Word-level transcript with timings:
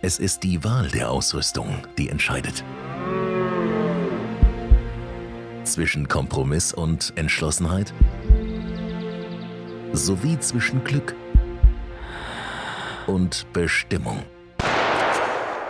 Es 0.00 0.20
ist 0.20 0.44
die 0.44 0.62
Wahl 0.62 0.86
der 0.88 1.10
Ausrüstung, 1.10 1.84
die 1.98 2.08
entscheidet. 2.08 2.62
Zwischen 5.64 6.06
Kompromiss 6.06 6.72
und 6.72 7.12
Entschlossenheit? 7.16 7.92
Sowie 9.92 10.38
zwischen 10.38 10.84
Glück 10.84 11.16
und 13.08 13.44
Bestimmung. 13.52 14.22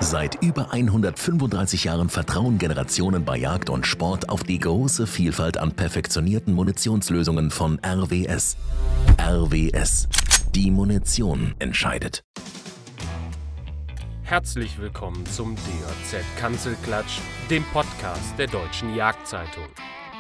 Seit 0.01 0.43
über 0.43 0.73
135 0.73 1.85
Jahren 1.85 2.11
vertrauen 2.11 2.59
Generationen 2.59 3.25
bei 3.25 3.39
Jagd 3.39 3.71
und 3.71 3.87
Sport 3.87 4.29
auf 4.29 4.45
die 4.45 4.59
große 4.59 5.07
Vielfalt 5.07 5.57
an 5.57 5.73
perfektionierten 5.73 6.53
Munitionslösungen 6.53 7.51
von 7.51 7.81
RWS. 7.83 8.59
RWS. 9.19 10.07
Die 10.55 10.71
Munition 10.71 11.55
entscheidet. 11.59 12.23
Herzlich 14.29 14.79
willkommen 14.79 15.25
zum 15.25 15.57
DJZ 15.57 16.23
Kanzelklatsch, 16.39 17.19
dem 17.49 17.65
Podcast 17.73 18.39
der 18.39 18.47
Deutschen 18.47 18.95
Jagdzeitung. 18.95 19.65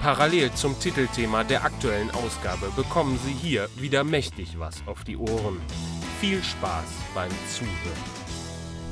Parallel 0.01 0.51
zum 0.53 0.81
Titelthema 0.81 1.45
der 1.45 1.63
aktuellen 1.63 2.11
Ausgabe 2.13 2.73
bekommen 2.75 3.19
Sie 3.23 3.35
hier 3.35 3.69
wieder 3.77 4.05
mächtig 4.05 4.59
was 4.59 4.83
auf 4.87 5.05
die 5.05 5.19
Ohren. 5.19 5.61
Viel 6.23 6.43
Spaß 6.43 6.87
beim 7.15 7.29
Zuhören. 7.51 8.19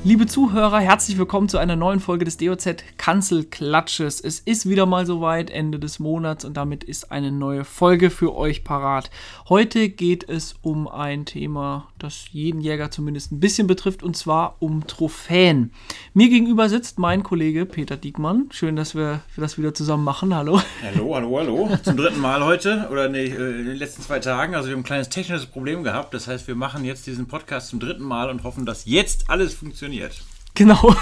Liebe 0.04 0.26
Zuhörer, 0.26 0.78
herzlich 0.78 1.18
willkommen 1.18 1.48
zu 1.48 1.58
einer 1.58 1.74
neuen 1.74 1.98
Folge 1.98 2.24
des 2.24 2.36
DOZ 2.36 2.76
Kanzelklatsches. 2.96 4.20
Es 4.20 4.38
ist 4.38 4.68
wieder 4.68 4.86
mal 4.86 5.04
soweit, 5.04 5.50
Ende 5.50 5.80
des 5.80 5.98
Monats 5.98 6.44
und 6.44 6.56
damit 6.56 6.84
ist 6.84 7.10
eine 7.10 7.32
neue 7.32 7.64
Folge 7.64 8.10
für 8.10 8.36
euch 8.36 8.62
parat. 8.62 9.10
Heute 9.48 9.88
geht 9.88 10.28
es 10.28 10.54
um 10.62 10.86
ein 10.86 11.24
Thema, 11.24 11.88
das 11.98 12.26
jeden 12.32 12.60
Jäger 12.60 12.90
zumindest 12.90 13.32
ein 13.32 13.40
bisschen 13.40 13.66
betrifft 13.66 14.02
und 14.02 14.16
zwar 14.16 14.56
um 14.60 14.86
Trophäen. 14.86 15.72
Mir 16.14 16.28
gegenüber 16.28 16.68
sitzt 16.68 16.98
mein 16.98 17.22
Kollege 17.22 17.66
Peter 17.66 17.96
Diekmann. 17.96 18.48
Schön, 18.50 18.76
dass 18.76 18.94
wir 18.94 19.20
das 19.36 19.58
wieder 19.58 19.74
zusammen 19.74 20.04
machen. 20.04 20.34
Hallo. 20.34 20.60
Hallo, 20.82 21.14
hallo, 21.14 21.38
hallo. 21.38 21.70
Zum 21.82 21.96
dritten 21.96 22.20
Mal 22.20 22.44
heute 22.44 22.88
oder 22.90 23.08
nee, 23.08 23.26
äh, 23.26 23.60
in 23.60 23.66
den 23.66 23.76
letzten 23.76 24.02
zwei 24.02 24.18
Tagen. 24.18 24.54
Also 24.54 24.68
wir 24.68 24.74
haben 24.74 24.80
ein 24.80 24.84
kleines 24.84 25.08
technisches 25.08 25.46
Problem 25.46 25.84
gehabt. 25.84 26.12
Das 26.12 26.28
heißt, 26.28 26.48
wir 26.48 26.54
machen 26.54 26.84
jetzt 26.84 27.06
diesen 27.06 27.28
Podcast 27.28 27.68
zum 27.68 27.80
dritten 27.80 28.04
Mal 28.04 28.30
und 28.30 28.42
hoffen, 28.42 28.66
dass 28.66 28.84
jetzt 28.84 29.30
alles 29.30 29.54
funktioniert 29.54 29.76
funktioniert. 29.76 30.22
Genau. 30.54 30.78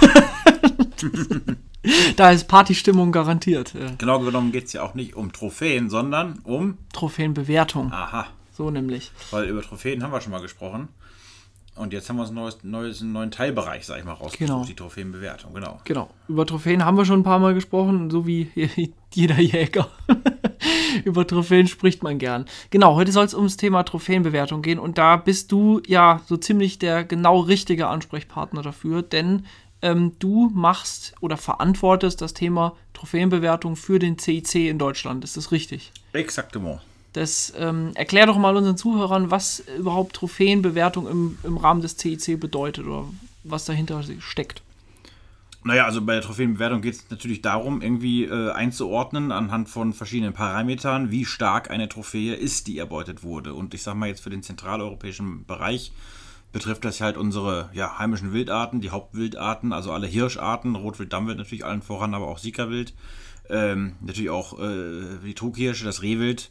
da 2.16 2.30
ist 2.30 2.48
Partystimmung 2.48 3.12
garantiert. 3.12 3.74
Genau 3.98 4.20
genommen 4.20 4.52
geht 4.52 4.66
es 4.66 4.72
ja 4.72 4.82
auch 4.82 4.94
nicht 4.94 5.14
um 5.14 5.32
Trophäen, 5.32 5.90
sondern 5.90 6.40
um 6.44 6.78
Trophäenbewertung. 6.92 7.92
Aha. 7.92 8.26
So 8.56 8.70
nämlich. 8.70 9.10
Weil 9.30 9.48
über 9.48 9.62
Trophäen 9.62 10.02
haben 10.02 10.12
wir 10.12 10.20
schon 10.20 10.32
mal 10.32 10.40
gesprochen. 10.40 10.88
Und 11.76 11.92
jetzt 11.92 12.08
haben 12.08 12.16
wir 12.16 12.24
ein 12.24 12.34
neues, 12.34 12.62
neues, 12.62 13.02
einen 13.02 13.12
neuen 13.12 13.30
Teilbereich, 13.32 13.84
sag 13.84 13.98
ich 13.98 14.04
mal, 14.04 14.12
rausgesucht, 14.12 14.38
genau. 14.38 14.64
die 14.64 14.76
Trophäenbewertung, 14.76 15.52
genau. 15.54 15.80
Genau. 15.84 16.08
Über 16.28 16.46
Trophäen 16.46 16.84
haben 16.84 16.96
wir 16.96 17.04
schon 17.04 17.20
ein 17.20 17.24
paar 17.24 17.40
Mal 17.40 17.52
gesprochen, 17.52 18.10
so 18.10 18.28
wie 18.28 18.48
jeder 19.12 19.40
Jäger. 19.40 19.88
Über 21.04 21.26
Trophäen 21.26 21.66
spricht 21.66 22.04
man 22.04 22.18
gern. 22.18 22.44
Genau, 22.70 22.94
heute 22.94 23.10
soll 23.10 23.24
es 23.24 23.34
ums 23.34 23.56
Thema 23.56 23.82
Trophäenbewertung 23.82 24.62
gehen 24.62 24.78
und 24.78 24.98
da 24.98 25.16
bist 25.16 25.50
du 25.50 25.82
ja 25.84 26.20
so 26.26 26.36
ziemlich 26.36 26.78
der 26.78 27.02
genau 27.02 27.40
richtige 27.40 27.88
Ansprechpartner 27.88 28.62
dafür, 28.62 29.02
denn 29.02 29.44
ähm, 29.82 30.12
du 30.20 30.50
machst 30.54 31.14
oder 31.20 31.36
verantwortest 31.36 32.22
das 32.22 32.34
Thema 32.34 32.76
Trophäenbewertung 32.92 33.74
für 33.74 33.98
den 33.98 34.16
CIC 34.16 34.54
in 34.70 34.78
Deutschland. 34.78 35.24
Ist 35.24 35.36
das 35.36 35.50
richtig? 35.50 35.90
Exaktement. 36.12 36.80
Das 37.14 37.52
ähm, 37.56 37.92
erklär 37.94 38.26
doch 38.26 38.36
mal 38.36 38.56
unseren 38.56 38.76
Zuhörern, 38.76 39.30
was 39.30 39.62
überhaupt 39.78 40.16
Trophäenbewertung 40.16 41.08
im, 41.08 41.38
im 41.44 41.56
Rahmen 41.56 41.80
des 41.80 41.96
CIC 41.96 42.38
bedeutet 42.38 42.86
oder 42.86 43.06
was 43.44 43.64
dahinter 43.64 44.02
steckt. 44.18 44.62
Naja, 45.62 45.86
also 45.86 46.02
bei 46.02 46.14
der 46.14 46.22
Trophäenbewertung 46.22 46.82
geht 46.82 46.94
es 46.94 47.10
natürlich 47.10 47.40
darum, 47.40 47.80
irgendwie 47.82 48.24
äh, 48.24 48.50
einzuordnen 48.50 49.32
anhand 49.32 49.70
von 49.70 49.94
verschiedenen 49.94 50.34
Parametern, 50.34 51.10
wie 51.12 51.24
stark 51.24 51.70
eine 51.70 51.88
Trophäe 51.88 52.34
ist, 52.34 52.66
die 52.66 52.78
erbeutet 52.78 53.22
wurde. 53.22 53.54
Und 53.54 53.74
ich 53.74 53.82
sag 53.82 53.94
mal 53.94 54.08
jetzt 54.08 54.22
für 54.22 54.30
den 54.30 54.42
zentraleuropäischen 54.42 55.46
Bereich 55.46 55.92
betrifft 56.52 56.84
das 56.84 57.00
halt 57.00 57.16
unsere 57.16 57.70
ja, 57.74 57.98
heimischen 57.98 58.32
Wildarten, 58.32 58.80
die 58.80 58.90
Hauptwildarten, 58.90 59.72
also 59.72 59.92
alle 59.92 60.06
Hirscharten, 60.06 60.74
Rotwild, 60.74 61.12
Dammwild 61.12 61.38
natürlich 61.38 61.64
allen 61.64 61.82
voran, 61.82 62.12
aber 62.12 62.26
auch 62.28 62.38
Siegerwild. 62.38 62.92
Ähm, 63.48 63.94
natürlich 64.00 64.30
auch 64.30 64.58
äh, 64.58 65.18
die 65.24 65.34
Trughirsche, 65.34 65.84
das 65.84 66.02
Rehwild, 66.02 66.50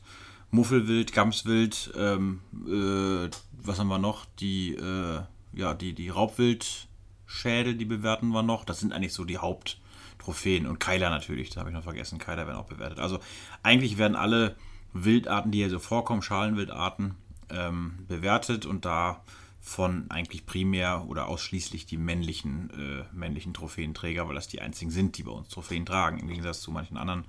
Muffelwild, 0.54 1.14
Gamswild, 1.14 1.94
ähm, 1.98 2.42
äh, 2.68 3.28
was 3.64 3.80
haben 3.80 3.88
wir 3.88 3.98
noch? 3.98 4.26
Die, 4.40 4.76
äh, 4.76 5.22
ja, 5.54 5.74
die, 5.74 5.94
die 5.94 6.10
Raubwild. 6.10 6.88
Schädel, 7.26 7.74
die 7.74 7.86
bewerten 7.86 8.28
wir 8.28 8.44
noch. 8.44 8.64
Das 8.64 8.80
sind 8.80 8.94
eigentlich 8.94 9.14
so 9.14 9.26
die 9.26 9.40
Haupttrophäen. 9.40 10.68
Und 10.68 10.80
Keiler 10.80 11.10
natürlich, 11.10 11.50
da 11.50 11.62
habe 11.62 11.72
ich 11.72 11.76
noch 11.76 11.82
vergessen. 11.82 12.20
Keiler 12.20 12.46
werden 12.46 12.60
auch 12.60 12.68
bewertet. 12.68 13.00
Also 13.00 13.18
eigentlich 13.64 13.98
werden 13.98 14.16
alle 14.16 14.56
Wildarten, 14.94 15.52
die 15.52 15.58
hier 15.58 15.72
so 15.72 15.80
vorkommen, 15.80 16.22
Schalenwildarten, 16.22 17.16
ähm, 17.50 18.06
bewertet 18.08 18.68
und 18.68 18.86
davon 18.86 20.06
eigentlich 20.10 20.46
primär 20.46 21.06
oder 21.08 21.30
ausschließlich 21.30 21.88
die 21.88 21.98
männlichen, 21.98 22.70
äh, 22.70 23.06
männlichen 23.12 23.56
Trophäenträger, 23.56 24.28
weil 24.28 24.36
das 24.36 24.50
die 24.50 24.62
einzigen 24.62 24.92
sind, 24.92 25.18
die 25.18 25.24
bei 25.24 25.32
uns 25.32 25.50
Trophäen 25.50 25.88
tragen, 25.88 26.20
im 26.20 26.28
Gegensatz 26.28 26.62
zu 26.62 26.70
manchen 26.70 26.98
anderen 26.98 27.26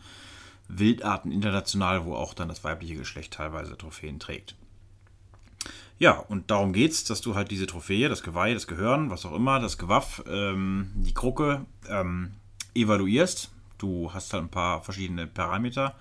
Wildarten 0.69 1.33
international, 1.33 2.05
wo 2.05 2.15
auch 2.15 2.35
dann 2.35 2.49
das 2.49 2.65
weibliche 2.65 2.97
Geschlecht 2.97 3.33
teilweise 3.35 3.77
Trophäen 3.77 4.19
trägt. 4.19 4.57
Ja, 5.99 6.13
und 6.13 6.51
darum 6.51 6.73
geht's, 6.73 7.05
dass 7.05 7.21
du 7.21 7.35
halt 7.35 7.51
diese 7.51 7.67
Trophäe, 7.67 8.09
das 8.09 8.23
Geweih, 8.23 8.53
das 8.53 8.67
Gehörn, 8.67 9.11
was 9.11 9.25
auch 9.25 9.35
immer, 9.35 9.61
das 9.61 9.79
Gewaff, 9.79 10.23
ähm, 10.27 10.91
die 10.97 11.15
Krucke 11.15 11.65
ähm, 11.89 12.33
evaluierst. 12.75 13.53
Du 13.79 14.13
hast 14.13 14.33
halt 14.33 14.45
ein 14.45 14.51
paar 14.51 14.83
verschiedene 14.83 15.27
Parameter, 15.27 15.95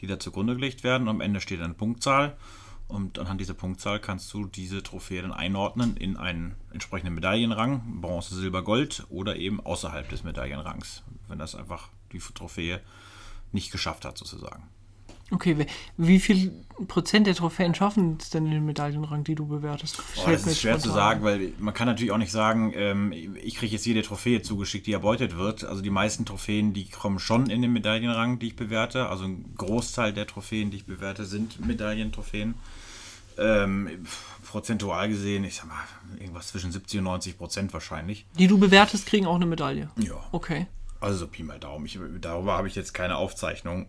die 0.00 0.06
da 0.06 0.18
zugrunde 0.18 0.54
gelegt 0.54 0.84
werden. 0.84 1.08
Am 1.08 1.20
Ende 1.20 1.40
steht 1.40 1.62
eine 1.62 1.74
Punktzahl. 1.74 2.36
Und 2.88 3.18
anhand 3.18 3.40
dieser 3.40 3.54
Punktzahl 3.54 4.00
kannst 4.00 4.32
du 4.32 4.46
diese 4.46 4.82
Trophäe 4.82 5.20
dann 5.20 5.32
einordnen 5.32 5.96
in 5.96 6.16
einen 6.16 6.54
entsprechenden 6.72 7.14
Medaillenrang, 7.14 8.00
Bronze, 8.00 8.34
Silber, 8.34 8.62
Gold 8.62 9.06
oder 9.10 9.36
eben 9.36 9.60
außerhalb 9.60 10.08
des 10.08 10.24
Medaillenrangs, 10.24 11.02
wenn 11.28 11.38
das 11.38 11.54
einfach 11.54 11.88
die 12.12 12.18
Trophäe 12.18 12.80
nicht 13.52 13.70
geschafft 13.70 14.04
hat, 14.04 14.18
sozusagen. 14.18 14.68
Okay, 15.30 15.66
wie 15.98 16.20
viel 16.20 16.52
Prozent 16.86 17.26
der 17.26 17.34
Trophäen 17.34 17.74
schaffen 17.74 18.16
es 18.18 18.30
denn 18.30 18.46
in 18.46 18.52
den 18.52 18.64
Medaillenrang, 18.64 19.24
die 19.24 19.34
du 19.34 19.46
bewertest? 19.46 20.02
Oh, 20.16 20.30
das 20.30 20.46
ist 20.46 20.60
schwer 20.60 20.78
zu 20.78 20.90
sagen, 20.90 21.22
weil 21.22 21.52
man 21.58 21.74
kann 21.74 21.86
natürlich 21.86 22.12
auch 22.12 22.18
nicht 22.18 22.32
sagen, 22.32 22.72
ähm, 22.74 23.12
ich 23.12 23.56
kriege 23.56 23.72
jetzt 23.72 23.84
jede 23.84 24.00
Trophäe 24.00 24.40
zugeschickt, 24.40 24.86
die 24.86 24.94
erbeutet 24.94 25.36
wird. 25.36 25.64
Also 25.64 25.82
die 25.82 25.90
meisten 25.90 26.24
Trophäen, 26.24 26.72
die 26.72 26.88
kommen 26.88 27.18
schon 27.18 27.50
in 27.50 27.60
den 27.60 27.74
Medaillenrang, 27.74 28.38
die 28.38 28.48
ich 28.48 28.56
bewerte. 28.56 29.10
Also 29.10 29.24
ein 29.24 29.54
Großteil 29.56 30.14
der 30.14 30.26
Trophäen, 30.26 30.70
die 30.70 30.78
ich 30.78 30.86
bewerte, 30.86 31.26
sind 31.26 31.64
Medaillentrophäen. 31.66 32.54
Ähm, 33.36 34.06
prozentual 34.50 35.08
gesehen, 35.10 35.44
ich 35.44 35.56
sag 35.56 35.66
mal, 35.66 35.76
irgendwas 36.18 36.48
zwischen 36.48 36.72
70 36.72 37.00
und 37.00 37.04
90 37.04 37.38
Prozent 37.38 37.72
wahrscheinlich. 37.74 38.24
Die 38.38 38.46
du 38.46 38.58
bewertest, 38.58 39.06
kriegen 39.06 39.26
auch 39.26 39.36
eine 39.36 39.46
Medaille? 39.46 39.90
Ja. 39.96 40.14
Okay. 40.32 40.66
Also 41.00 41.18
so 41.18 41.28
Pi 41.28 41.42
mal 41.42 41.58
Daumen. 41.58 41.86
Ich, 41.86 41.98
darüber 42.20 42.56
habe 42.56 42.68
ich 42.68 42.74
jetzt 42.74 42.94
keine 42.94 43.16
Aufzeichnung. 43.16 43.86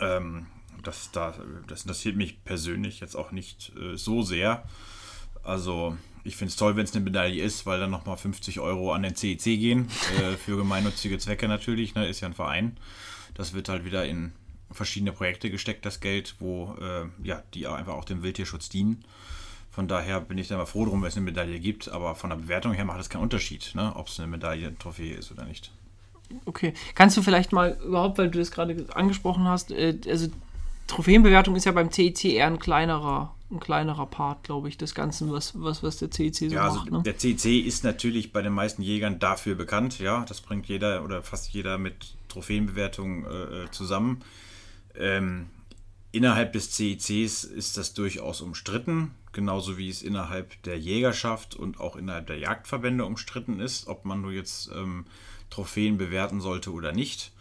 Ähm, 0.00 0.46
das, 0.82 1.10
das, 1.12 1.36
das 1.66 1.82
interessiert 1.82 2.16
mich 2.16 2.44
persönlich 2.44 3.00
jetzt 3.00 3.14
auch 3.14 3.32
nicht 3.32 3.72
äh, 3.76 3.96
so 3.96 4.22
sehr. 4.22 4.64
Also 5.42 5.96
ich 6.24 6.36
finde 6.36 6.50
es 6.50 6.56
toll, 6.56 6.76
wenn 6.76 6.84
es 6.84 6.94
eine 6.94 7.04
Medaille 7.04 7.42
ist, 7.42 7.66
weil 7.66 7.80
dann 7.80 7.90
nochmal 7.90 8.16
50 8.16 8.60
Euro 8.60 8.92
an 8.92 9.02
den 9.02 9.16
CEC 9.16 9.44
gehen. 9.44 9.88
Äh, 10.18 10.36
für 10.36 10.56
gemeinnützige 10.56 11.18
Zwecke 11.18 11.48
natürlich, 11.48 11.94
ne, 11.94 12.06
ist 12.06 12.20
ja 12.20 12.28
ein 12.28 12.34
Verein. 12.34 12.76
Das 13.34 13.54
wird 13.54 13.68
halt 13.68 13.84
wieder 13.84 14.04
in 14.06 14.32
verschiedene 14.70 15.12
Projekte 15.12 15.50
gesteckt, 15.50 15.84
das 15.84 16.00
Geld, 16.00 16.36
wo 16.38 16.76
äh, 16.80 17.06
ja, 17.26 17.42
die 17.54 17.66
einfach 17.66 17.94
auch 17.94 18.04
dem 18.04 18.22
Wildtierschutz 18.22 18.68
dienen. 18.68 19.04
Von 19.70 19.88
daher 19.88 20.20
bin 20.20 20.38
ich 20.38 20.48
da 20.48 20.56
mal 20.56 20.66
froh 20.66 20.84
drum, 20.84 21.00
wenn 21.00 21.08
es 21.08 21.16
eine 21.16 21.24
Medaille 21.24 21.58
gibt, 21.58 21.88
aber 21.88 22.14
von 22.14 22.30
der 22.30 22.36
Bewertung 22.36 22.72
her 22.72 22.84
macht 22.84 22.98
das 22.98 23.08
keinen 23.08 23.22
Unterschied, 23.22 23.74
ne, 23.74 23.94
ob 23.96 24.08
es 24.08 24.20
eine 24.20 24.28
Medaille, 24.28 24.68
eine 24.68 24.78
Trophäe 24.78 25.14
ist 25.14 25.32
oder 25.32 25.44
nicht. 25.44 25.72
Okay. 26.44 26.74
Kannst 26.94 27.16
du 27.16 27.22
vielleicht 27.22 27.52
mal 27.52 27.78
überhaupt, 27.84 28.18
weil 28.18 28.30
du 28.30 28.38
das 28.38 28.50
gerade 28.50 28.86
angesprochen 28.94 29.44
hast, 29.44 29.70
äh, 29.70 29.98
also 30.08 30.28
Trophäenbewertung 30.86 31.56
ist 31.56 31.64
ja 31.64 31.72
beim 31.72 31.90
CEC 31.90 32.24
eher 32.24 32.46
ein 32.46 32.58
kleinerer, 32.58 33.34
ein 33.50 33.60
kleinerer 33.60 34.06
Part, 34.06 34.44
glaube 34.44 34.68
ich, 34.68 34.76
des 34.76 34.94
Ganzen, 34.94 35.32
was, 35.32 35.52
was, 35.54 35.82
was 35.82 35.98
der 35.98 36.10
CEC 36.10 36.34
so 36.34 36.46
ja, 36.46 36.64
also 36.64 36.78
macht. 36.78 36.90
Ne? 36.90 37.02
Der 37.02 37.16
CEC 37.16 37.64
ist 37.64 37.84
natürlich 37.84 38.32
bei 38.32 38.42
den 38.42 38.52
meisten 38.52 38.82
Jägern 38.82 39.18
dafür 39.18 39.54
bekannt, 39.54 39.98
ja. 39.98 40.24
Das 40.28 40.40
bringt 40.40 40.66
jeder 40.66 41.04
oder 41.04 41.22
fast 41.22 41.50
jeder 41.50 41.78
mit 41.78 42.14
Trophäenbewertung 42.28 43.24
äh, 43.24 43.64
äh 43.64 43.70
zusammen. 43.70 44.22
Ähm, 44.94 45.46
innerhalb 46.10 46.52
des 46.52 46.72
CECs 46.72 47.44
ist 47.44 47.78
das 47.78 47.94
durchaus 47.94 48.42
umstritten, 48.42 49.12
genauso 49.32 49.78
wie 49.78 49.88
es 49.88 50.02
innerhalb 50.02 50.62
der 50.64 50.78
Jägerschaft 50.78 51.56
und 51.56 51.80
auch 51.80 51.96
innerhalb 51.96 52.26
der 52.26 52.38
Jagdverbände 52.38 53.04
umstritten 53.04 53.60
ist, 53.60 53.86
ob 53.86 54.04
man 54.04 54.20
nur 54.20 54.32
jetzt 54.32 54.70
ähm, 54.74 55.06
Trophäen 55.52 55.98
bewerten 55.98 56.40
sollte 56.40 56.72
oder 56.72 56.92
nicht, 56.92 57.32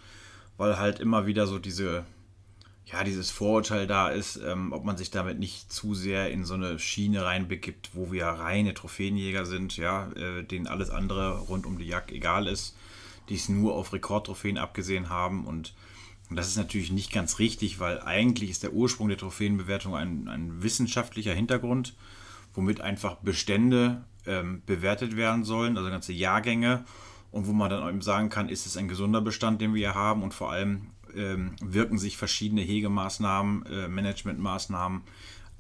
weil 0.58 0.78
halt 0.78 1.00
immer 1.00 1.26
wieder 1.26 1.48
so 1.48 1.60
diese 1.60 2.06
ja, 2.92 3.04
dieses 3.04 3.32
Vorurteil 3.32 3.88
da 3.88 4.10
ist, 4.10 4.38
ähm, 4.38 4.74
ob 4.74 4.84
man 4.84 4.98
sich 4.98 5.12
damit 5.12 5.40
nicht 5.40 5.72
zu 5.72 5.94
sehr 5.94 6.30
in 6.30 6.44
so 6.44 6.56
eine 6.56 6.78
Schiene 6.78 7.24
reinbegibt, 7.24 7.92
wo 7.94 8.12
wir 8.12 8.26
reine 8.26 8.74
Trophäenjäger 8.74 9.46
sind, 9.46 9.78
ja, 9.78 10.12
äh, 10.12 10.44
denen 10.44 10.68
alles 10.68 10.90
andere 10.90 11.40
rund 11.40 11.66
um 11.66 11.78
die 11.78 11.88
Jagd 11.88 12.12
egal 12.12 12.48
ist, 12.48 12.76
die 13.30 13.36
es 13.36 13.48
nur 13.48 13.76
auf 13.76 13.94
Rekordtrophäen 13.94 14.58
abgesehen 14.58 15.10
haben. 15.10 15.46
Und, 15.46 15.74
und 16.30 16.36
das 16.36 16.48
ist 16.48 16.58
natürlich 16.58 16.92
nicht 16.92 17.14
ganz 17.14 17.40
richtig, 17.40 17.80
weil 17.80 18.02
eigentlich 18.02 18.50
ist 18.50 18.64
der 18.64 18.74
Ursprung 18.74 19.08
der 19.08 19.18
Trophäenbewertung 19.18 19.96
ein, 19.96 20.28
ein 20.28 20.62
wissenschaftlicher 20.62 21.34
Hintergrund, 21.34 21.94
womit 22.54 22.82
einfach 22.82 23.16
Bestände 23.16 24.04
ähm, 24.26 24.64
bewertet 24.66 25.16
werden 25.16 25.46
sollen, 25.46 25.78
also 25.78 25.90
ganze 25.90 26.14
Jahrgänge 26.14 26.84
und 27.32 27.48
wo 27.48 27.54
man 27.54 27.70
dann 27.70 27.88
eben 27.88 28.02
sagen 28.02 28.30
kann, 28.30 28.50
ist 28.50 28.66
es 28.66 28.78
ein 28.78 28.88
gesunder 28.88 29.22
Bestand, 29.22 29.62
den 29.62 29.74
wir 29.74 29.80
hier 29.80 29.96
haben 29.96 30.22
und 30.22 30.34
vor 30.34 30.52
allem 30.52 30.88
ähm, 31.16 31.56
wirken 31.62 31.98
sich 31.98 32.18
verschiedene 32.18 32.62
Hegemaßnahmen, 32.62 33.66
äh, 33.66 33.88
Managementmaßnahmen 33.88 35.02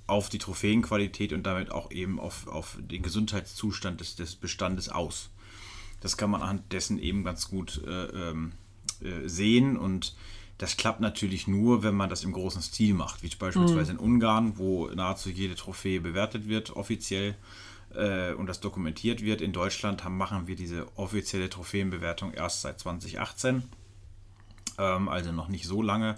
auf 0.07 0.29
die 0.29 0.37
Trophäenqualität 0.39 1.31
und 1.33 1.43
damit 1.43 1.71
auch 1.71 1.91
eben 1.91 2.19
auf, 2.19 2.47
auf 2.47 2.77
den 2.79 3.01
Gesundheitszustand 3.01 4.01
des, 4.01 4.15
des 4.15 4.35
Bestandes 4.35 4.89
aus. 4.89 5.29
Das 6.01 6.17
kann 6.17 6.31
man 6.31 6.41
anhand 6.41 6.73
dessen 6.73 6.99
eben 6.99 7.23
ganz 7.23 7.49
gut 7.49 7.81
äh, 7.85 8.05
ähm, 8.05 8.53
äh, 9.01 9.27
sehen 9.27 9.77
und 9.77 10.15
das 10.57 10.77
klappt 10.77 10.99
natürlich 10.99 11.47
nur, 11.47 11.81
wenn 11.81 11.95
man 11.95 12.09
das 12.09 12.23
im 12.23 12.33
großen 12.33 12.61
Stil 12.61 12.93
macht, 12.93 13.23
wie 13.23 13.29
beispielsweise 13.29 13.93
mhm. 13.93 13.99
in 13.99 14.05
Ungarn, 14.05 14.57
wo 14.57 14.87
nahezu 14.89 15.29
jede 15.29 15.55
Trophäe 15.55 16.01
bewertet 16.01 16.47
wird, 16.47 16.75
offiziell 16.75 17.35
äh, 17.95 18.33
und 18.33 18.47
das 18.47 18.59
dokumentiert 18.59 19.21
wird. 19.23 19.41
In 19.41 19.53
Deutschland 19.53 20.03
haben, 20.03 20.17
machen 20.17 20.47
wir 20.47 20.55
diese 20.55 20.87
offizielle 20.97 21.49
Trophäenbewertung 21.49 22.33
erst 22.33 22.61
seit 22.61 22.79
2018 22.79 23.63
ähm, 24.81 25.09
also 25.09 25.31
noch 25.31 25.47
nicht 25.47 25.65
so 25.65 25.81
lange. 25.81 26.17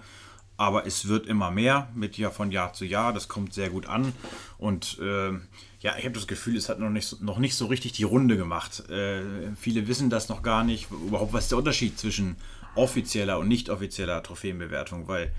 Aber 0.55 0.85
es 0.85 1.07
wird 1.07 1.25
immer 1.25 1.49
mehr 1.49 1.89
mit 1.95 2.17
ja 2.17 2.29
von 2.29 2.51
Jahr 2.51 2.73
zu 2.73 2.85
Jahr. 2.85 3.11
Das 3.11 3.27
kommt 3.27 3.53
sehr 3.53 3.69
gut 3.69 3.87
an. 3.87 4.13
Und 4.57 4.99
äh, 4.99 5.31
ja, 5.79 5.97
ich 5.97 6.05
habe 6.05 6.11
das 6.11 6.27
Gefühl, 6.27 6.55
es 6.55 6.69
hat 6.69 6.79
noch 6.79 6.91
nicht, 6.91 7.21
noch 7.21 7.39
nicht 7.39 7.55
so 7.55 7.65
richtig 7.65 7.93
die 7.93 8.03
Runde 8.03 8.37
gemacht. 8.37 8.87
Äh, 8.89 9.23
viele 9.59 9.87
wissen 9.87 10.09
das 10.09 10.29
noch 10.29 10.43
gar 10.43 10.63
nicht. 10.63 10.91
Überhaupt, 10.91 11.33
was 11.33 11.45
ist 11.45 11.51
der 11.51 11.57
Unterschied 11.57 11.97
zwischen 11.97 12.35
offizieller 12.75 13.39
und 13.39 13.47
nicht 13.47 13.69
offizieller 13.69 14.21
Trophäenbewertung? 14.21 15.07
Weil 15.07 15.33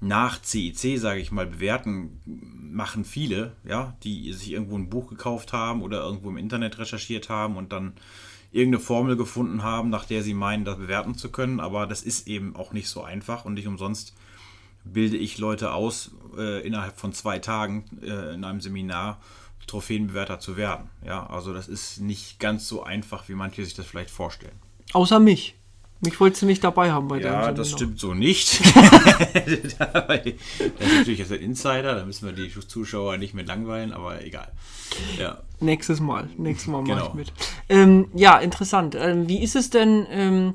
nach 0.00 0.42
CIC, 0.42 0.98
sage 0.98 1.20
ich 1.20 1.32
mal, 1.32 1.46
bewerten 1.46 2.20
machen 2.24 3.04
viele, 3.04 3.56
ja, 3.64 3.96
die 4.02 4.32
sich 4.32 4.52
irgendwo 4.52 4.76
ein 4.76 4.90
Buch 4.90 5.08
gekauft 5.08 5.52
haben 5.52 5.82
oder 5.82 6.02
irgendwo 6.02 6.28
im 6.28 6.36
Internet 6.36 6.78
recherchiert 6.78 7.28
haben 7.28 7.56
und 7.56 7.72
dann 7.72 7.94
irgendeine 8.52 8.82
Formel 8.82 9.16
gefunden 9.16 9.62
haben, 9.62 9.90
nach 9.90 10.04
der 10.04 10.22
sie 10.22 10.34
meinen, 10.34 10.64
das 10.64 10.76
bewerten 10.76 11.16
zu 11.16 11.30
können. 11.30 11.60
Aber 11.60 11.86
das 11.86 12.02
ist 12.02 12.28
eben 12.28 12.54
auch 12.56 12.72
nicht 12.72 12.88
so 12.88 13.02
einfach 13.02 13.44
und 13.44 13.54
nicht 13.54 13.66
umsonst 13.66 14.14
bilde 14.84 15.16
ich 15.16 15.38
Leute 15.38 15.72
aus, 15.72 16.12
äh, 16.36 16.64
innerhalb 16.66 16.98
von 16.98 17.12
zwei 17.12 17.38
Tagen 17.38 17.84
äh, 18.02 18.34
in 18.34 18.44
einem 18.44 18.60
Seminar 18.60 19.20
Trophäenbewerter 19.66 20.38
zu 20.38 20.56
werden. 20.56 20.88
Ja, 21.04 21.26
also 21.26 21.52
das 21.52 21.66
ist 21.66 22.00
nicht 22.00 22.38
ganz 22.38 22.68
so 22.68 22.84
einfach, 22.84 23.28
wie 23.28 23.34
manche 23.34 23.64
sich 23.64 23.74
das 23.74 23.86
vielleicht 23.86 24.10
vorstellen. 24.10 24.54
Außer 24.92 25.18
mich. 25.18 25.56
Mich 26.00 26.20
wolltest 26.20 26.42
du 26.42 26.46
nicht 26.46 26.62
dabei 26.62 26.92
haben 26.92 27.08
bei 27.08 27.20
Ja, 27.20 27.52
das 27.52 27.70
stimmt 27.70 27.98
so 27.98 28.12
nicht. 28.12 28.60
das 29.34 29.46
ist 29.46 29.78
natürlich 29.80 31.18
jetzt 31.18 31.32
ein 31.32 31.40
Insider, 31.40 31.94
da 31.94 32.04
müssen 32.04 32.26
wir 32.26 32.32
die 32.32 32.50
Zuschauer 32.50 33.16
nicht 33.16 33.32
mehr 33.32 33.46
langweilen, 33.46 33.92
aber 33.92 34.22
egal. 34.22 34.48
Ja. 35.18 35.38
Nächstes 35.60 36.00
Mal, 36.00 36.28
nächstes 36.36 36.68
Mal 36.68 36.82
mache 36.82 36.98
genau. 36.98 37.08
ich 37.08 37.14
mit. 37.14 37.32
Ähm, 37.70 38.08
ja, 38.14 38.36
interessant. 38.38 38.94
Ähm, 38.94 39.26
wie 39.26 39.42
ist 39.42 39.56
es 39.56 39.70
denn, 39.70 40.06
ähm, 40.10 40.54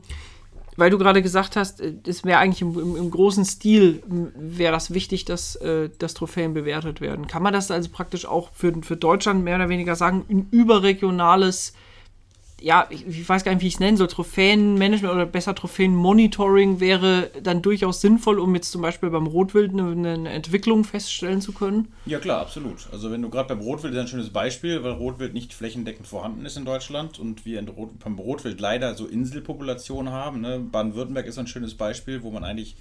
weil 0.78 0.92
du 0.92 1.00
gerade 1.00 1.24
gesagt 1.24 1.56
hast, 1.56 1.82
es 1.82 2.22
äh, 2.22 2.24
wäre 2.24 2.40
eigentlich 2.40 2.62
im, 2.62 2.78
im, 2.80 2.96
im, 2.96 3.10
großen 3.10 3.44
Stil, 3.44 4.04
wäre 4.36 4.72
das 4.72 4.94
wichtig, 4.94 5.26
dass, 5.26 5.56
äh, 5.56 5.90
dass 5.98 6.14
Trophäen 6.14 6.54
bewertet 6.54 7.02
werden. 7.02 7.26
Kann 7.26 7.42
man 7.42 7.54
das 7.54 7.72
also 7.72 7.90
praktisch 7.90 8.28
auch 8.28 8.52
für, 8.54 8.74
für 8.84 8.96
Deutschland 8.96 9.44
mehr 9.44 9.56
oder 9.56 9.70
weniger 9.70 9.96
sagen, 9.96 10.24
ein 10.30 10.48
überregionales 10.52 11.74
ja, 12.62 12.88
ich, 12.90 13.08
ich, 13.08 13.28
weiß 13.28 13.44
gar 13.44 13.54
nicht, 13.54 13.62
wie 13.62 13.68
ich 13.68 13.74
es 13.74 13.80
nennen 13.80 13.98
soll, 13.98 14.08
Trophäenmanagement 14.08 15.14
oder 15.14 15.26
besser 15.26 15.56
Trophäenmonitoring 15.56 16.80
wäre 16.80 17.32
dann 17.42 17.62
durchaus 17.62 18.02
sinnvoll, 18.02 18.40
um 18.40 18.54
jetzt 18.54 18.72
zum 18.72 18.82
Beispiel 18.82 19.10
beim 19.10 19.26
Rotwild 19.26 19.72
eine, 19.72 20.14
eine 20.14 20.30
Entwicklung 20.30 20.84
feststellen 20.84 21.42
zu 21.42 21.54
können? 21.54 21.92
Ja, 22.06 22.20
klar, 22.20 22.40
absolut. 22.40 22.88
Also 22.92 23.12
wenn 23.12 23.22
du 23.22 23.30
gerade 23.30 23.50
beim 23.50 23.66
Rotwild, 23.66 23.94
ist 23.94 24.00
ein 24.00 24.08
schönes 24.08 24.30
Beispiel, 24.30 24.84
weil 24.84 24.92
Rotwild 24.92 25.34
nicht 25.34 25.54
flächendeckend 25.54 26.08
vorhanden 26.08 26.46
ist 26.46 26.56
in 26.56 26.66
Deutschland 26.66 27.20
und 27.20 27.46
wir 27.46 27.68
Rot, 27.70 27.98
beim 28.00 28.20
Rotwild 28.20 28.60
leider 28.60 28.94
so 28.96 29.08
Inselpopulationen 29.08 30.14
haben. 30.14 30.42
Ne? 30.42 30.60
Baden-Württemberg 30.60 31.26
ist 31.26 31.40
ein 31.40 31.48
schönes 31.48 31.74
Beispiel, 31.74 32.22
wo 32.22 32.30
man 32.30 32.44
eigentlich 32.44 32.76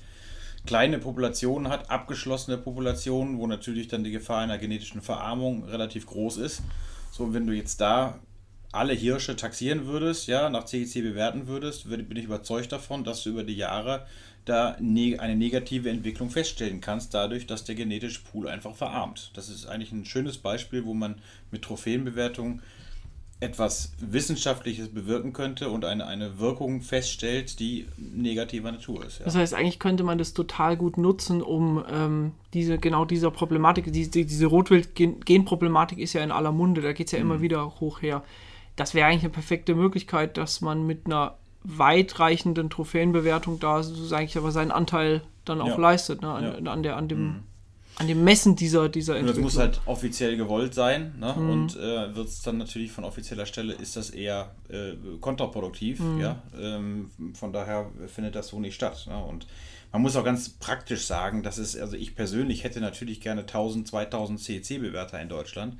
kleine 0.66 0.98
Populationen 0.98 1.72
hat, 1.72 1.90
abgeschlossene 1.90 2.58
Populationen, 2.58 3.38
wo 3.38 3.46
natürlich 3.46 3.88
dann 3.88 4.04
die 4.04 4.10
Gefahr 4.10 4.40
einer 4.40 4.58
genetischen 4.58 5.00
Verarmung 5.00 5.64
relativ 5.64 6.06
groß 6.06 6.36
ist. 6.36 6.62
So, 7.10 7.32
wenn 7.32 7.46
du 7.46 7.54
jetzt 7.54 7.80
da 7.80 8.20
alle 8.72 8.92
Hirsche 8.92 9.36
taxieren 9.36 9.86
würdest, 9.86 10.28
ja, 10.28 10.48
nach 10.48 10.64
CEC 10.64 11.02
bewerten 11.02 11.48
würdest, 11.48 11.88
bin 11.88 12.16
ich 12.16 12.24
überzeugt 12.24 12.72
davon, 12.72 13.04
dass 13.04 13.22
du 13.22 13.30
über 13.30 13.42
die 13.42 13.56
Jahre 13.56 14.06
da 14.44 14.76
ne-, 14.80 15.18
eine 15.18 15.36
negative 15.36 15.90
Entwicklung 15.90 16.30
feststellen 16.30 16.80
kannst, 16.80 17.12
dadurch, 17.14 17.46
dass 17.46 17.64
der 17.64 17.74
genetische 17.74 18.20
Pool 18.22 18.48
einfach 18.48 18.74
verarmt. 18.74 19.32
Das 19.34 19.48
ist 19.48 19.66
eigentlich 19.66 19.92
ein 19.92 20.04
schönes 20.04 20.38
Beispiel, 20.38 20.84
wo 20.84 20.94
man 20.94 21.16
mit 21.50 21.62
Trophäenbewertung 21.62 22.62
etwas 23.40 23.94
Wissenschaftliches 23.98 24.90
bewirken 24.90 25.32
könnte 25.32 25.70
und 25.70 25.86
eine, 25.86 26.06
eine 26.06 26.38
Wirkung 26.38 26.82
feststellt, 26.82 27.58
die 27.58 27.86
negativer 27.96 28.70
Natur 28.70 29.04
ist. 29.04 29.18
Ja. 29.18 29.24
Das 29.24 29.34
heißt, 29.34 29.54
eigentlich 29.54 29.78
könnte 29.78 30.04
man 30.04 30.18
das 30.18 30.34
total 30.34 30.76
gut 30.76 30.98
nutzen, 30.98 31.40
um 31.40 31.82
ähm, 31.90 32.32
diese, 32.52 32.76
genau 32.76 33.06
dieser 33.06 33.30
Problematik, 33.30 33.90
diese, 33.92 34.10
diese 34.10 34.46
Rotwild-Genproblematik 34.46 35.98
ist 35.98 36.12
ja 36.12 36.22
in 36.22 36.32
aller 36.32 36.52
Munde, 36.52 36.82
da 36.82 36.92
geht 36.92 37.06
es 37.06 37.12
ja 37.12 37.18
immer 37.18 37.38
mhm. 37.38 37.42
wieder 37.42 37.80
hoch 37.80 38.02
her 38.02 38.22
das 38.80 38.94
wäre 38.94 39.06
eigentlich 39.06 39.24
eine 39.24 39.30
perfekte 39.30 39.74
Möglichkeit, 39.74 40.38
dass 40.38 40.62
man 40.62 40.86
mit 40.86 41.04
einer 41.04 41.36
weitreichenden 41.62 42.70
Trophäenbewertung 42.70 43.60
da 43.60 43.82
sage 43.82 44.24
ich 44.24 44.38
aber 44.38 44.52
seinen 44.52 44.70
Anteil 44.70 45.20
dann 45.44 45.60
auch 45.60 45.68
ja. 45.68 45.76
leistet, 45.76 46.22
ne? 46.22 46.30
an, 46.30 46.64
ja. 46.64 46.72
an, 46.72 46.82
der, 46.82 46.96
an 46.96 47.06
dem 47.06 47.22
mhm. 47.22 47.42
an 47.96 48.08
dem 48.08 48.24
Messen 48.24 48.56
dieser, 48.56 48.88
dieser 48.88 49.16
Entwicklung. 49.16 49.44
Das 49.44 49.54
muss 49.54 49.60
halt 49.60 49.80
offiziell 49.84 50.38
gewollt 50.38 50.72
sein 50.72 51.14
ne? 51.20 51.34
Mhm. 51.36 51.50
und 51.50 51.76
äh, 51.76 52.14
wird 52.14 52.28
es 52.28 52.40
dann 52.40 52.56
natürlich 52.56 52.90
von 52.90 53.04
offizieller 53.04 53.44
Stelle 53.44 53.74
ist 53.74 53.96
das 53.96 54.08
eher 54.08 54.54
äh, 54.70 54.94
kontraproduktiv. 55.20 56.00
Mhm. 56.00 56.18
Ja? 56.18 56.42
Ähm, 56.58 57.10
von 57.34 57.52
daher 57.52 57.90
findet 58.06 58.34
das 58.34 58.48
so 58.48 58.60
nicht 58.60 58.74
statt. 58.74 59.06
Ne? 59.06 59.22
Und 59.22 59.46
man 59.92 60.00
muss 60.00 60.16
auch 60.16 60.24
ganz 60.24 60.48
praktisch 60.48 61.04
sagen, 61.04 61.42
dass 61.42 61.58
es, 61.58 61.76
also 61.76 61.98
ich 61.98 62.14
persönlich 62.14 62.64
hätte 62.64 62.80
natürlich 62.80 63.20
gerne 63.20 63.42
1000, 63.42 63.88
2000 63.88 64.40
CEC-Bewerter 64.40 65.20
in 65.20 65.28
Deutschland 65.28 65.76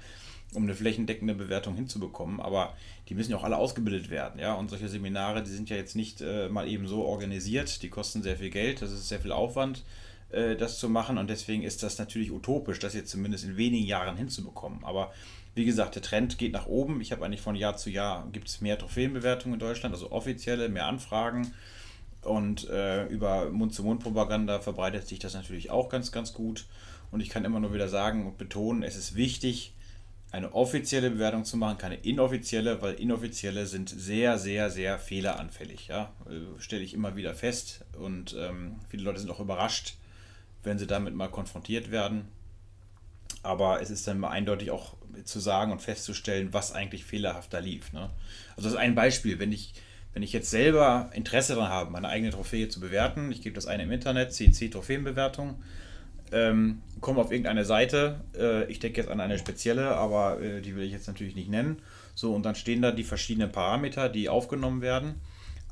um 0.54 0.64
eine 0.64 0.74
flächendeckende 0.74 1.34
Bewertung 1.34 1.74
hinzubekommen. 1.74 2.40
Aber 2.40 2.74
die 3.08 3.14
müssen 3.14 3.30
ja 3.30 3.36
auch 3.36 3.44
alle 3.44 3.56
ausgebildet 3.56 4.10
werden. 4.10 4.40
Ja? 4.40 4.54
Und 4.54 4.70
solche 4.70 4.88
Seminare, 4.88 5.42
die 5.42 5.50
sind 5.50 5.70
ja 5.70 5.76
jetzt 5.76 5.96
nicht 5.96 6.20
äh, 6.20 6.48
mal 6.48 6.68
eben 6.68 6.86
so 6.86 7.04
organisiert. 7.04 7.82
Die 7.82 7.88
kosten 7.88 8.22
sehr 8.22 8.36
viel 8.36 8.50
Geld, 8.50 8.82
das 8.82 8.90
ist 8.90 9.08
sehr 9.08 9.20
viel 9.20 9.32
Aufwand, 9.32 9.84
äh, 10.30 10.56
das 10.56 10.78
zu 10.78 10.88
machen. 10.88 11.18
Und 11.18 11.30
deswegen 11.30 11.62
ist 11.62 11.82
das 11.82 11.98
natürlich 11.98 12.32
utopisch, 12.32 12.78
das 12.78 12.94
jetzt 12.94 13.10
zumindest 13.10 13.44
in 13.44 13.56
wenigen 13.56 13.86
Jahren 13.86 14.16
hinzubekommen. 14.16 14.84
Aber 14.84 15.12
wie 15.54 15.64
gesagt, 15.64 15.94
der 15.94 16.02
Trend 16.02 16.38
geht 16.38 16.52
nach 16.52 16.66
oben. 16.66 17.00
Ich 17.00 17.12
habe 17.12 17.24
eigentlich 17.24 17.40
von 17.40 17.54
Jahr 17.54 17.76
zu 17.76 17.90
Jahr 17.90 18.26
gibt 18.32 18.48
es 18.48 18.60
mehr 18.60 18.78
Trophäenbewertungen 18.78 19.54
in 19.54 19.60
Deutschland, 19.60 19.94
also 19.94 20.12
offizielle, 20.12 20.68
mehr 20.68 20.86
Anfragen. 20.86 21.52
Und 22.22 22.68
äh, 22.68 23.06
über 23.06 23.50
Mund-zu-Mund-Propaganda 23.50 24.60
verbreitet 24.60 25.08
sich 25.08 25.18
das 25.18 25.34
natürlich 25.34 25.70
auch 25.70 25.88
ganz, 25.88 26.12
ganz 26.12 26.34
gut. 26.34 26.66
Und 27.10 27.20
ich 27.20 27.30
kann 27.30 27.44
immer 27.44 27.60
nur 27.60 27.72
wieder 27.72 27.88
sagen 27.88 28.26
und 28.26 28.38
betonen, 28.38 28.82
es 28.82 28.96
ist 28.96 29.16
wichtig, 29.16 29.72
eine 30.32 30.52
offizielle 30.54 31.10
Bewertung 31.10 31.44
zu 31.44 31.56
machen, 31.56 31.78
keine 31.78 31.96
inoffizielle, 31.96 32.80
weil 32.82 32.94
inoffizielle 32.94 33.66
sind 33.66 33.88
sehr, 33.88 34.38
sehr, 34.38 34.70
sehr 34.70 34.98
fehleranfällig. 34.98 35.88
Ja? 35.88 36.12
Äh, 36.26 36.60
stelle 36.60 36.82
ich 36.82 36.94
immer 36.94 37.16
wieder 37.16 37.34
fest 37.34 37.84
und 37.98 38.36
ähm, 38.38 38.76
viele 38.88 39.02
Leute 39.02 39.20
sind 39.20 39.30
auch 39.30 39.40
überrascht, 39.40 39.96
wenn 40.62 40.78
sie 40.78 40.86
damit 40.86 41.14
mal 41.14 41.28
konfrontiert 41.28 41.90
werden. 41.90 42.28
Aber 43.42 43.80
es 43.80 43.90
ist 43.90 44.06
dann 44.06 44.18
mal 44.18 44.30
eindeutig 44.30 44.70
auch 44.70 44.94
zu 45.24 45.40
sagen 45.40 45.72
und 45.72 45.82
festzustellen, 45.82 46.52
was 46.52 46.72
eigentlich 46.72 47.04
fehlerhaft 47.04 47.52
da 47.52 47.58
lief. 47.58 47.92
Ne? 47.92 48.10
Also 48.50 48.68
das 48.68 48.72
ist 48.72 48.78
ein 48.78 48.94
Beispiel, 48.94 49.38
wenn 49.38 49.50
ich, 49.50 49.74
wenn 50.12 50.22
ich 50.22 50.32
jetzt 50.32 50.50
selber 50.50 51.10
Interesse 51.14 51.54
daran 51.54 51.70
habe, 51.70 51.90
meine 51.90 52.08
eigene 52.08 52.30
Trophäe 52.30 52.68
zu 52.68 52.80
bewerten, 52.80 53.32
ich 53.32 53.42
gebe 53.42 53.54
das 53.54 53.66
eine 53.66 53.84
im 53.84 53.90
Internet, 53.90 54.32
CNC 54.32 54.70
Trophäenbewertung, 54.70 55.62
ähm, 56.32 56.82
komme 57.00 57.20
auf 57.20 57.30
irgendeine 57.30 57.64
Seite, 57.64 58.20
äh, 58.36 58.70
ich 58.70 58.78
denke 58.78 59.00
jetzt 59.00 59.10
an 59.10 59.20
eine 59.20 59.38
spezielle, 59.38 59.96
aber 59.96 60.40
äh, 60.40 60.60
die 60.60 60.76
will 60.76 60.84
ich 60.84 60.92
jetzt 60.92 61.08
natürlich 61.08 61.34
nicht 61.34 61.50
nennen. 61.50 61.80
So, 62.14 62.34
und 62.34 62.44
dann 62.44 62.54
stehen 62.54 62.82
da 62.82 62.92
die 62.92 63.04
verschiedenen 63.04 63.50
Parameter, 63.50 64.08
die 64.08 64.28
aufgenommen 64.28 64.82
werden, 64.82 65.14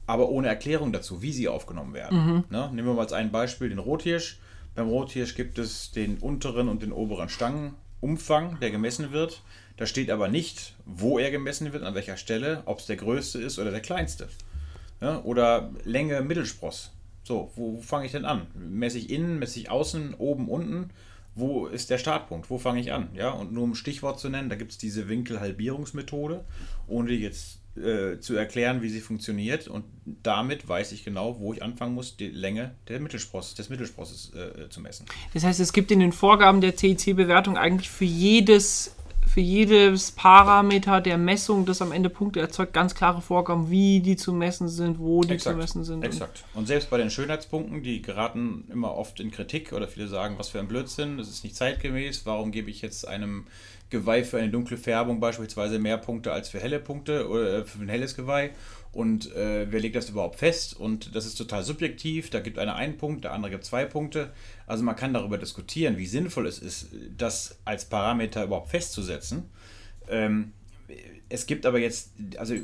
aber 0.07 0.31
ohne 0.31 0.49
Erklärung 0.49 0.93
dazu, 0.93 1.23
wie 1.23 1.33
sie 1.33 1.49
aufgenommen 1.49 1.95
werden. 1.95 2.19
Mhm. 2.19 2.45
Ne? 2.51 2.71
Nehmen 2.73 2.89
wir 2.89 2.95
mal 2.95 3.03
als 3.03 3.13
ein 3.13 3.31
Beispiel 3.31 3.69
den 3.69 3.79
Rothirsch. 3.79 4.39
Beim 4.75 4.89
Rothirsch 4.89 5.35
gibt 5.35 5.59
es 5.59 5.91
den 5.91 6.19
unteren 6.19 6.69
und 6.69 6.83
den 6.83 6.93
oberen 6.93 7.29
Stangenumfang, 7.29 8.59
der 8.61 8.71
gemessen 8.71 9.13
wird. 9.13 9.43
Da 9.77 9.87
steht 9.87 10.11
aber 10.11 10.29
nicht, 10.29 10.75
wo 10.87 11.19
er 11.19 11.31
gemessen 11.31 11.73
wird, 11.73 11.83
an 11.83 11.95
welcher 11.95 12.17
Stelle, 12.17 12.63
ob 12.65 12.79
es 12.79 12.87
der 12.87 12.97
größte 12.97 13.39
ist 13.41 13.59
oder 13.59 13.71
der 13.71 13.81
kleinste. 13.81 14.29
Ja? 15.01 15.21
Oder 15.23 15.71
Länge 15.85 16.23
Mittelspross 16.23 16.91
So, 17.29 17.53
wo, 17.57 17.79
fange 17.83 18.07
ich 18.07 18.13
denn 18.13 18.25
an? 18.25 18.47
Messe 18.55 18.97
ich 18.97 19.11
innen, 19.11 19.39
messe 19.39 19.61
ich 19.61 19.71
außen, 19.71 20.15
oben, 20.15 20.49
unten? 20.49 20.89
Wo 21.35 21.67
ist 21.67 21.91
der 21.91 21.99
Startpunkt? 21.99 22.49
Wo 22.49 22.57
fange 22.57 22.81
ich 22.81 22.91
an? 22.91 23.11
Ja, 23.13 23.33
und 23.33 23.53
nur 23.53 23.65
um 23.65 23.75
Stichwort 23.75 24.19
zu 24.19 24.31
nennen, 24.31 24.49
da 24.49 24.57
gibt 24.57 24.71
es 24.71 24.79
diese 24.79 25.11
Winkelhalbierungsmethode, 25.11 26.43
ohne 26.87 27.13
jetzt 27.13 27.59
äh, 27.77 28.19
zu 28.19 28.35
erklären, 28.35 28.81
wie 28.81 28.89
sie 28.89 29.03
funktioniert. 29.03 29.69
Und 29.69 29.85
damit 30.23 30.67
weiß 30.67 30.93
ich 30.93 31.05
genau, 31.05 31.39
wo 31.39 31.53
ich 31.53 31.63
anfangen 31.63 31.95
muss, 31.95 32.17
die 32.17 32.29
Länge 32.29 32.75
der 32.89 32.99
Mittelspross, 32.99 33.55
des 33.55 33.69
Mittelsprosses 33.69 34.33
äh, 34.33 34.71
zu 34.71 34.81
messen. 34.81 35.05
Das 35.35 35.45
heißt, 35.45 35.61
es 35.61 35.75
gibt 35.75 35.91
in 35.91 36.01
den 36.01 36.13
Vorgaben 36.13 36.63
der 36.63 36.79
CIC-Bewertung 36.79 37.59
eigentlich 37.59 37.91
für 37.91 38.07
jedes 38.07 38.97
für 39.39 39.43
jedes 39.43 40.11
Parameter 40.11 41.01
der 41.01 41.17
Messung, 41.17 41.65
das 41.65 41.81
am 41.81 41.93
Ende 41.93 42.11
Punkte 42.11 42.41
erzeugt, 42.41 42.73
ganz 42.73 42.97
klare 42.97 43.21
Vorgaben, 43.21 43.71
wie 43.71 44.01
die 44.01 44.17
zu 44.17 44.33
messen 44.33 44.69
sind, 44.69 44.99
wo 44.99 45.23
die 45.23 45.35
Exakt, 45.35 45.55
zu 45.55 45.61
messen 45.61 45.85
sind. 45.85 46.03
Exakt. 46.03 46.43
Und 46.55 46.67
selbst 46.67 46.91
bei 46.91 46.99
den 46.99 47.09
Schönheitspunkten, 47.09 47.85
die 47.85 48.03
geraten 48.03 48.65
immer 48.69 48.97
oft 48.97 49.21
in 49.21 49.31
Kritik 49.31 49.73
oder 49.73 49.87
viele 49.87 50.09
sagen, 50.09 50.35
was 50.39 50.49
für 50.49 50.59
ein 50.59 50.67
Blödsinn, 50.67 51.19
das 51.19 51.29
ist 51.29 51.45
nicht 51.45 51.55
zeitgemäß, 51.55 52.27
warum 52.27 52.51
gebe 52.51 52.69
ich 52.69 52.83
jetzt 52.83 53.07
einem 53.07 53.47
Geweih 53.91 54.25
für 54.25 54.39
eine 54.39 54.51
dunkle 54.51 54.77
Färbung 54.77 55.21
beispielsweise 55.21 55.79
mehr 55.79 55.99
Punkte 55.99 56.33
als 56.33 56.49
für 56.49 56.59
helle 56.59 56.81
Punkte 56.81 57.29
oder 57.29 57.65
für 57.65 57.81
ein 57.81 57.89
helles 57.89 58.17
Geweih 58.17 58.51
und 58.93 59.35
äh, 59.35 59.71
wer 59.71 59.81
legt 59.81 59.97
das 59.97 60.09
überhaupt 60.09 60.37
fest? 60.37 60.75
Und 60.75 61.15
das 61.15 61.27
ist 61.27 61.35
total 61.37 61.63
subjektiv. 61.63 62.31
Da 62.31 62.41
gibt 62.41 62.59
einer 62.59 62.75
einen 62.75 62.97
Punkt, 62.97 63.25
der 63.25 63.33
andere 63.33 63.53
gibt 63.53 63.65
zwei 63.65 63.85
Punkte. 63.85 64.33
Also 64.67 64.83
man 64.83 64.97
kann 64.97 65.13
darüber 65.13 65.39
diskutieren, 65.39 65.99
wie 65.99 66.07
sinnvoll 66.07 66.47
es 66.47 66.59
ist, 66.59 66.89
das 67.17 67.59
als 67.65 67.85
Parameter 67.85 68.45
überhaupt 68.45 68.71
festzusetzen. 68.71 69.51
Ähm, 70.09 70.53
es 71.29 71.47
gibt 71.47 71.67
aber 71.67 71.79
jetzt, 71.79 72.13
also 72.39 72.55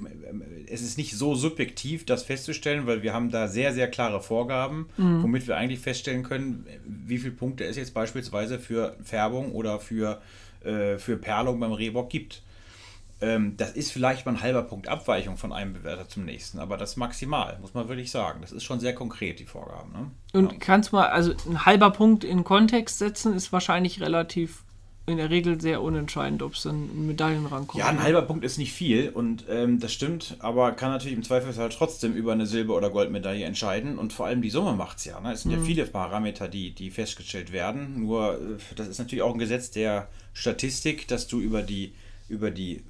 es 0.66 0.80
ist 0.80 0.96
nicht 0.96 1.16
so 1.16 1.34
subjektiv, 1.34 2.06
das 2.06 2.22
festzustellen, 2.22 2.86
weil 2.86 3.02
wir 3.02 3.12
haben 3.12 3.30
da 3.30 3.46
sehr, 3.46 3.74
sehr 3.74 3.88
klare 3.88 4.22
Vorgaben, 4.22 4.88
mhm. 4.96 5.22
womit 5.22 5.46
wir 5.46 5.56
eigentlich 5.56 5.80
feststellen 5.80 6.22
können, 6.22 6.66
wie 6.86 7.18
viele 7.18 7.32
Punkte 7.32 7.64
es 7.64 7.76
jetzt 7.76 7.92
beispielsweise 7.92 8.58
für 8.58 8.96
Färbung 9.04 9.52
oder 9.52 9.80
für, 9.80 10.22
äh, 10.64 10.96
für 10.96 11.18
Perlung 11.18 11.60
beim 11.60 11.72
Rehbock 11.72 12.08
gibt. 12.08 12.42
Ähm, 13.24 13.56
das 13.56 13.72
ist 13.72 13.90
vielleicht 13.90 14.26
mal 14.26 14.32
ein 14.32 14.42
halber 14.42 14.62
Punkt 14.62 14.88
Abweichung 14.88 15.38
von 15.38 15.52
einem 15.52 15.72
Bewerter 15.72 16.08
zum 16.08 16.26
nächsten, 16.26 16.58
aber 16.58 16.76
das 16.76 16.96
maximal, 16.96 17.58
muss 17.60 17.72
man 17.72 17.88
wirklich 17.88 18.10
sagen. 18.10 18.40
Das 18.42 18.52
ist 18.52 18.64
schon 18.64 18.80
sehr 18.80 18.94
konkret, 18.94 19.40
die 19.40 19.46
Vorgaben. 19.46 19.92
Ne? 19.92 20.10
Und 20.34 20.52
ja. 20.52 20.58
kannst 20.60 20.92
du 20.92 20.96
mal, 20.96 21.08
also 21.08 21.32
ein 21.48 21.64
halber 21.64 21.90
Punkt 21.90 22.22
in 22.22 22.44
Kontext 22.44 22.98
setzen, 22.98 23.34
ist 23.34 23.50
wahrscheinlich 23.52 24.02
relativ 24.02 24.62
in 25.06 25.18
der 25.18 25.28
Regel 25.30 25.60
sehr 25.60 25.82
unentscheidend, 25.82 26.42
ob 26.42 26.54
es 26.54 26.64
in 26.64 27.06
Medaillenrang 27.06 27.66
kommt. 27.66 27.78
Ja, 27.78 27.88
ein 27.88 28.02
halber 28.02 28.22
Punkt 28.22 28.44
ist 28.44 28.56
nicht 28.56 28.72
viel 28.72 29.10
und 29.10 29.44
ähm, 29.50 29.78
das 29.78 29.92
stimmt, 29.92 30.36
aber 30.38 30.72
kann 30.72 30.90
natürlich 30.90 31.16
im 31.16 31.22
Zweifelsfall 31.22 31.68
trotzdem 31.68 32.14
über 32.14 32.32
eine 32.32 32.46
Silber- 32.46 32.74
oder 32.74 32.88
Goldmedaille 32.88 33.44
entscheiden 33.44 33.98
und 33.98 34.14
vor 34.14 34.26
allem 34.26 34.40
die 34.40 34.48
Summe 34.48 34.72
macht 34.72 34.98
es 34.98 35.04
ja. 35.04 35.20
Ne? 35.20 35.32
Es 35.32 35.42
sind 35.42 35.52
mhm. 35.52 35.58
ja 35.58 35.64
viele 35.64 35.86
Parameter, 35.86 36.48
die, 36.48 36.74
die 36.74 36.90
festgestellt 36.90 37.52
werden, 37.52 38.00
nur 38.00 38.34
äh, 38.34 38.74
das 38.76 38.88
ist 38.88 38.98
natürlich 38.98 39.22
auch 39.22 39.32
ein 39.32 39.38
Gesetz 39.38 39.70
der 39.70 40.08
Statistik, 40.32 41.06
dass 41.06 41.26
du 41.26 41.38
über 41.38 41.62
die 41.62 41.94
über 42.28 42.50
die 42.50 42.82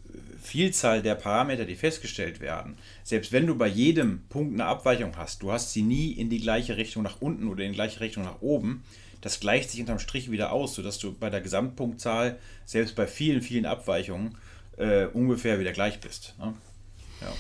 Vielzahl 0.45 1.01
der 1.01 1.15
Parameter, 1.15 1.65
die 1.65 1.75
festgestellt 1.75 2.41
werden, 2.41 2.77
selbst 3.03 3.33
wenn 3.33 3.47
du 3.47 3.57
bei 3.57 3.67
jedem 3.67 4.25
Punkt 4.29 4.53
eine 4.55 4.67
Abweichung 4.67 5.17
hast, 5.17 5.43
du 5.43 5.51
hast 5.51 5.73
sie 5.73 5.83
nie 5.83 6.13
in 6.13 6.29
die 6.29 6.41
gleiche 6.41 6.77
Richtung 6.77 7.03
nach 7.03 7.21
unten 7.21 7.49
oder 7.49 7.65
in 7.65 7.73
die 7.73 7.77
gleiche 7.77 8.01
Richtung 8.01 8.25
nach 8.25 8.43
oben, 8.43 8.85
das 9.23 9.41
gleicht 9.41 9.71
sich 9.71 9.81
unterm 9.81 9.99
Strich 9.99 10.31
wieder 10.31 10.53
aus, 10.53 10.75
sodass 10.75 10.99
du 10.99 11.15
bei 11.15 11.31
der 11.31 11.41
Gesamtpunktzahl, 11.41 12.39
selbst 12.67 12.95
bei 12.95 13.07
vielen, 13.07 13.41
vielen 13.41 13.65
Abweichungen, 13.65 14.37
äh, 14.77 15.07
ungefähr 15.07 15.59
wieder 15.61 15.73
gleich 15.73 16.01
bist. 16.01 16.35
Ne? 16.39 16.53
Ja. 17.23 17.33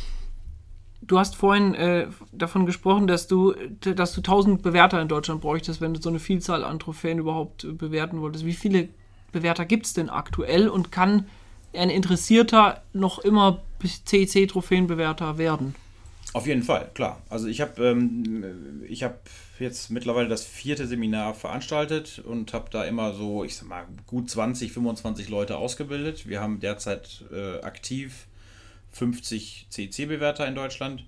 Du 1.03 1.19
hast 1.19 1.37
vorhin 1.37 1.75
äh, 1.75 2.07
davon 2.33 2.65
gesprochen, 2.65 3.07
dass 3.07 3.27
du, 3.27 3.53
dass 3.81 4.15
du 4.15 4.21
1000 4.21 4.63
Bewerter 4.63 5.03
in 5.03 5.09
Deutschland 5.09 5.43
bräuchtest, 5.43 5.83
wenn 5.83 5.93
du 5.93 6.01
so 6.01 6.09
eine 6.09 6.21
Vielzahl 6.21 6.65
an 6.65 6.79
Trophäen 6.79 7.19
überhaupt 7.19 7.67
bewerten 7.77 8.23
wolltest. 8.23 8.47
Wie 8.47 8.55
viele 8.55 8.89
Bewerter 9.31 9.67
gibt 9.67 9.85
es 9.85 9.93
denn 9.93 10.09
aktuell 10.09 10.71
und 10.71 10.91
kann 10.91 11.27
ein 11.77 11.91
Interessierter 11.91 12.83
noch 12.93 13.19
immer 13.19 13.63
CC-Trophäenbewerter 13.83 15.39
werden. 15.39 15.75
Auf 16.33 16.47
jeden 16.47 16.65
Fall, 16.65 16.91
klar. 16.95 17.23
Also 17.29 17.47
ich 17.47 17.61
habe 17.61 17.85
ähm, 17.85 18.83
hab 18.91 19.21
jetzt 19.61 19.91
mittlerweile 19.91 20.29
das 20.29 20.45
vierte 20.45 20.87
Seminar 20.87 21.35
veranstaltet 21.35 22.19
und 22.19 22.53
habe 22.53 22.71
da 22.71 22.85
immer 22.85 23.15
so, 23.15 23.45
ich 23.45 23.55
sag 23.55 23.69
mal, 23.69 23.87
gut 24.07 24.31
20, 24.31 24.73
25 24.73 25.29
Leute 25.29 25.57
ausgebildet. 25.57 26.29
Wir 26.29 26.41
haben 26.41 26.59
derzeit 26.59 27.25
äh, 27.33 27.61
aktiv 27.61 28.27
50 28.93 29.67
CC-Bewerter 29.71 30.47
in 30.49 30.57
Deutschland. 30.57 31.05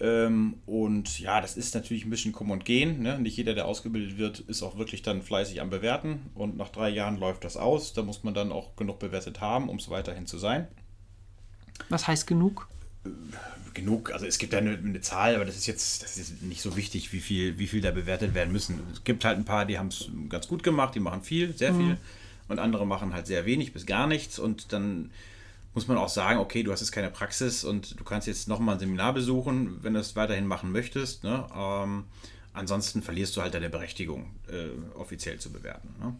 Ähm, 0.00 0.54
und 0.66 1.18
ja, 1.18 1.40
das 1.40 1.56
ist 1.56 1.74
natürlich 1.74 2.04
ein 2.04 2.10
bisschen 2.10 2.32
Kommen 2.32 2.50
und 2.50 2.64
Gehen. 2.64 3.02
Ne? 3.02 3.18
Nicht 3.18 3.36
jeder, 3.36 3.54
der 3.54 3.66
ausgebildet 3.66 4.18
wird, 4.18 4.40
ist 4.40 4.62
auch 4.62 4.78
wirklich 4.78 5.02
dann 5.02 5.22
fleißig 5.22 5.60
am 5.60 5.70
Bewerten. 5.70 6.30
Und 6.34 6.56
nach 6.56 6.68
drei 6.68 6.88
Jahren 6.88 7.18
läuft 7.18 7.44
das 7.44 7.56
aus. 7.56 7.92
Da 7.92 8.02
muss 8.02 8.22
man 8.24 8.34
dann 8.34 8.52
auch 8.52 8.76
genug 8.76 8.98
bewertet 8.98 9.40
haben, 9.40 9.68
um 9.68 9.76
es 9.76 9.90
weiterhin 9.90 10.26
zu 10.26 10.38
sein. 10.38 10.68
Was 11.88 12.06
heißt 12.06 12.26
genug? 12.26 12.68
Äh, 13.04 13.10
genug, 13.74 14.12
also 14.12 14.26
es 14.26 14.38
gibt 14.38 14.52
ja 14.52 14.58
eine, 14.58 14.76
eine, 14.76 15.00
Zahl, 15.00 15.36
aber 15.36 15.44
das 15.44 15.56
ist 15.56 15.66
jetzt 15.66 16.02
das 16.02 16.16
ist 16.16 16.42
nicht 16.42 16.62
so 16.62 16.76
wichtig, 16.76 17.12
wie 17.12 17.20
viel, 17.20 17.58
wie 17.58 17.66
viel 17.66 17.80
da 17.80 17.90
bewertet 17.90 18.34
werden 18.34 18.52
müssen. 18.52 18.80
Es 18.92 19.04
gibt 19.04 19.24
halt 19.24 19.38
ein 19.38 19.44
paar, 19.44 19.66
die 19.66 19.78
haben 19.78 19.88
es 19.88 20.10
ganz 20.28 20.48
gut 20.48 20.62
gemacht, 20.62 20.94
die 20.94 21.00
machen 21.00 21.22
viel, 21.22 21.56
sehr 21.56 21.74
viel. 21.74 21.94
Mhm. 21.94 21.98
Und 22.48 22.58
andere 22.58 22.86
machen 22.86 23.12
halt 23.12 23.26
sehr 23.26 23.44
wenig 23.44 23.72
bis 23.72 23.86
gar 23.86 24.06
nichts. 24.06 24.38
Und 24.38 24.72
dann 24.72 25.10
muss 25.78 25.86
man 25.86 25.96
auch 25.96 26.08
sagen, 26.08 26.40
okay, 26.40 26.64
du 26.64 26.72
hast 26.72 26.80
jetzt 26.80 26.90
keine 26.90 27.08
Praxis 27.08 27.62
und 27.62 28.00
du 28.00 28.02
kannst 28.02 28.26
jetzt 28.26 28.48
nochmal 28.48 28.74
ein 28.74 28.80
Seminar 28.80 29.12
besuchen, 29.12 29.78
wenn 29.80 29.94
du 29.94 30.00
es 30.00 30.16
weiterhin 30.16 30.44
machen 30.44 30.72
möchtest. 30.72 31.22
Ne? 31.22 31.46
Ähm, 31.54 32.02
ansonsten 32.52 33.00
verlierst 33.00 33.36
du 33.36 33.42
halt 33.42 33.54
deine 33.54 33.70
Berechtigung, 33.70 34.32
äh, 34.48 34.70
offiziell 34.98 35.38
zu 35.38 35.52
bewerten. 35.52 35.94
Ne? 36.00 36.16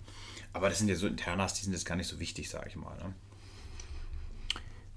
Aber 0.52 0.68
das 0.68 0.78
sind 0.78 0.86
ja 0.86 0.94
so 0.94 1.08
Internas, 1.08 1.54
die 1.54 1.64
sind 1.64 1.72
jetzt 1.72 1.86
gar 1.86 1.96
nicht 1.96 2.06
so 2.06 2.20
wichtig, 2.20 2.48
sage 2.48 2.66
ich 2.68 2.76
mal. 2.76 2.96
Ne? 2.98 3.14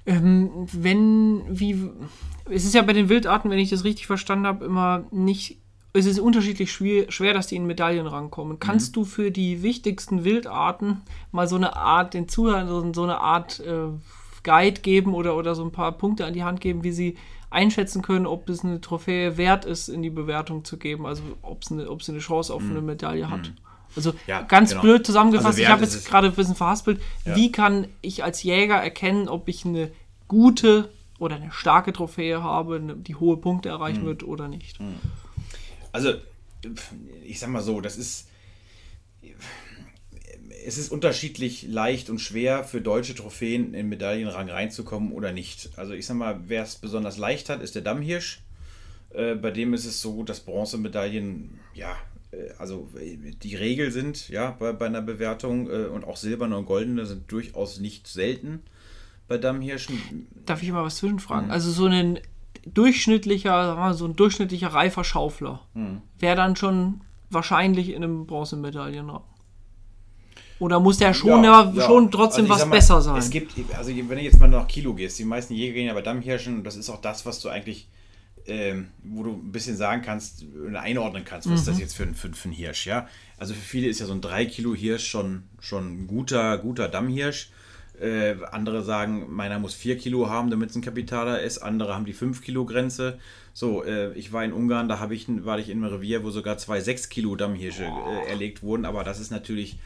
Ähm, 0.05 0.67
wenn, 0.71 1.41
wie, 1.49 1.89
es 2.47 2.63
ist 2.63 2.75
ja 2.75 2.83
bei 2.83 2.93
den 2.93 3.09
Wildarten, 3.09 3.49
wenn 3.49 3.57
ich 3.57 3.71
das 3.71 3.83
richtig 3.83 4.05
verstanden 4.05 4.45
habe, 4.45 4.63
immer 4.63 5.05
nicht, 5.09 5.57
es 5.93 6.05
ist 6.05 6.19
unterschiedlich 6.19 6.71
schwer, 6.71 7.11
schwer 7.11 7.33
dass 7.33 7.47
die 7.47 7.55
in 7.55 7.65
Medaillen 7.65 8.05
rankommen. 8.05 8.59
Kannst 8.59 8.91
mhm. 8.91 8.93
du 8.93 9.05
für 9.05 9.31
die 9.31 9.63
wichtigsten 9.63 10.23
Wildarten 10.23 11.01
mal 11.31 11.47
so 11.47 11.55
eine 11.55 11.75
Art, 11.75 12.13
den 12.13 12.29
Zuhörern 12.29 12.93
so 12.93 13.01
eine 13.01 13.17
Art 13.17 13.59
äh, 13.61 13.87
Guide 14.43 14.81
geben 14.81 15.13
oder, 15.13 15.35
oder 15.35 15.55
so 15.55 15.63
ein 15.63 15.71
paar 15.71 15.91
Punkte 15.91 16.25
an 16.25 16.33
die 16.33 16.43
Hand 16.43 16.61
geben, 16.61 16.83
wie 16.83 16.91
sie 16.91 17.17
einschätzen 17.49 18.01
können, 18.01 18.25
ob 18.25 18.49
es 18.49 18.63
eine 18.63 18.81
Trophäe 18.81 19.37
wert 19.37 19.65
ist, 19.65 19.89
in 19.89 20.01
die 20.01 20.09
Bewertung 20.09 20.63
zu 20.63 20.77
geben, 20.77 21.05
also 21.05 21.21
ob 21.41 21.63
es 21.63 21.71
eine, 21.71 21.89
ob 21.89 22.01
es 22.01 22.09
eine 22.09 22.19
Chance 22.19 22.53
auf 22.53 22.63
mhm. 22.63 22.71
eine 22.71 22.81
Medaille 22.81 23.29
hat. 23.29 23.49
Mhm. 23.49 23.55
Also 23.95 24.13
ja, 24.25 24.41
ganz 24.41 24.69
genau. 24.69 24.83
blöd 24.83 25.05
zusammengefasst, 25.05 25.47
also 25.47 25.61
ich 25.61 25.67
habe 25.67 25.83
jetzt 25.83 26.07
gerade 26.07 26.27
ein 26.27 26.33
bisschen 26.33 26.55
verhaspelt, 26.55 27.01
ja. 27.25 27.35
wie 27.35 27.51
kann 27.51 27.87
ich 28.01 28.23
als 28.23 28.41
Jäger 28.41 28.75
erkennen, 28.75 29.27
ob 29.27 29.49
ich 29.49 29.65
eine 29.65 29.91
gute 30.29 30.89
oder 31.19 31.35
eine 31.35 31.51
starke 31.51 31.91
Trophäe 31.91 32.41
habe, 32.41 32.79
die 32.79 33.15
hohe 33.15 33.35
Punkte 33.35 33.67
erreichen 33.67 34.03
mhm. 34.03 34.07
wird 34.07 34.23
oder 34.23 34.47
nicht? 34.47 34.79
Mhm. 34.79 34.95
Also, 35.91 36.13
ich 37.25 37.37
sag 37.39 37.49
mal 37.49 37.61
so, 37.61 37.81
das 37.81 37.97
ist 37.97 38.29
es 40.65 40.77
ist 40.77 40.91
unterschiedlich 40.91 41.67
leicht 41.67 42.09
und 42.09 42.19
schwer 42.19 42.63
für 42.63 42.81
deutsche 42.81 43.15
Trophäen 43.15 43.65
in 43.65 43.73
den 43.73 43.89
Medaillenrang 43.89 44.49
reinzukommen 44.49 45.11
oder 45.11 45.31
nicht. 45.31 45.69
Also 45.75 45.93
ich 45.93 46.05
sag 46.05 46.17
mal, 46.17 46.39
wer 46.47 46.63
es 46.63 46.75
besonders 46.75 47.17
leicht 47.17 47.49
hat, 47.49 47.61
ist 47.61 47.75
der 47.75 47.81
Dammhirsch. 47.81 48.41
Äh, 49.13 49.35
bei 49.35 49.51
dem 49.51 49.73
ist 49.73 49.85
es 49.85 50.01
so, 50.01 50.23
dass 50.23 50.39
Bronzemedaillen, 50.41 51.59
ja, 51.73 51.95
äh, 52.31 52.51
also 52.57 52.89
die 53.43 53.55
Regel 53.55 53.91
sind, 53.91 54.29
ja, 54.29 54.51
bei, 54.51 54.73
bei 54.73 54.85
einer 54.85 55.01
Bewertung 55.01 55.69
äh, 55.69 55.85
und 55.85 56.05
auch 56.05 56.17
silberne 56.17 56.57
und 56.57 56.65
goldene 56.65 57.05
sind 57.05 57.31
durchaus 57.31 57.79
nicht 57.79 58.07
selten 58.07 58.61
bei 59.27 59.37
Dammhirschen. 59.37 60.27
Darf 60.45 60.61
ich 60.63 60.71
mal 60.71 60.83
was 60.83 60.97
zwischenfragen? 60.97 61.47
Mhm. 61.47 61.51
Also 61.51 61.71
so 61.71 61.85
ein 61.85 62.19
durchschnittlicher, 62.65 63.93
so 63.93 64.05
ein 64.05 64.15
durchschnittlicher 64.15 64.67
reifer 64.67 65.03
Schaufler 65.03 65.61
mhm. 65.73 66.01
wäre 66.19 66.35
dann 66.35 66.55
schon 66.55 67.01
wahrscheinlich 67.29 67.89
in 67.89 68.03
einem 68.03 68.27
Bronzemedaillenrang. 68.27 69.23
Oder 70.61 70.79
muss 70.79 70.99
der 70.99 71.11
schon, 71.15 71.43
ja, 71.43 71.73
ja. 71.73 71.85
schon 71.87 72.11
trotzdem 72.11 72.45
also 72.45 72.53
was 72.53 72.65
mal, 72.67 72.75
besser 72.75 73.01
sein? 73.01 73.17
Es 73.17 73.31
gibt, 73.31 73.53
also 73.75 73.89
wenn 73.89 74.07
du 74.09 74.21
jetzt 74.21 74.39
mal 74.39 74.47
nach 74.47 74.67
Kilo 74.67 74.93
gehst, 74.93 75.17
die 75.17 75.25
meisten 75.25 75.55
Jäger 75.55 75.73
gehen 75.73 75.87
ja 75.87 75.93
bei 75.95 76.03
Dammhirschen 76.03 76.57
und 76.57 76.63
das 76.63 76.75
ist 76.75 76.87
auch 76.91 77.01
das, 77.01 77.25
was 77.25 77.39
du 77.39 77.49
eigentlich, 77.49 77.89
ähm, 78.45 78.89
wo 79.03 79.23
du 79.23 79.31
ein 79.31 79.51
bisschen 79.51 79.75
sagen 79.75 80.03
kannst, 80.03 80.45
einordnen 80.75 81.25
kannst, 81.25 81.47
was 81.47 81.53
mhm. 81.53 81.57
ist 81.57 81.67
das 81.67 81.79
jetzt 81.79 81.95
für, 81.95 82.05
für, 82.13 82.31
für 82.31 82.49
ein 82.49 82.51
Hirsch, 82.51 82.85
ja? 82.85 83.07
Also 83.39 83.55
für 83.55 83.59
viele 83.59 83.87
ist 83.87 84.01
ja 84.01 84.05
so 84.05 84.13
ein 84.13 84.21
3 84.21 84.45
Kilo 84.45 84.75
Hirsch 84.75 85.07
schon, 85.07 85.45
schon 85.59 86.03
ein 86.03 86.07
guter, 86.07 86.59
guter 86.59 86.87
Dammhirsch. 86.87 87.49
Äh, 88.01 88.37
andere 88.51 88.83
sagen, 88.83 89.27
meiner 89.29 89.59
muss 89.59 89.75
4 89.75 89.95
Kilo 89.95 90.27
haben, 90.27 90.49
damit 90.49 90.71
es 90.71 90.75
ein 90.75 90.81
Kapitaler 90.81 91.41
ist. 91.41 91.59
Andere 91.59 91.93
haben 91.93 92.05
die 92.05 92.13
5 92.13 92.41
Kilo 92.41 92.65
Grenze. 92.65 93.19
So, 93.53 93.83
äh, 93.83 94.11
ich 94.13 94.33
war 94.33 94.43
in 94.43 94.53
Ungarn, 94.53 94.89
da 94.89 95.07
ich, 95.11 95.27
war 95.45 95.59
ich 95.59 95.69
in 95.69 95.83
einem 95.83 95.93
Revier, 95.93 96.23
wo 96.23 96.31
sogar 96.31 96.57
zwei 96.57 96.81
6 96.81 97.09
Kilo 97.09 97.35
Dammhirsche 97.35 97.83
äh, 97.83 98.29
erlegt 98.29 98.63
wurden. 98.63 98.85
Aber 98.85 99.03
das 99.03 99.19
ist 99.19 99.29
natürlich, 99.29 99.77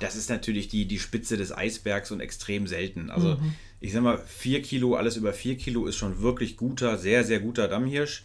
das 0.00 0.16
ist 0.16 0.28
natürlich 0.28 0.68
die, 0.68 0.84
die 0.84 0.98
Spitze 0.98 1.38
des 1.38 1.56
Eisbergs 1.56 2.10
und 2.10 2.20
extrem 2.20 2.66
selten. 2.66 3.10
Also 3.10 3.36
mhm. 3.36 3.54
ich 3.80 3.94
sag 3.94 4.02
mal, 4.02 4.18
4 4.18 4.60
Kilo, 4.60 4.96
alles 4.96 5.16
über 5.16 5.32
4 5.32 5.56
Kilo 5.56 5.86
ist 5.86 5.96
schon 5.96 6.20
wirklich 6.20 6.58
guter, 6.58 6.98
sehr, 6.98 7.24
sehr 7.24 7.40
guter 7.40 7.68
Dammhirsch. 7.68 8.24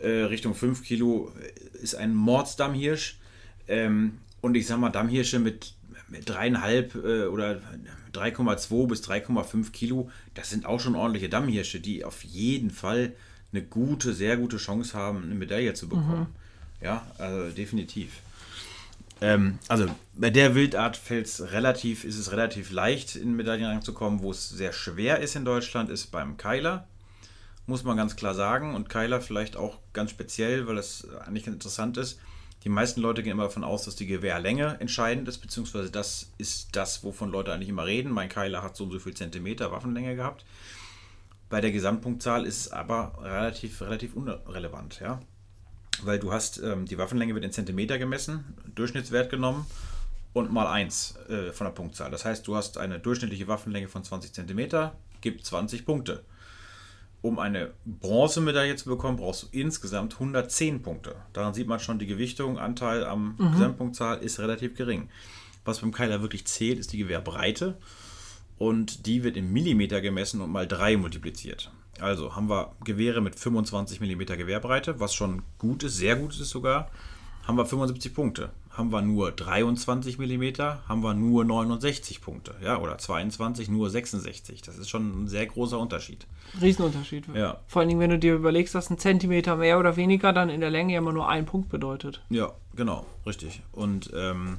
äh, 0.00 0.08
Richtung 0.08 0.56
5 0.56 0.82
Kilo 0.82 1.30
ist 1.80 1.94
ein 1.94 2.12
Mordsdammhirsch. 2.12 3.18
Ähm, 3.68 4.18
und 4.40 4.56
ich 4.56 4.66
sag 4.66 4.80
mal, 4.80 4.90
Dammhirsche 4.90 5.38
mit, 5.38 5.74
mit 6.08 6.28
dreieinhalb 6.28 6.96
äh, 6.96 7.26
oder 7.26 7.60
3,2 8.12 8.86
bis 8.88 9.02
3,5 9.02 9.72
Kilo, 9.72 10.10
das 10.34 10.50
sind 10.50 10.66
auch 10.66 10.80
schon 10.80 10.94
ordentliche 10.94 11.28
Dammhirsche, 11.28 11.80
die 11.80 12.04
auf 12.04 12.24
jeden 12.24 12.70
Fall 12.70 13.12
eine 13.52 13.62
gute, 13.62 14.14
sehr 14.14 14.36
gute 14.36 14.58
Chance 14.58 14.96
haben, 14.96 15.24
eine 15.24 15.34
Medaille 15.34 15.74
zu 15.74 15.88
bekommen. 15.88 16.28
Mhm. 16.80 16.84
Ja, 16.84 17.06
also 17.18 17.50
definitiv. 17.50 18.20
Ähm, 19.20 19.58
also 19.68 19.86
bei 20.14 20.30
der 20.30 20.54
Wildart 20.54 20.96
fällt's 20.96 21.52
relativ, 21.52 22.04
ist 22.04 22.18
es 22.18 22.32
relativ 22.32 22.70
leicht, 22.70 23.16
in 23.16 23.36
Medaillen 23.36 23.66
reinzukommen. 23.66 24.22
Wo 24.22 24.30
es 24.30 24.48
sehr 24.48 24.72
schwer 24.72 25.20
ist 25.20 25.36
in 25.36 25.44
Deutschland, 25.44 25.90
ist 25.90 26.06
beim 26.06 26.36
Keiler. 26.36 26.86
Muss 27.66 27.84
man 27.84 27.96
ganz 27.96 28.16
klar 28.16 28.34
sagen. 28.34 28.74
Und 28.74 28.88
Keiler 28.88 29.20
vielleicht 29.20 29.56
auch 29.56 29.78
ganz 29.92 30.10
speziell, 30.10 30.66
weil 30.66 30.76
das 30.76 31.06
eigentlich 31.26 31.44
ganz 31.44 31.56
interessant 31.56 31.96
ist. 31.98 32.18
Die 32.64 32.68
meisten 32.68 33.00
Leute 33.00 33.22
gehen 33.22 33.32
immer 33.32 33.44
davon 33.44 33.64
aus, 33.64 33.84
dass 33.84 33.96
die 33.96 34.06
Gewehrlänge 34.06 34.76
entscheidend 34.80 35.28
ist, 35.28 35.38
beziehungsweise 35.38 35.90
das 35.90 36.30
ist 36.36 36.76
das, 36.76 37.02
wovon 37.02 37.30
Leute 37.30 37.52
eigentlich 37.52 37.70
immer 37.70 37.86
reden. 37.86 38.12
Mein 38.12 38.28
Keiler 38.28 38.62
hat 38.62 38.76
so 38.76 38.84
und 38.84 38.90
so 38.90 38.98
viel 38.98 39.14
Zentimeter 39.14 39.72
Waffenlänge 39.72 40.14
gehabt. 40.14 40.44
Bei 41.48 41.60
der 41.60 41.72
Gesamtpunktzahl 41.72 42.44
ist 42.44 42.66
es 42.66 42.72
aber 42.72 43.12
relativ, 43.22 43.80
relativ 43.80 44.14
unrelevant, 44.14 45.00
ja. 45.00 45.20
Weil 46.02 46.18
du 46.18 46.32
hast, 46.32 46.58
ähm, 46.58 46.86
die 46.86 46.98
Waffenlänge 46.98 47.34
wird 47.34 47.44
in 47.44 47.52
Zentimeter 47.52 47.98
gemessen, 47.98 48.54
Durchschnittswert 48.74 49.30
genommen 49.30 49.66
und 50.32 50.52
mal 50.52 50.66
1 50.66 51.16
äh, 51.28 51.52
von 51.52 51.66
der 51.66 51.72
Punktzahl. 51.72 52.10
Das 52.10 52.24
heißt, 52.24 52.46
du 52.46 52.56
hast 52.56 52.78
eine 52.78 53.00
durchschnittliche 53.00 53.48
Waffenlänge 53.48 53.88
von 53.88 54.04
20 54.04 54.32
Zentimeter, 54.32 54.96
gibt 55.22 55.44
20 55.44 55.84
Punkte 55.84 56.22
um 57.22 57.38
eine 57.38 57.72
Bronzemedaille 57.84 58.76
zu 58.76 58.88
bekommen, 58.88 59.16
brauchst 59.16 59.42
du 59.42 59.46
insgesamt 59.52 60.14
110 60.14 60.82
Punkte. 60.82 61.16
Daran 61.32 61.54
sieht 61.54 61.66
man 61.66 61.80
schon, 61.80 61.98
die 61.98 62.06
Gewichtung, 62.06 62.58
Anteil 62.58 63.04
am 63.04 63.36
mhm. 63.38 63.52
Gesamtpunktzahl 63.52 64.18
ist 64.18 64.38
relativ 64.38 64.74
gering. 64.74 65.08
Was 65.64 65.80
beim 65.80 65.92
Keiler 65.92 66.22
wirklich 66.22 66.46
zählt, 66.46 66.78
ist 66.78 66.92
die 66.92 66.98
Gewehrbreite. 66.98 67.76
Und 68.56 69.06
die 69.06 69.22
wird 69.22 69.36
in 69.36 69.52
Millimeter 69.52 70.00
gemessen 70.00 70.40
und 70.40 70.50
mal 70.50 70.66
3 70.66 70.96
multipliziert. 70.96 71.70
Also 72.00 72.34
haben 72.34 72.48
wir 72.48 72.74
Gewehre 72.84 73.20
mit 73.20 73.38
25 73.38 74.00
mm 74.00 74.24
Gewehrbreite, 74.24 75.00
was 75.00 75.14
schon 75.14 75.42
gut 75.58 75.82
ist, 75.82 75.96
sehr 75.96 76.16
gut 76.16 76.38
ist 76.38 76.50
sogar, 76.50 76.90
haben 77.46 77.56
wir 77.56 77.66
75 77.66 78.14
Punkte 78.14 78.50
haben 78.80 78.92
wir 78.92 79.02
nur 79.02 79.30
23 79.30 80.18
mm, 80.18 80.58
haben 80.88 81.02
wir 81.02 81.14
nur 81.14 81.44
69 81.44 82.20
Punkte, 82.20 82.54
ja, 82.64 82.78
oder 82.78 82.98
22, 82.98 83.68
nur 83.68 83.90
66. 83.90 84.62
Das 84.62 84.78
ist 84.78 84.88
schon 84.88 85.24
ein 85.24 85.28
sehr 85.28 85.46
großer 85.46 85.78
Unterschied. 85.78 86.26
Riesenunterschied. 86.60 87.26
Ja. 87.34 87.60
Vor 87.68 87.80
allen 87.80 87.90
Dingen, 87.90 88.00
wenn 88.00 88.10
du 88.10 88.18
dir 88.18 88.34
überlegst, 88.34 88.74
dass 88.74 88.90
ein 88.90 88.98
Zentimeter 88.98 89.56
mehr 89.56 89.78
oder 89.78 89.96
weniger 89.96 90.32
dann 90.32 90.48
in 90.48 90.60
der 90.60 90.70
Länge 90.70 90.96
immer 90.96 91.12
nur 91.12 91.28
ein 91.28 91.46
Punkt 91.46 91.68
bedeutet. 91.68 92.22
Ja, 92.30 92.52
genau, 92.74 93.06
richtig. 93.26 93.62
Und 93.70 94.10
ähm, 94.14 94.58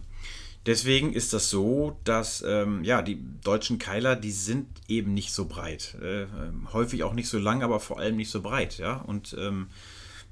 deswegen 0.67 1.13
ist 1.13 1.33
das 1.33 1.49
so, 1.49 1.97
dass 2.03 2.43
ähm, 2.47 2.83
ja, 2.83 3.01
die 3.01 3.19
deutschen 3.43 3.79
Keiler, 3.79 4.15
die 4.15 4.31
sind 4.31 4.67
eben 4.87 5.13
nicht 5.15 5.33
so 5.33 5.45
breit. 5.45 5.97
Äh, 6.01 6.27
häufig 6.73 7.03
auch 7.03 7.13
nicht 7.13 7.27
so 7.27 7.39
lang, 7.39 7.63
aber 7.63 7.79
vor 7.79 7.99
allem 7.99 8.17
nicht 8.17 8.29
so 8.29 8.41
breit, 8.41 8.77
ja. 8.77 8.97
Und 8.97 9.35
ähm, 9.39 9.67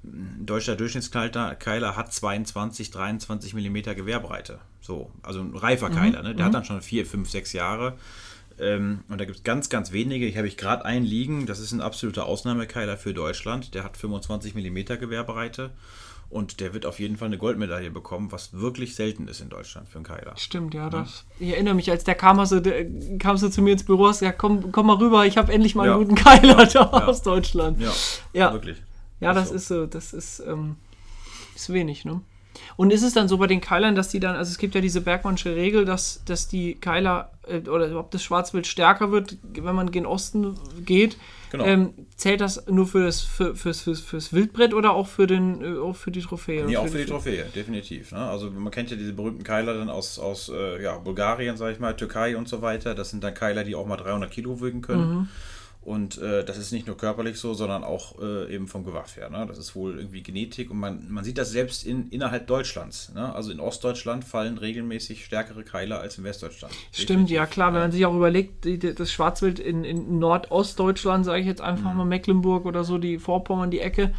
ein 0.03 0.45
deutscher 0.45 0.75
Durchschnittskeiler 0.75 1.95
hat 1.95 2.13
22, 2.13 2.91
23 2.91 3.53
mm 3.53 3.95
Gewehrbreite. 3.95 4.59
So, 4.81 5.11
also 5.23 5.41
ein 5.41 5.55
reifer 5.55 5.89
mhm. 5.89 5.95
Keiler, 5.95 6.23
ne? 6.23 6.35
der 6.35 6.45
mhm. 6.45 6.47
hat 6.47 6.53
dann 6.53 6.65
schon 6.65 6.81
4, 6.81 7.05
5, 7.05 7.29
6 7.29 7.53
Jahre. 7.53 7.97
Ähm, 8.59 9.03
und 9.07 9.19
da 9.19 9.25
gibt 9.25 9.37
es 9.37 9.43
ganz, 9.43 9.69
ganz 9.69 9.91
wenige. 9.91 10.25
Ich 10.25 10.37
habe 10.37 10.47
ich 10.47 10.57
gerade 10.57 10.85
einen 10.85 11.05
liegen, 11.05 11.45
das 11.45 11.59
ist 11.59 11.71
ein 11.71 11.81
absoluter 11.81 12.25
Ausnahmekeiler 12.25 12.97
für 12.97 13.13
Deutschland. 13.13 13.73
Der 13.73 13.83
hat 13.83 13.97
25 13.97 14.55
mm 14.55 14.99
Gewehrbreite. 14.99 15.71
Und 16.29 16.59
der 16.59 16.75
wird 16.75 16.85
auf 16.85 16.99
jeden 16.99 17.17
Fall 17.17 17.25
eine 17.25 17.39
Goldmedaille 17.39 17.89
bekommen, 17.89 18.31
was 18.31 18.53
wirklich 18.53 18.93
selten 18.93 19.27
ist 19.27 19.41
in 19.41 19.49
Deutschland 19.49 19.89
für 19.89 19.95
einen 19.95 20.05
Keiler. 20.05 20.33
Stimmt, 20.37 20.75
ja. 20.75 20.87
Das, 20.87 21.25
ich 21.39 21.49
erinnere 21.49 21.73
mich, 21.73 21.89
als 21.89 22.03
der 22.03 22.13
kam, 22.13 22.39
also, 22.39 22.59
der, 22.59 22.85
kamst 23.17 23.41
du 23.41 23.49
zu 23.49 23.63
mir 23.63 23.73
ins 23.73 23.83
Büro 23.83 24.03
und 24.03 24.09
hast 24.09 24.19
gesagt, 24.19 24.37
komm, 24.37 24.71
komm 24.71 24.87
mal 24.87 24.97
rüber, 24.97 25.25
ich 25.25 25.37
habe 25.37 25.51
endlich 25.51 25.73
mal 25.73 25.87
ja. 25.87 25.95
einen 25.95 26.03
guten 26.03 26.15
Keiler 26.15 26.67
da 26.67 26.71
ja. 26.71 26.89
aus 27.07 27.23
Deutschland. 27.23 27.81
Ja, 27.81 27.91
ja. 28.33 28.53
wirklich. 28.53 28.77
Ja, 29.19 29.33
das 29.33 29.49
so. 29.49 29.55
ist 29.55 29.67
so, 29.67 29.85
das 29.85 30.13
ist, 30.13 30.39
ähm, 30.39 30.77
ist 31.55 31.71
wenig, 31.71 32.05
ne? 32.05 32.21
Und 32.77 32.91
ist 32.91 33.03
es 33.03 33.13
dann 33.13 33.27
so 33.27 33.37
bei 33.37 33.47
den 33.47 33.61
Keilern, 33.61 33.95
dass 33.95 34.09
die 34.09 34.19
dann, 34.19 34.35
also 34.35 34.49
es 34.49 34.57
gibt 34.57 34.75
ja 34.75 34.81
diese 34.81 35.01
Bergmannsche 35.01 35.55
Regel, 35.55 35.85
dass, 35.85 36.23
dass 36.25 36.47
die 36.47 36.75
Keiler 36.75 37.31
äh, 37.47 37.67
oder 37.69 37.97
ob 37.99 38.11
das 38.11 38.23
Schwarzwild 38.23 38.67
stärker 38.67 39.11
wird, 39.11 39.37
wenn 39.43 39.75
man 39.75 39.91
gen 39.91 40.05
Osten 40.05 40.55
geht. 40.85 41.17
Genau. 41.51 41.65
Ähm, 41.65 41.93
zählt 42.15 42.41
das 42.41 42.67
nur 42.67 42.85
für 42.85 43.05
das, 43.05 43.21
für, 43.21 43.55
fürs, 43.55 43.81
fürs, 43.81 44.01
fürs 44.01 44.33
Wildbrett 44.33 44.73
oder 44.73 44.91
auch 44.91 45.07
für, 45.07 45.25
den, 45.25 45.63
äh, 45.63 45.79
auch 45.79 45.95
für 45.95 46.11
die 46.11 46.21
Trophäe? 46.21 46.65
Nee, 46.65 46.77
auch 46.77 46.87
für 46.87 46.97
die, 46.97 47.05
die 47.05 47.09
Trophäe, 47.09 47.45
definitiv. 47.55 48.11
Ne? 48.11 48.19
Also 48.19 48.51
man 48.51 48.71
kennt 48.71 48.91
ja 48.91 48.97
diese 48.97 49.13
berühmten 49.13 49.43
Keiler 49.43 49.73
dann 49.73 49.89
aus, 49.89 50.19
aus 50.19 50.49
äh, 50.49 50.81
ja, 50.81 50.97
Bulgarien, 50.97 51.57
sag 51.57 51.71
ich 51.71 51.79
mal, 51.79 51.95
Türkei 51.95 52.37
und 52.37 52.47
so 52.47 52.61
weiter. 52.61 52.93
Das 52.93 53.09
sind 53.09 53.23
dann 53.23 53.33
Keiler, 53.33 53.63
die 53.63 53.75
auch 53.75 53.85
mal 53.85 53.97
300 53.97 54.29
Kilo 54.29 54.61
wiegen 54.61 54.81
können. 54.81 55.09
Mhm. 55.09 55.27
Und 55.81 56.17
äh, 56.17 56.43
das 56.43 56.57
ist 56.57 56.73
nicht 56.73 56.87
nur 56.87 56.97
körperlich 56.97 57.39
so, 57.39 57.53
sondern 57.53 57.85
auch 57.85 58.21
äh, 58.21 58.53
eben 58.53 58.67
vom 58.67 58.83
Gewaff 58.83 59.15
her. 59.15 59.29
Ne? 59.29 59.45
Das 59.47 59.57
ist 59.57 59.75
wohl 59.75 59.97
irgendwie 59.97 60.21
Genetik 60.21 60.71
und 60.71 60.77
man, 60.77 61.09
man 61.09 61.23
sieht 61.23 61.37
das 61.37 61.51
selbst 61.51 61.85
in, 61.85 62.09
innerhalb 62.09 62.47
Deutschlands. 62.47 63.13
Ne? 63.15 63.33
Also 63.33 63.51
in 63.51 63.61
Ostdeutschland 63.61 64.25
fallen 64.25 64.57
regelmäßig 64.57 65.23
stärkere 65.23 65.63
Keiler 65.63 66.01
als 66.01 66.17
in 66.17 66.25
Westdeutschland. 66.25 66.73
Stimmt, 66.91 67.09
Definitiv. 67.09 67.35
ja 67.35 67.45
klar. 67.45 67.73
Wenn 67.73 67.79
man 67.79 67.91
sich 67.93 68.05
auch 68.05 68.13
überlegt, 68.13 68.65
die, 68.65 68.77
das 68.77 69.11
Schwarzwild 69.11 69.59
in, 69.59 69.85
in 69.85 70.19
Nordostdeutschland, 70.19 71.23
sage 71.23 71.39
ich 71.39 71.47
jetzt 71.47 71.61
einfach 71.61 71.91
mhm. 71.91 71.97
mal 71.97 72.05
Mecklenburg 72.05 72.65
oder 72.65 72.83
so, 72.83 72.97
die 72.97 73.17
Vorpommern, 73.17 73.71
die 73.71 73.79
Ecke, 73.79 74.13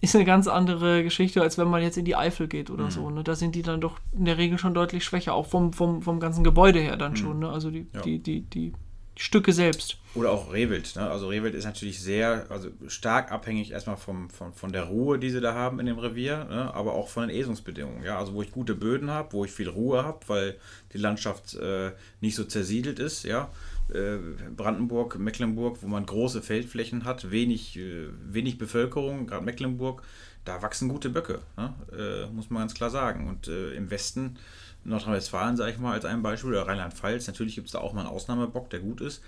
ist 0.00 0.16
eine 0.16 0.24
ganz 0.24 0.48
andere 0.48 1.04
Geschichte, 1.04 1.42
als 1.42 1.58
wenn 1.58 1.68
man 1.68 1.80
jetzt 1.80 1.96
in 1.96 2.04
die 2.04 2.16
Eifel 2.16 2.48
geht 2.48 2.70
oder 2.70 2.84
mhm. 2.86 2.90
so. 2.90 3.10
Ne? 3.10 3.22
Da 3.22 3.36
sind 3.36 3.54
die 3.54 3.62
dann 3.62 3.80
doch 3.80 4.00
in 4.12 4.24
der 4.24 4.36
Regel 4.36 4.58
schon 4.58 4.74
deutlich 4.74 5.04
schwächer, 5.04 5.32
auch 5.32 5.46
vom, 5.46 5.72
vom, 5.72 6.02
vom 6.02 6.18
ganzen 6.18 6.42
Gebäude 6.42 6.80
her 6.80 6.96
dann 6.96 7.12
mhm. 7.12 7.16
schon. 7.16 7.38
Ne? 7.38 7.48
Also 7.48 7.70
die, 7.70 7.86
ja. 7.94 8.02
die, 8.02 8.18
die, 8.18 8.42
die 8.42 8.72
Stücke 9.16 9.52
selbst. 9.52 9.98
Oder 10.14 10.30
auch 10.30 10.52
Rehwild. 10.52 10.94
Ne? 10.96 11.08
Also 11.08 11.28
Rehwild 11.28 11.54
ist 11.54 11.64
natürlich 11.64 12.00
sehr, 12.00 12.46
also 12.48 12.68
stark 12.86 13.32
abhängig 13.32 13.72
erstmal 13.72 13.96
vom, 13.96 14.30
von, 14.30 14.52
von 14.52 14.72
der 14.72 14.84
Ruhe, 14.84 15.18
die 15.18 15.30
sie 15.30 15.40
da 15.40 15.54
haben 15.54 15.80
in 15.80 15.86
dem 15.86 15.98
Revier, 15.98 16.44
ne? 16.44 16.72
aber 16.74 16.94
auch 16.94 17.08
von 17.08 17.28
den 17.28 17.36
Esungsbedingungen. 17.36 18.04
Ja? 18.04 18.18
Also 18.18 18.34
wo 18.34 18.42
ich 18.42 18.52
gute 18.52 18.74
Böden 18.74 19.10
habe, 19.10 19.32
wo 19.32 19.44
ich 19.44 19.50
viel 19.50 19.68
Ruhe 19.68 20.04
habe, 20.04 20.20
weil 20.28 20.56
die 20.92 20.98
Landschaft 20.98 21.54
äh, 21.54 21.92
nicht 22.20 22.36
so 22.36 22.44
zersiedelt 22.44 22.98
ist. 22.98 23.24
Ja? 23.24 23.50
Äh, 23.92 24.18
Brandenburg, 24.56 25.18
Mecklenburg, 25.18 25.78
wo 25.82 25.88
man 25.88 26.06
große 26.06 26.42
Feldflächen 26.42 27.04
hat, 27.04 27.30
wenig, 27.30 27.76
äh, 27.76 28.06
wenig 28.24 28.58
Bevölkerung, 28.58 29.26
gerade 29.26 29.44
Mecklenburg, 29.44 30.02
da 30.44 30.62
wachsen 30.62 30.88
gute 30.88 31.08
Böcke, 31.08 31.40
ne? 31.56 31.74
Äh, 31.96 32.30
muss 32.30 32.50
man 32.50 32.60
ganz 32.60 32.74
klar 32.74 32.90
sagen. 32.90 33.28
Und 33.28 33.48
äh, 33.48 33.74
im 33.74 33.90
Westen 33.90 34.36
Nordrhein-Westfalen, 34.84 35.56
sage 35.56 35.72
ich 35.72 35.78
mal, 35.78 35.92
als 35.92 36.04
ein 36.04 36.22
Beispiel, 36.22 36.50
oder 36.50 36.66
Rheinland-Pfalz. 36.66 37.26
Natürlich 37.26 37.54
gibt 37.54 37.66
es 37.66 37.72
da 37.72 37.80
auch 37.80 37.92
mal 37.92 38.02
einen 38.02 38.10
Ausnahmebock, 38.10 38.70
der 38.70 38.80
gut 38.80 39.00
ist. 39.00 39.22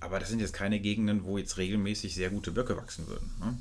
Aber 0.00 0.18
das 0.18 0.28
sind 0.28 0.40
jetzt 0.40 0.52
keine 0.52 0.80
Gegenden, 0.80 1.24
wo 1.24 1.38
jetzt 1.38 1.56
regelmäßig 1.58 2.14
sehr 2.14 2.30
gute 2.30 2.52
Böcke 2.52 2.76
wachsen 2.76 3.06
würden. 3.08 3.30
Ne? 3.40 3.56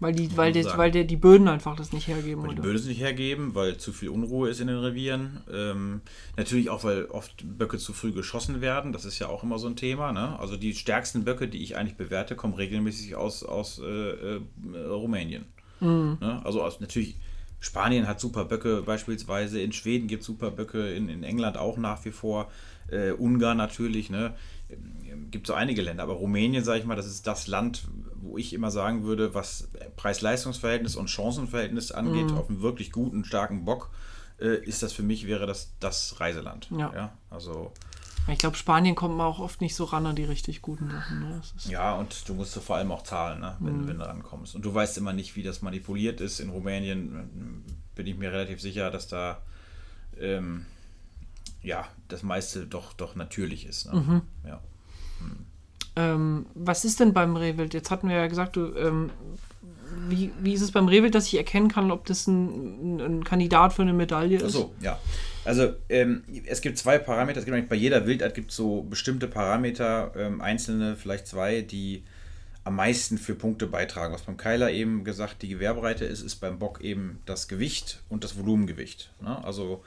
Weil, 0.00 0.12
die, 0.12 0.36
weil, 0.36 0.52
die, 0.52 0.64
weil 0.64 0.92
die, 0.92 1.04
die 1.04 1.16
Böden 1.16 1.48
einfach 1.48 1.74
das 1.74 1.92
nicht 1.92 2.06
hergeben. 2.06 2.44
Weil 2.44 2.54
die 2.54 2.60
Böden 2.60 2.76
es 2.76 2.84
nicht 2.84 3.00
hergeben, 3.00 3.56
weil 3.56 3.78
zu 3.78 3.92
viel 3.92 4.10
Unruhe 4.10 4.48
ist 4.48 4.60
in 4.60 4.68
den 4.68 4.78
Revieren. 4.78 5.40
Ähm, 5.52 6.02
natürlich 6.36 6.70
auch, 6.70 6.84
weil 6.84 7.06
oft 7.06 7.44
Böcke 7.58 7.78
zu 7.78 7.92
früh 7.92 8.12
geschossen 8.12 8.60
werden. 8.60 8.92
Das 8.92 9.04
ist 9.04 9.18
ja 9.18 9.28
auch 9.28 9.42
immer 9.42 9.58
so 9.58 9.66
ein 9.66 9.74
Thema. 9.74 10.12
Ne? 10.12 10.38
Also 10.38 10.56
die 10.56 10.74
stärksten 10.74 11.24
Böcke, 11.24 11.48
die 11.48 11.64
ich 11.64 11.76
eigentlich 11.76 11.96
bewerte, 11.96 12.36
kommen 12.36 12.54
regelmäßig 12.54 13.16
aus, 13.16 13.42
aus 13.42 13.80
äh, 13.80 14.36
äh, 14.36 14.40
Rumänien. 14.88 15.46
Mhm. 15.80 16.18
Ne? 16.20 16.42
Also 16.44 16.62
aus, 16.62 16.78
natürlich 16.78 17.16
Spanien 17.60 18.06
hat 18.06 18.20
super 18.20 18.44
Böcke 18.44 18.82
beispielsweise, 18.82 19.60
in 19.60 19.72
Schweden 19.72 20.06
gibt 20.06 20.20
es 20.20 20.26
super 20.26 20.50
Böcke, 20.50 20.92
in, 20.92 21.08
in 21.08 21.24
England 21.24 21.56
auch 21.56 21.76
nach 21.76 22.04
wie 22.04 22.12
vor, 22.12 22.50
äh, 22.90 23.10
Ungarn 23.10 23.56
natürlich, 23.56 24.10
ne? 24.10 24.34
Gibt 25.30 25.46
so 25.46 25.54
einige 25.54 25.82
Länder, 25.82 26.02
aber 26.02 26.14
Rumänien, 26.14 26.62
sage 26.62 26.80
ich 26.80 26.84
mal, 26.84 26.94
das 26.94 27.06
ist 27.06 27.26
das 27.26 27.46
Land, 27.46 27.88
wo 28.14 28.36
ich 28.36 28.52
immer 28.52 28.70
sagen 28.70 29.04
würde, 29.04 29.34
was 29.34 29.68
Preis-Leistungs-Verhältnis 29.96 30.94
und 30.94 31.08
Chancenverhältnis 31.08 31.90
angeht, 31.90 32.30
mhm. 32.30 32.36
auf 32.36 32.48
einen 32.48 32.60
wirklich 32.60 32.92
guten, 32.92 33.24
starken 33.24 33.64
Bock, 33.64 33.90
äh, 34.40 34.62
ist 34.64 34.82
das 34.82 34.92
für 34.92 35.02
mich, 35.02 35.26
wäre 35.26 35.46
das 35.46 35.72
das 35.80 36.20
Reiseland. 36.20 36.68
Ja. 36.70 36.92
ja? 36.94 37.12
Also 37.30 37.72
ich 38.32 38.38
glaube, 38.38 38.56
Spanien 38.56 38.94
kommt 38.94 39.16
man 39.16 39.26
auch 39.26 39.38
oft 39.38 39.60
nicht 39.60 39.74
so 39.74 39.84
ran 39.84 40.06
an 40.06 40.16
die 40.16 40.24
richtig 40.24 40.62
guten 40.62 40.90
Sachen. 40.90 41.20
Ne? 41.20 41.40
Ja, 41.68 41.94
und 41.94 42.28
du 42.28 42.34
musst 42.34 42.54
vor 42.54 42.76
allem 42.76 42.92
auch 42.92 43.02
zahlen, 43.02 43.40
ne? 43.40 43.56
wenn, 43.60 43.82
mhm. 43.82 43.88
wenn 43.88 43.98
du 43.98 44.06
rankommst. 44.06 44.54
Und 44.54 44.64
du 44.64 44.74
weißt 44.74 44.98
immer 44.98 45.12
nicht, 45.12 45.36
wie 45.36 45.42
das 45.42 45.62
manipuliert 45.62 46.20
ist. 46.20 46.40
In 46.40 46.50
Rumänien 46.50 47.16
äh, 47.16 47.72
bin 47.94 48.06
ich 48.06 48.16
mir 48.16 48.32
relativ 48.32 48.60
sicher, 48.60 48.90
dass 48.90 49.08
da 49.08 49.38
ähm, 50.20 50.66
ja, 51.62 51.86
das 52.08 52.22
meiste 52.22 52.66
doch, 52.66 52.92
doch 52.92 53.14
natürlich 53.14 53.66
ist. 53.66 53.92
Ne? 53.92 54.00
Mhm. 54.00 54.22
Ja. 54.46 54.60
Hm. 55.20 55.46
Ähm, 55.96 56.46
was 56.54 56.84
ist 56.84 57.00
denn 57.00 57.12
beim 57.12 57.36
Rehwild? 57.36 57.74
Jetzt 57.74 57.90
hatten 57.90 58.08
wir 58.08 58.16
ja 58.16 58.26
gesagt, 58.26 58.56
du, 58.56 58.74
ähm, 58.76 59.10
wie, 60.08 60.30
wie 60.40 60.52
ist 60.52 60.62
es 60.62 60.70
beim 60.70 60.86
Rehwild, 60.86 61.14
dass 61.14 61.26
ich 61.26 61.36
erkennen 61.36 61.68
kann, 61.68 61.90
ob 61.90 62.06
das 62.06 62.26
ein, 62.26 63.00
ein 63.00 63.24
Kandidat 63.24 63.72
für 63.72 63.82
eine 63.82 63.92
Medaille 63.92 64.36
ist? 64.36 64.44
Ach 64.44 64.50
so, 64.50 64.74
ja. 64.80 64.98
Also 65.48 65.74
ähm, 65.88 66.24
es 66.44 66.60
gibt 66.60 66.76
zwei 66.76 66.98
Parameter, 66.98 67.40
es 67.40 67.46
gibt 67.46 67.68
bei 67.70 67.76
jeder 67.76 68.06
Wildart 68.06 68.34
gibt 68.34 68.52
so 68.52 68.82
bestimmte 68.82 69.26
Parameter, 69.28 70.12
ähm, 70.14 70.42
einzelne, 70.42 70.94
vielleicht 70.94 71.26
zwei, 71.26 71.62
die 71.62 72.04
am 72.64 72.76
meisten 72.76 73.16
für 73.16 73.34
Punkte 73.34 73.66
beitragen. 73.66 74.12
Was 74.12 74.24
beim 74.24 74.36
Keiler 74.36 74.70
eben 74.70 75.04
gesagt 75.04 75.40
die 75.40 75.48
Gewerbreite 75.48 76.04
ist, 76.04 76.20
ist 76.20 76.36
beim 76.36 76.58
Bock 76.58 76.82
eben 76.82 77.22
das 77.24 77.48
Gewicht 77.48 78.02
und 78.10 78.24
das 78.24 78.36
Volumengewicht. 78.36 79.10
Ne? 79.22 79.42
Also 79.42 79.82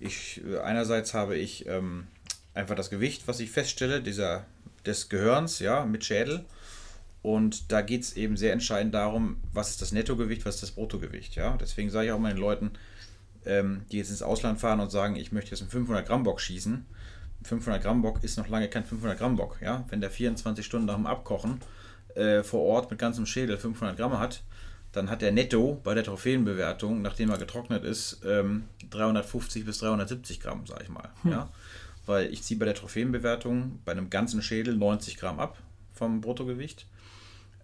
ich 0.00 0.40
einerseits 0.64 1.12
habe 1.12 1.36
ich 1.36 1.66
ähm, 1.66 2.06
einfach 2.54 2.74
das 2.74 2.88
Gewicht, 2.88 3.28
was 3.28 3.40
ich 3.40 3.50
feststelle, 3.50 4.00
dieser 4.00 4.46
des 4.86 5.10
Gehirns, 5.10 5.58
ja, 5.58 5.84
mit 5.84 6.06
Schädel. 6.06 6.46
Und 7.20 7.70
da 7.70 7.82
geht 7.82 8.00
es 8.00 8.16
eben 8.16 8.38
sehr 8.38 8.54
entscheidend 8.54 8.94
darum, 8.94 9.36
was 9.52 9.72
ist 9.72 9.82
das 9.82 9.92
Nettogewicht, 9.92 10.46
was 10.46 10.54
ist 10.54 10.62
das 10.62 10.70
Bruttogewicht. 10.70 11.34
Ja? 11.34 11.58
Deswegen 11.60 11.90
sage 11.90 12.06
ich 12.06 12.12
auch 12.12 12.18
meinen 12.18 12.38
Leuten, 12.38 12.70
ähm, 13.46 13.82
die 13.90 13.98
jetzt 13.98 14.10
ins 14.10 14.22
Ausland 14.22 14.60
fahren 14.60 14.80
und 14.80 14.90
sagen, 14.90 15.16
ich 15.16 15.32
möchte 15.32 15.50
jetzt 15.50 15.62
einen 15.62 15.70
500 15.70 16.06
Gramm 16.06 16.22
Bock 16.22 16.40
schießen. 16.40 16.86
500 17.44 17.82
Gramm 17.82 18.02
Bock 18.02 18.22
ist 18.24 18.36
noch 18.38 18.48
lange 18.48 18.68
kein 18.68 18.84
500 18.84 19.18
Gramm 19.18 19.36
Bock. 19.36 19.58
Ja? 19.60 19.84
Wenn 19.88 20.00
der 20.00 20.10
24 20.10 20.64
Stunden 20.64 20.86
nach 20.86 20.96
dem 20.96 21.06
Abkochen 21.06 21.60
äh, 22.14 22.42
vor 22.42 22.62
Ort 22.62 22.90
mit 22.90 22.98
ganzem 22.98 23.26
Schädel 23.26 23.56
500 23.56 23.96
Gramm 23.96 24.18
hat, 24.18 24.42
dann 24.92 25.10
hat 25.10 25.22
der 25.22 25.32
Netto 25.32 25.80
bei 25.84 25.94
der 25.94 26.04
Trophäenbewertung, 26.04 27.02
nachdem 27.02 27.30
er 27.30 27.38
getrocknet 27.38 27.84
ist, 27.84 28.20
ähm, 28.24 28.64
350 28.90 29.64
bis 29.64 29.78
370 29.78 30.40
Gramm, 30.40 30.66
sage 30.66 30.84
ich 30.84 30.88
mal. 30.88 31.10
Hm. 31.22 31.30
Ja? 31.30 31.50
Weil 32.06 32.32
ich 32.32 32.42
ziehe 32.42 32.58
bei 32.58 32.64
der 32.64 32.74
Trophäenbewertung 32.74 33.80
bei 33.84 33.92
einem 33.92 34.10
ganzen 34.10 34.42
Schädel 34.42 34.76
90 34.76 35.18
Gramm 35.18 35.38
ab 35.38 35.58
vom 35.92 36.20
Bruttogewicht 36.20 36.86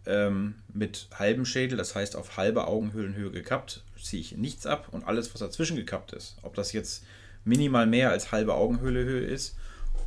ähm, 0.07 0.55
mit 0.73 1.09
halbem 1.19 1.45
Schädel, 1.45 1.79
das 1.79 1.95
heißt 1.95 2.17
auf 2.17 2.37
halbe 2.37 2.67
Augenhöhlenhöhe 2.67 3.31
gekappt, 3.31 3.85
ziehe 4.05 4.21
ich 4.21 4.37
nichts 4.37 4.67
ab 4.67 4.89
und 4.91 5.05
alles, 5.05 5.33
was 5.33 5.41
dazwischen 5.41 5.77
gekappt 5.77 6.13
ist, 6.13 6.37
ob 6.43 6.55
das 6.55 6.73
jetzt 6.73 7.05
minimal 7.45 7.87
mehr 7.87 8.11
als 8.11 8.33
halbe 8.33 8.55
Augenhöhlehöhe 8.55 9.21
ist 9.21 9.57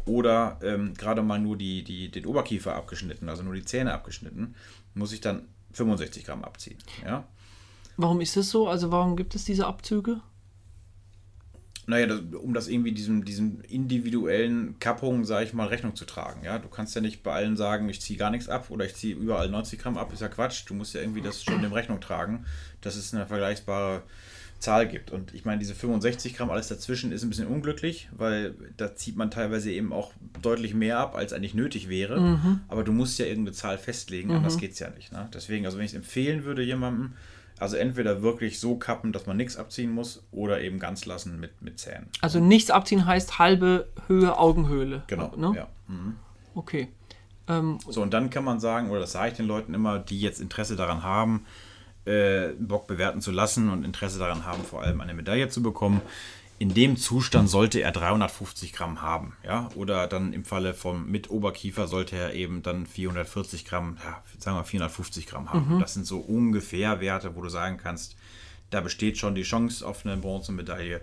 oder 0.06 0.60
ähm, 0.62 0.94
gerade 0.94 1.22
mal 1.22 1.40
nur 1.40 1.58
die, 1.58 1.84
die, 1.84 2.10
den 2.10 2.26
Oberkiefer 2.26 2.76
abgeschnitten, 2.76 3.30
also 3.30 3.44
nur 3.44 3.56
die 3.56 3.66
Zähne 3.66 3.94
abgeschnitten, 3.94 4.56
muss 4.94 5.12
ich 5.12 5.22
dann 5.22 5.48
65 5.74 6.26
Gramm 6.26 6.44
abziehen. 6.44 6.78
Ja? 7.04 7.26
Warum 7.98 8.22
ist 8.22 8.38
das 8.38 8.50
so? 8.50 8.68
Also 8.68 8.92
warum 8.92 9.16
gibt 9.16 9.36
es 9.36 9.46
diese 9.46 9.68
Abzüge? 9.68 10.22
Naja, 11.88 12.08
das, 12.08 12.22
um 12.42 12.54
das 12.54 12.68
irgendwie 12.68 12.92
diesem, 12.92 13.26
diesem 13.26 13.62
individuellen 13.70 14.80
Kappungen, 14.80 15.26
sage 15.26 15.46
ich 15.46 15.54
mal, 15.54 15.68
Rechnung 15.68 15.96
zu 15.96 16.06
tragen. 16.06 16.44
Ja, 16.44 16.58
du 16.58 16.68
kannst 16.68 16.96
ja 16.96 17.02
nicht 17.02 17.22
bei 17.22 17.34
allen 17.34 17.58
sagen, 17.58 17.88
ich 17.90 18.02
ziehe 18.02 18.18
gar 18.18 18.32
nichts 18.32 18.50
ab 18.50 18.70
oder 18.70 18.86
ich 18.86 18.96
ziehe 18.96 19.16
überall 19.16 19.50
90 19.50 19.80
Gramm 19.80 19.98
ab, 19.98 20.12
ist 20.12 20.22
ja 20.22 20.28
Quatsch. 20.28 20.64
Du 20.68 20.74
musst 20.74 20.94
ja 20.96 21.02
irgendwie 21.02 21.22
das 21.22 21.44
schon 21.44 21.62
dem 21.62 21.74
Rechnung 21.74 22.02
tragen, 22.02 22.46
dass 22.82 22.96
es 22.96 23.14
eine 23.14 23.28
vergleichbare 23.28 24.02
Zahl 24.60 24.88
gibt. 24.88 25.12
Und 25.12 25.34
ich 25.34 25.46
meine, 25.46 25.60
diese 25.60 25.76
65 25.76 26.36
Gramm, 26.36 26.50
alles 26.50 26.68
dazwischen 26.70 27.12
ist 27.12 27.24
ein 27.24 27.30
bisschen 27.30 27.48
unglücklich, 27.48 28.10
weil 28.18 28.56
da 28.78 28.96
zieht 28.96 29.16
man 29.16 29.30
teilweise 29.30 29.72
eben 29.72 29.94
auch 29.94 30.12
deutlich 30.42 30.74
mehr 30.74 30.98
ab, 30.98 31.16
als 31.16 31.34
eigentlich 31.34 31.54
nötig 31.54 31.88
wäre. 31.88 32.20
Mhm. 32.20 32.62
Aber 32.68 32.84
du 32.84 32.92
musst 32.92 33.20
ja 33.20 33.26
irgendeine 33.26 33.56
Zahl 33.56 33.78
festlegen, 33.78 34.30
mhm. 34.30 34.38
anders 34.38 34.58
geht 34.58 34.72
es 34.72 34.80
ja 34.80 34.90
nicht. 34.90 35.12
Ne? 35.12 35.30
Deswegen, 35.34 35.66
also 35.66 35.78
wenn 35.78 35.86
ich 35.86 35.92
es 35.92 35.98
empfehlen 35.98 36.46
würde, 36.46 36.64
jemandem, 36.64 37.14
also 37.60 37.78
entweder 37.78 38.22
wirklich 38.22 38.60
so 38.60 38.76
kappen, 38.76 39.14
dass 39.14 39.26
man 39.26 39.38
nichts 39.38 39.58
abziehen 39.58 39.92
muss, 39.92 40.26
oder 40.32 40.62
eben 40.62 40.80
ganz 40.80 41.06
lassen 41.06 41.40
mit, 41.40 41.62
mit 41.62 41.80
Zähnen. 41.80 42.10
Also 42.22 42.40
nichts 42.40 42.70
abziehen 42.72 43.06
heißt 43.06 43.40
halbe 43.40 43.88
Höhe 44.08 44.38
Augenhöhle. 44.38 45.04
Genau. 45.08 45.34
Ne? 45.36 45.54
Ja. 45.56 45.68
Mhm. 45.88 46.16
Okay. 46.54 46.90
Ähm, 47.48 47.78
so, 47.88 48.02
und 48.02 48.14
dann 48.14 48.30
kann 48.30 48.44
man 48.44 48.60
sagen, 48.60 48.90
oder 48.90 49.02
das 49.02 49.12
sage 49.12 49.32
ich 49.32 49.38
den 49.38 49.46
Leuten 49.46 49.74
immer, 49.74 50.00
die 50.00 50.20
jetzt 50.20 50.42
Interesse 50.42 50.76
daran 50.76 51.04
haben, 51.04 51.46
äh, 52.06 52.50
Bock 52.60 52.88
bewerten 52.88 53.22
zu 53.22 53.32
lassen 53.32 53.70
und 53.70 53.84
Interesse 53.84 54.20
daran 54.20 54.46
haben, 54.46 54.64
vor 54.64 54.82
allem 54.82 55.02
eine 55.02 55.14
Medaille 55.14 55.50
zu 55.50 55.62
bekommen, 55.62 56.02
in 56.58 56.74
dem 56.74 56.96
Zustand 56.96 57.50
sollte 57.50 57.82
er 57.82 57.92
350 57.92 58.72
Gramm 58.72 59.02
haben. 59.02 59.36
Ja? 59.44 59.70
Oder 59.76 60.08
dann 60.08 60.32
im 60.32 60.46
Falle 60.46 60.74
vom 60.74 61.10
mit 61.10 61.30
Oberkiefer 61.30 61.88
sollte 61.88 62.16
er 62.16 62.34
eben 62.34 62.64
dann 62.64 62.86
440 62.86 63.66
Gramm, 63.66 63.98
ja, 64.04 64.22
sagen 64.40 64.58
wir 64.58 64.64
450 64.64 65.28
Gramm 65.28 65.52
haben. 65.52 65.76
Mhm. 65.76 65.80
Das 65.80 65.94
sind 65.94 66.06
so 66.06 66.20
ungefähr 66.20 67.02
Werte, 67.02 67.36
wo 67.36 67.42
du 67.42 67.50
sagen 67.50 67.78
kannst, 67.78 68.16
da 68.70 68.82
besteht 68.82 69.18
schon 69.18 69.36
die 69.36 69.44
Chance 69.44 69.86
auf 69.86 70.06
eine 70.06 70.18
Bronzemedaille, 70.18 71.02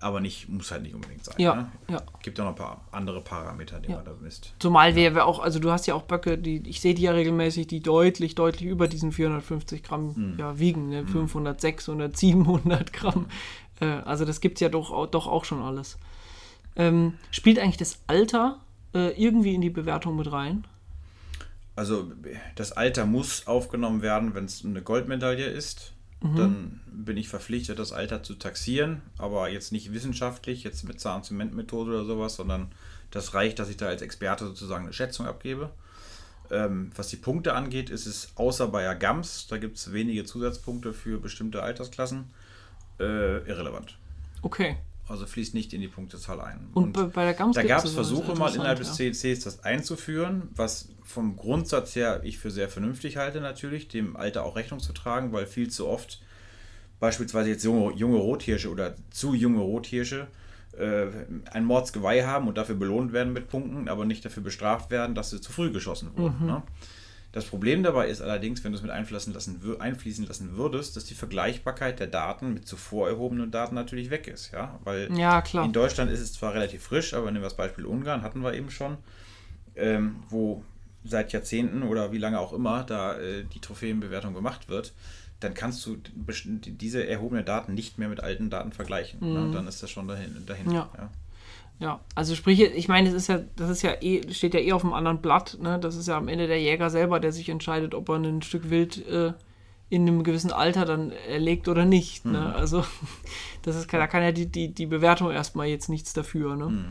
aber 0.00 0.20
nicht, 0.20 0.48
muss 0.48 0.70
halt 0.70 0.82
nicht 0.82 0.94
unbedingt 0.94 1.24
sein. 1.24 1.36
Ja, 1.38 1.54
ne? 1.54 1.72
ja. 1.88 2.02
Gibt 2.22 2.38
ja 2.38 2.44
noch 2.44 2.52
ein 2.52 2.56
paar 2.56 2.86
andere 2.90 3.20
Parameter, 3.20 3.80
die 3.80 3.90
ja. 3.90 3.96
man 3.96 4.04
da 4.04 4.12
misst. 4.20 4.54
Zumal 4.58 4.96
ja. 4.96 5.14
wir 5.14 5.26
auch, 5.26 5.38
also 5.38 5.58
du 5.58 5.70
hast 5.70 5.86
ja 5.86 5.94
auch 5.94 6.02
Böcke, 6.02 6.38
die, 6.38 6.62
ich 6.66 6.80
sehe 6.80 6.94
die 6.94 7.02
ja 7.02 7.12
regelmäßig, 7.12 7.66
die 7.66 7.80
deutlich, 7.80 8.34
deutlich 8.34 8.68
über 8.68 8.88
diesen 8.88 9.12
450 9.12 9.82
Gramm 9.82 10.14
mhm. 10.14 10.38
ja, 10.38 10.58
wiegen, 10.58 10.88
ne? 10.88 11.06
500, 11.06 11.60
600, 11.60 12.16
700 12.16 12.92
Gramm. 12.92 13.26
Äh, 13.80 13.86
also 13.86 14.24
das 14.24 14.40
gibt 14.40 14.56
es 14.56 14.60
ja 14.60 14.68
doch, 14.68 15.06
doch 15.10 15.26
auch 15.26 15.44
schon 15.44 15.62
alles. 15.62 15.98
Ähm, 16.76 17.14
spielt 17.30 17.58
eigentlich 17.58 17.76
das 17.76 18.00
Alter 18.06 18.60
äh, 18.94 19.10
irgendwie 19.20 19.54
in 19.54 19.60
die 19.60 19.70
Bewertung 19.70 20.16
mit 20.16 20.30
rein? 20.30 20.66
Also 21.74 22.10
das 22.54 22.72
Alter 22.72 23.04
muss 23.04 23.46
aufgenommen 23.46 24.02
werden, 24.02 24.34
wenn 24.34 24.46
es 24.46 24.64
eine 24.64 24.82
Goldmedaille 24.82 25.46
ist. 25.46 25.92
Mhm. 26.22 26.36
Dann 26.36 26.80
bin 26.86 27.16
ich 27.18 27.28
verpflichtet, 27.28 27.78
das 27.78 27.92
Alter 27.92 28.22
zu 28.22 28.34
taxieren, 28.34 29.02
aber 29.18 29.50
jetzt 29.50 29.72
nicht 29.72 29.92
wissenschaftlich, 29.92 30.64
jetzt 30.64 30.84
mit 30.84 31.00
Zahnzementmethode 31.00 31.90
oder 31.90 32.04
sowas, 32.04 32.36
sondern 32.36 32.72
das 33.10 33.34
reicht, 33.34 33.58
dass 33.58 33.68
ich 33.68 33.76
da 33.76 33.86
als 33.86 34.02
Experte 34.02 34.46
sozusagen 34.46 34.84
eine 34.84 34.94
Schätzung 34.94 35.26
abgebe. 35.26 35.70
Ähm, 36.50 36.90
was 36.94 37.08
die 37.08 37.16
Punkte 37.16 37.54
angeht, 37.54 37.90
ist 37.90 38.06
es 38.06 38.32
außer 38.36 38.68
bei 38.68 38.94
Gams, 38.94 39.46
da 39.48 39.58
gibt 39.58 39.76
es 39.76 39.92
wenige 39.92 40.24
Zusatzpunkte 40.24 40.92
für 40.92 41.18
bestimmte 41.20 41.62
Altersklassen, 41.62 42.30
äh, 43.00 43.38
irrelevant. 43.48 43.98
Okay. 44.42 44.76
Also 45.08 45.24
fließt 45.24 45.54
nicht 45.54 45.72
in 45.72 45.80
die 45.80 45.88
Punktezahl 45.88 46.40
ein. 46.40 46.68
Und, 46.74 46.96
Und 46.96 47.12
bei 47.12 47.24
der 47.24 47.34
Gams 47.34 47.54
Da 47.54 47.62
gab 47.62 47.84
es 47.84 47.92
Versuche 47.92 48.34
mal 48.34 48.52
innerhalb 48.52 48.78
des 48.78 48.94
CECs 48.96 49.44
das 49.44 49.62
einzuführen, 49.62 50.48
was 50.56 50.88
vom 51.04 51.36
Grundsatz 51.36 51.94
her 51.94 52.20
ich 52.24 52.38
für 52.38 52.50
sehr 52.50 52.68
vernünftig 52.68 53.16
halte 53.16 53.40
natürlich, 53.40 53.86
dem 53.86 54.16
Alter 54.16 54.44
auch 54.44 54.56
Rechnung 54.56 54.80
zu 54.80 54.92
tragen, 54.92 55.32
weil 55.32 55.46
viel 55.46 55.70
zu 55.70 55.86
oft 55.86 56.20
beispielsweise 56.98 57.50
jetzt 57.50 57.64
junge, 57.64 57.94
junge 57.94 58.16
Rothirsche 58.16 58.70
oder 58.70 58.96
zu 59.10 59.34
junge 59.34 59.60
Rothirsche 59.60 60.26
äh, 60.76 61.06
ein 61.52 61.64
Mordsgeweih 61.64 62.24
haben 62.24 62.48
und 62.48 62.58
dafür 62.58 62.74
belohnt 62.74 63.12
werden 63.12 63.32
mit 63.32 63.48
Punkten, 63.48 63.88
aber 63.88 64.04
nicht 64.04 64.24
dafür 64.24 64.42
bestraft 64.42 64.90
werden, 64.90 65.14
dass 65.14 65.30
sie 65.30 65.40
zu 65.40 65.52
früh 65.52 65.70
geschossen 65.70 66.10
wurden. 66.16 66.36
Mhm. 66.40 66.46
Ne? 66.46 66.62
Das 67.36 67.44
Problem 67.44 67.82
dabei 67.82 68.08
ist 68.08 68.22
allerdings, 68.22 68.64
wenn 68.64 68.72
du 68.72 68.78
es 68.78 68.82
mit 68.82 68.90
einfließen 68.90 69.30
lassen, 69.30 69.60
einfließen 69.78 70.26
lassen 70.26 70.56
würdest, 70.56 70.96
dass 70.96 71.04
die 71.04 71.12
Vergleichbarkeit 71.12 72.00
der 72.00 72.06
Daten 72.06 72.54
mit 72.54 72.66
zuvor 72.66 73.10
erhobenen 73.10 73.50
Daten 73.50 73.74
natürlich 73.74 74.08
weg 74.08 74.26
ist. 74.26 74.52
Ja? 74.52 74.80
Weil 74.84 75.12
ja, 75.12 75.44
in 75.52 75.74
Deutschland 75.74 76.10
ist 76.10 76.20
es 76.20 76.32
zwar 76.32 76.54
relativ 76.54 76.84
frisch, 76.84 77.12
aber 77.12 77.26
nehmen 77.26 77.42
wir 77.42 77.48
das 77.48 77.58
Beispiel 77.58 77.84
Ungarn, 77.84 78.22
hatten 78.22 78.40
wir 78.40 78.54
eben 78.54 78.70
schon, 78.70 78.96
ähm, 79.74 80.16
wo 80.30 80.64
seit 81.04 81.34
Jahrzehnten 81.34 81.82
oder 81.82 82.10
wie 82.10 82.16
lange 82.16 82.40
auch 82.40 82.54
immer 82.54 82.84
da 82.84 83.18
äh, 83.18 83.44
die 83.44 83.60
Trophäenbewertung 83.60 84.32
gemacht 84.32 84.70
wird, 84.70 84.94
dann 85.40 85.52
kannst 85.52 85.84
du 85.84 85.98
diese 86.64 87.06
erhobenen 87.06 87.44
Daten 87.44 87.74
nicht 87.74 87.98
mehr 87.98 88.08
mit 88.08 88.20
alten 88.20 88.48
Daten 88.48 88.72
vergleichen. 88.72 89.20
Ne? 89.20 89.26
Mhm. 89.26 89.48
Ne? 89.48 89.54
Dann 89.56 89.66
ist 89.66 89.82
das 89.82 89.90
schon 89.90 90.08
dahin. 90.08 90.42
dahin 90.46 90.70
ja. 90.70 90.88
ja. 90.96 91.10
Ja, 91.78 92.00
also 92.14 92.34
sprich, 92.34 92.60
ich 92.60 92.88
meine, 92.88 93.10
das 93.10 93.22
ist 93.22 93.28
ja, 93.28 93.40
das 93.56 93.68
ist 93.68 93.82
ja 93.82 93.92
eh, 94.00 94.32
steht 94.32 94.54
ja 94.54 94.60
eh 94.60 94.72
auf 94.72 94.82
einem 94.82 94.94
anderen 94.94 95.20
Blatt, 95.20 95.58
ne? 95.60 95.78
Das 95.78 95.94
ist 95.96 96.08
ja 96.08 96.16
am 96.16 96.28
Ende 96.28 96.46
der 96.46 96.60
Jäger 96.60 96.88
selber, 96.88 97.20
der 97.20 97.32
sich 97.32 97.50
entscheidet, 97.50 97.94
ob 97.94 98.08
er 98.08 98.16
ein 98.16 98.40
Stück 98.40 98.70
Wild 98.70 99.06
äh, 99.06 99.34
in 99.88 100.02
einem 100.02 100.24
gewissen 100.24 100.52
Alter 100.52 100.84
dann 100.84 101.12
erlegt 101.12 101.68
oder 101.68 101.84
nicht. 101.84 102.24
Ne? 102.24 102.38
Mhm. 102.38 102.44
Ne? 102.46 102.54
Also 102.54 102.84
das 103.62 103.76
ist, 103.76 103.92
da 103.92 104.06
kann 104.06 104.22
ja 104.22 104.32
die, 104.32 104.46
die, 104.46 104.72
die 104.72 104.86
Bewertung 104.86 105.30
erstmal 105.30 105.66
jetzt 105.66 105.88
nichts 105.88 106.12
dafür. 106.12 106.56
Ne? 106.56 106.66
Mhm. 106.66 106.84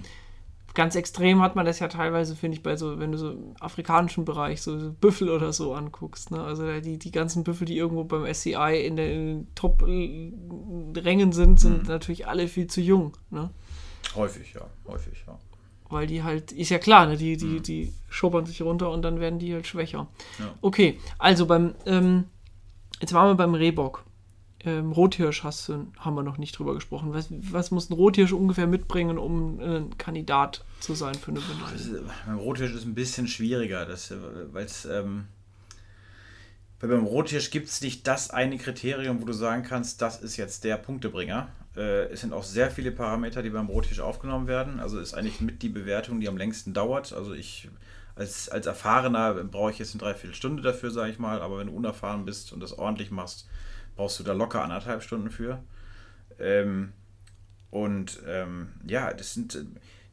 Ganz 0.73 0.95
extrem 0.95 1.41
hat 1.41 1.55
man 1.55 1.65
das 1.65 1.79
ja 1.79 1.87
teilweise, 1.87 2.35
finde 2.35 2.57
ich, 2.57 2.63
bei 2.63 2.75
so, 2.75 2.99
wenn 2.99 3.13
du 3.13 3.17
so 3.17 3.31
im 3.31 3.55
afrikanischen 3.61 4.25
Bereich 4.25 4.61
so, 4.61 4.91
Büffel 4.91 5.29
oder 5.29 5.53
so 5.53 5.73
anguckst. 5.73 6.31
Ne? 6.31 6.41
Also 6.41 6.79
die, 6.81 6.99
die 6.99 7.11
ganzen 7.11 7.43
Büffel, 7.43 7.65
die 7.65 7.77
irgendwo 7.77 8.03
beim 8.03 8.31
SCI 8.33 8.85
in, 8.85 8.97
den 8.97 9.47
Top-Rängen 9.55 11.31
sind, 11.31 11.59
sind 11.59 11.83
mhm. 11.83 11.87
natürlich 11.87 12.27
alle 12.27 12.47
viel 12.47 12.67
zu 12.67 12.81
jung. 12.81 13.13
Ne? 13.29 13.51
Häufig, 14.13 14.53
ja. 14.53 14.61
Häufig, 14.85 15.23
ja. 15.27 15.39
Weil 15.89 16.07
die 16.07 16.23
halt, 16.23 16.51
ist 16.51 16.69
ja 16.69 16.79
klar, 16.79 17.05
ne? 17.05 17.17
die, 17.17 17.37
die, 17.37 17.45
mhm. 17.45 17.63
die 17.63 17.93
schubbern 18.09 18.45
sich 18.45 18.61
runter 18.61 18.91
und 18.91 19.01
dann 19.03 19.19
werden 19.19 19.39
die 19.39 19.53
halt 19.53 19.67
schwächer. 19.67 20.07
Ja. 20.39 20.53
Okay, 20.61 20.99
also 21.17 21.45
beim, 21.45 21.75
ähm, 21.85 22.25
jetzt 22.99 23.13
waren 23.13 23.29
wir 23.29 23.35
beim 23.35 23.53
Rehbock. 23.53 24.03
Ähm, 24.65 24.91
Rothirsch 24.93 25.43
hast 25.43 25.69
du, 25.69 25.87
haben 25.99 26.15
wir 26.15 26.23
noch 26.23 26.39
nicht 26.39 26.57
drüber 26.57 26.73
gesprochen. 26.73 27.13
Was, 27.13 27.27
was 27.29 27.69
muss 27.69 27.89
ein 27.89 27.93
Rothirsch 27.93 28.33
ungefähr 28.33 28.65
mitbringen, 28.65 29.19
um 29.19 29.59
ein 29.59 29.97
Kandidat 29.99 30.65
zu 30.79 30.95
sein 30.95 31.13
für 31.13 31.29
eine 31.29 31.39
Medaille? 31.39 32.03
Beim 32.25 32.39
Rothirsch 32.39 32.73
ist 32.73 32.85
ein 32.85 32.95
bisschen 32.95 33.27
schwieriger, 33.27 33.87
weil 34.53 34.65
es 34.65 34.85
ähm, 34.85 35.25
beim 36.87 37.05
Rothirsch 37.05 37.51
gibt 37.51 37.69
es 37.69 37.81
nicht 37.81 38.07
das 38.07 38.31
eine 38.31 38.57
Kriterium, 38.57 39.21
wo 39.21 39.25
du 39.25 39.33
sagen 39.33 39.63
kannst, 39.63 40.01
das 40.01 40.21
ist 40.21 40.37
jetzt 40.37 40.63
der 40.63 40.77
Punktebringer. 40.77 41.47
Äh, 41.75 42.05
es 42.11 42.21
sind 42.21 42.33
auch 42.33 42.43
sehr 42.43 42.71
viele 42.71 42.91
Parameter, 42.91 43.43
die 43.43 43.49
beim 43.49 43.67
Rottisch 43.67 43.99
aufgenommen 43.99 44.47
werden. 44.47 44.79
Also 44.79 44.99
ist 44.99 45.13
eigentlich 45.13 45.41
mit 45.41 45.61
die 45.61 45.69
Bewertung, 45.69 46.19
die 46.19 46.27
am 46.27 46.37
längsten 46.37 46.73
dauert. 46.73 47.13
Also 47.13 47.33
ich 47.33 47.69
als, 48.15 48.49
als 48.49 48.65
Erfahrener 48.65 49.33
brauche 49.43 49.71
ich 49.71 49.79
jetzt 49.79 49.93
eine 49.93 49.99
Dreiviertelstunde 49.99 50.63
dafür, 50.63 50.91
sage 50.91 51.11
ich 51.11 51.19
mal. 51.19 51.41
Aber 51.41 51.59
wenn 51.59 51.67
du 51.67 51.73
unerfahren 51.73 52.25
bist 52.25 52.53
und 52.53 52.61
das 52.61 52.77
ordentlich 52.77 53.11
machst, 53.11 53.47
brauchst 53.95 54.19
du 54.19 54.23
da 54.23 54.33
locker 54.33 54.63
anderthalb 54.63 55.03
Stunden 55.03 55.29
für. 55.29 55.63
Ähm, 56.39 56.93
und 57.71 58.21
ähm, 58.25 58.69
ja, 58.87 59.13
das 59.13 59.33
sind 59.33 59.57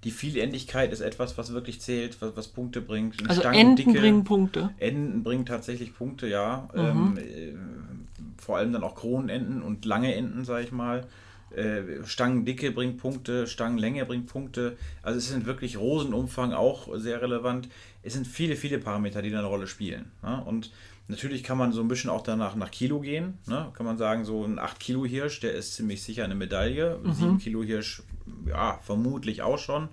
die 0.05 0.11
Vielendigkeit 0.11 0.93
ist 0.93 1.01
etwas, 1.01 1.39
was 1.39 1.53
wirklich 1.53 1.81
zählt, 1.81 2.21
was, 2.21 2.37
was 2.37 2.49
Punkte 2.49 2.81
bringt. 2.81 3.29
Also 3.29 3.43
Enden 3.43 3.93
bringen 3.93 4.25
Punkte. 4.25 4.71
Enden 4.79 5.23
bringen 5.23 5.47
tatsächlich 5.47 5.95
Punkte, 5.95 6.27
ja. 6.27 6.69
Mhm. 6.75 6.81
Ähm, 6.81 7.19
äh, 7.19 8.43
vor 8.43 8.57
allem 8.57 8.73
dann 8.73 8.83
auch 8.83 8.97
Kronenenden 8.97 9.63
und 9.63 9.85
lange 9.85 10.15
Enden, 10.15 10.45
sag 10.45 10.65
ich 10.65 10.73
mal. 10.73 11.07
Äh, 11.55 12.05
Stangendicke 12.05 12.73
bringt 12.73 12.99
Punkte, 12.99 13.47
Stangenlänge 13.47 14.05
bringt 14.07 14.27
Punkte. 14.27 14.77
Also 15.03 15.19
es 15.19 15.29
sind 15.29 15.47
wirklich 15.47 15.79
Rosenumfang 15.79 16.53
auch 16.53 16.89
sehr 16.97 17.23
relevant. 17.23 17.69
Es 18.03 18.15
sind 18.15 18.27
viele, 18.27 18.57
viele 18.57 18.79
Parameter, 18.79 19.23
die 19.23 19.31
da 19.31 19.39
eine 19.39 19.47
Rolle 19.47 19.69
spielen. 19.69 20.11
Ne? 20.23 20.43
Und 20.45 20.73
natürlich 21.09 21.45
kann 21.45 21.59
man 21.59 21.73
so 21.73 21.81
ein 21.81 21.89
bisschen 21.89 22.11
auch 22.11 22.23
danach 22.23 22.57
nach 22.57 22.71
Kilo 22.71 23.01
gehen. 23.01 23.39
Ne? 23.47 23.71
Kann 23.75 23.87
man 23.87 23.99
sagen, 23.99 24.25
so 24.25 24.45
ein 24.45 24.59
8 24.59 24.81
Kilo 24.81 25.05
Hirsch, 25.05 25.41
der 25.41 25.53
ist 25.53 25.75
ziemlich 25.75 26.03
sicher 26.03 26.25
eine 26.25 26.35
Medaille. 26.35 26.99
Mhm. 27.03 27.13
7 27.13 27.39
Kilo 27.39 27.63
Hirsch 27.63 28.03
ja, 28.47 28.79
vermutlich 28.85 29.43
auch 29.43 29.59
schon. 29.59 29.89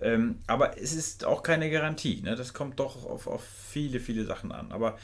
Ähm, 0.00 0.38
aber 0.46 0.80
es 0.80 0.92
ist 0.94 1.24
auch 1.24 1.42
keine 1.42 1.70
Garantie. 1.70 2.20
Ne? 2.22 2.36
Das 2.36 2.52
kommt 2.52 2.80
doch 2.80 3.04
auf, 3.04 3.26
auf 3.26 3.42
viele, 3.44 4.00
viele 4.00 4.24
Sachen 4.24 4.52
an. 4.52 4.72
Aber 4.72 4.98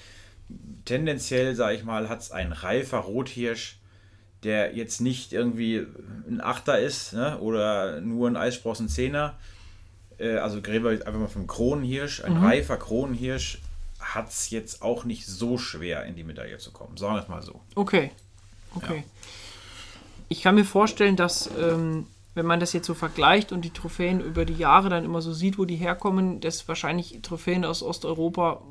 tendenziell, 0.85 1.55
sage 1.55 1.77
ich 1.77 1.85
mal, 1.85 2.09
hat 2.09 2.21
es 2.21 2.31
ein 2.31 2.53
reifer 2.53 2.99
Rothirsch, 2.99 3.79
der 4.43 4.75
jetzt 4.75 5.01
nicht 5.01 5.33
irgendwie 5.33 5.87
ein 6.29 6.41
Achter 6.41 6.79
ist 6.79 7.13
ne? 7.13 7.39
oder 7.39 8.01
nur 8.01 8.29
ein 8.29 8.37
Eissprossen 8.37 8.89
Zehner. 8.89 9.39
Äh, 10.19 10.37
also 10.37 10.59
reden 10.59 10.85
wir 10.85 11.07
einfach 11.07 11.21
mal 11.21 11.29
vom 11.29 11.47
Kronenhirsch. 11.47 12.23
Ein 12.25 12.39
mhm. 12.39 12.45
reifer 12.45 12.77
Kronenhirsch 12.77 13.61
hat 14.01 14.31
es 14.31 14.51
jetzt 14.51 14.83
auch 14.83 15.05
nicht 15.05 15.27
so 15.27 15.59
schwer, 15.59 16.05
in 16.05 16.17
die 16.17 16.25
Medaille 16.25 16.59
zu 16.59 16.73
kommen. 16.73 16.97
Sagen 16.97 17.15
wir 17.15 17.23
es 17.23 17.29
mal 17.29 17.43
so. 17.43 17.61
Okay. 17.75 18.11
Okay. 18.75 18.97
Ja. 18.97 19.03
Ich 20.29 20.43
kann 20.43 20.55
mir 20.55 20.65
vorstellen, 20.65 21.15
dass 21.15 21.49
ähm, 21.59 22.07
wenn 22.35 22.47
man 22.47 22.61
das 22.61 22.73
jetzt 22.73 22.87
so 22.87 22.95
vergleicht 22.95 23.53
und 23.53 23.63
die 23.65 23.71
Trophäen 23.71 24.21
über 24.21 24.45
die 24.45 24.55
Jahre 24.55 24.89
dann 24.89 25.05
immer 25.05 25.21
so 25.21 25.33
sieht, 25.33 25.59
wo 25.59 25.65
die 25.65 25.77
herkommen, 25.77 26.41
dass 26.41 26.67
wahrscheinlich 26.67 27.21
Trophäen 27.23 27.65
aus 27.65 27.83
Osteuropa, 27.83 28.63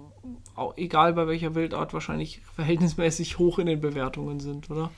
egal 0.78 1.14
bei 1.14 1.28
welcher 1.28 1.54
Wildart, 1.54 1.94
wahrscheinlich 1.94 2.42
verhältnismäßig 2.56 3.38
hoch 3.38 3.60
in 3.60 3.68
den 3.68 3.82
Bewertungen 3.82 4.40
sind, 4.40 4.70
oder? 4.70 4.92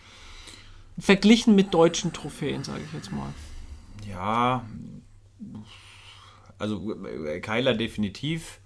Verglichen 0.98 1.56
mit 1.56 1.74
deutschen 1.74 2.14
Trophäen, 2.14 2.64
sage 2.64 2.82
ich 2.86 2.94
jetzt 2.94 3.12
mal. 3.12 3.34
Ja, 4.08 4.64
also 6.58 6.96
Keiler 7.42 7.74
definitiv. 7.74 8.60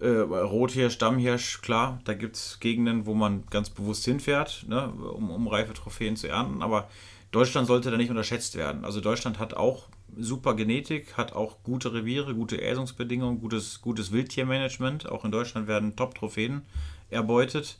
Äh, 0.00 0.08
Rothirsch, 0.08 0.94
Stammhirsch, 0.94 1.60
klar, 1.60 2.00
da 2.04 2.14
gibt 2.14 2.36
es 2.36 2.58
Gegenden, 2.60 3.06
wo 3.06 3.14
man 3.14 3.44
ganz 3.48 3.70
bewusst 3.70 4.04
hinfährt, 4.04 4.64
ne, 4.68 4.88
um, 4.88 5.30
um 5.30 5.46
reife 5.46 5.72
Trophäen 5.72 6.16
zu 6.16 6.28
ernten, 6.28 6.62
aber 6.62 6.88
Deutschland 7.34 7.66
sollte 7.66 7.90
da 7.90 7.96
nicht 7.96 8.10
unterschätzt 8.10 8.54
werden. 8.54 8.84
Also 8.84 9.00
Deutschland 9.00 9.40
hat 9.40 9.54
auch 9.54 9.88
super 10.16 10.54
Genetik, 10.54 11.16
hat 11.16 11.32
auch 11.32 11.56
gute 11.64 11.92
Reviere, 11.92 12.34
gute 12.34 12.62
Äsungsbedingungen, 12.62 13.40
gutes, 13.40 13.80
gutes 13.82 14.12
Wildtiermanagement. 14.12 15.08
Auch 15.08 15.24
in 15.24 15.32
Deutschland 15.32 15.66
werden 15.66 15.96
Top-Trophäen 15.96 16.62
erbeutet. 17.10 17.78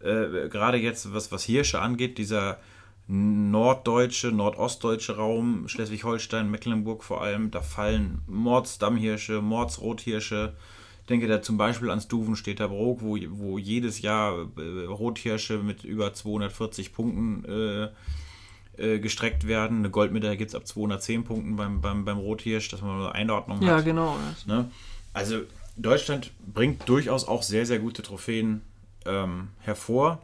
Äh, 0.00 0.48
Gerade 0.48 0.78
jetzt, 0.78 1.14
was, 1.14 1.30
was 1.30 1.44
Hirsche 1.44 1.80
angeht, 1.80 2.18
dieser 2.18 2.58
norddeutsche, 3.06 4.32
nordostdeutsche 4.32 5.16
Raum, 5.16 5.68
Schleswig-Holstein, 5.68 6.50
Mecklenburg 6.50 7.04
vor 7.04 7.22
allem, 7.22 7.52
da 7.52 7.62
fallen 7.62 8.22
Mordsdammhirsche, 8.26 9.40
Mordsrothirsche. 9.40 10.54
Ich 11.02 11.06
denke 11.06 11.28
da 11.28 11.40
zum 11.40 11.56
Beispiel 11.56 11.90
ans 11.90 12.08
Duvenstädter 12.08 12.68
Brook, 12.68 13.02
wo, 13.02 13.16
wo 13.30 13.58
jedes 13.58 14.02
Jahr 14.02 14.48
äh, 14.58 14.84
Rothirsche 14.86 15.58
mit 15.58 15.84
über 15.84 16.12
240 16.12 16.92
Punkten 16.92 17.44
äh, 17.44 17.88
äh, 18.78 18.98
gestreckt 18.98 19.46
werden. 19.46 19.78
Eine 19.78 19.90
Goldmedaille 19.90 20.36
gibt 20.36 20.50
es 20.50 20.54
ab 20.54 20.66
210 20.66 21.24
Punkten 21.24 21.56
beim, 21.56 21.80
beim, 21.80 22.04
beim 22.04 22.18
Rothirsch, 22.18 22.68
dass 22.68 22.82
man 22.82 23.00
eine 23.00 23.12
Einordnung 23.12 23.62
ja, 23.62 23.76
hat. 23.76 23.84
Genau, 23.84 24.16
ja, 24.16 24.34
genau. 24.44 24.60
Ne? 24.62 24.70
Also 25.12 25.42
Deutschland 25.76 26.30
bringt 26.52 26.88
durchaus 26.88 27.26
auch 27.26 27.42
sehr, 27.42 27.66
sehr 27.66 27.78
gute 27.78 28.02
Trophäen 28.02 28.62
ähm, 29.04 29.48
hervor. 29.60 30.22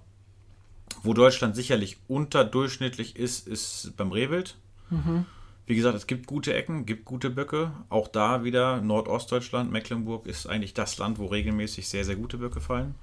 Wo 1.02 1.14
Deutschland 1.14 1.56
sicherlich 1.56 1.98
unterdurchschnittlich 2.08 3.16
ist, 3.16 3.48
ist 3.48 3.92
beim 3.96 4.12
Rehwild. 4.12 4.56
Mhm. 4.90 5.26
Wie 5.66 5.76
gesagt, 5.76 5.96
es 5.96 6.06
gibt 6.06 6.26
gute 6.26 6.54
Ecken, 6.54 6.86
gibt 6.86 7.04
gute 7.04 7.30
Böcke. 7.30 7.72
Auch 7.88 8.08
da 8.08 8.44
wieder 8.44 8.80
Nordostdeutschland, 8.80 9.70
Mecklenburg 9.72 10.26
ist 10.26 10.46
eigentlich 10.46 10.74
das 10.74 10.98
Land, 10.98 11.18
wo 11.18 11.26
regelmäßig 11.26 11.88
sehr, 11.88 12.04
sehr 12.04 12.16
gute 12.16 12.38
Böcke 12.38 12.60
fallen. 12.60 12.94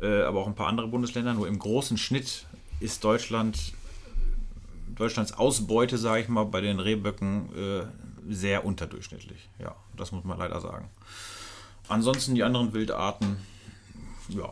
Äh, 0.00 0.22
aber 0.22 0.40
auch 0.40 0.46
ein 0.46 0.54
paar 0.54 0.68
andere 0.68 0.88
Bundesländer. 0.88 1.34
Nur 1.34 1.48
im 1.48 1.58
großen 1.58 1.98
Schnitt 1.98 2.46
ist 2.80 3.04
Deutschland 3.04 3.72
Deutschlands 4.98 5.32
Ausbeute, 5.32 5.96
sage 5.96 6.22
ich 6.22 6.28
mal, 6.28 6.44
bei 6.44 6.60
den 6.60 6.80
Rehböcken 6.80 7.48
äh, 7.56 8.32
sehr 8.32 8.64
unterdurchschnittlich. 8.64 9.48
Ja, 9.58 9.74
das 9.96 10.12
muss 10.12 10.24
man 10.24 10.38
leider 10.38 10.60
sagen. 10.60 10.90
Ansonsten 11.88 12.34
die 12.34 12.42
anderen 12.42 12.74
Wildarten, 12.74 13.38
ja, 14.28 14.50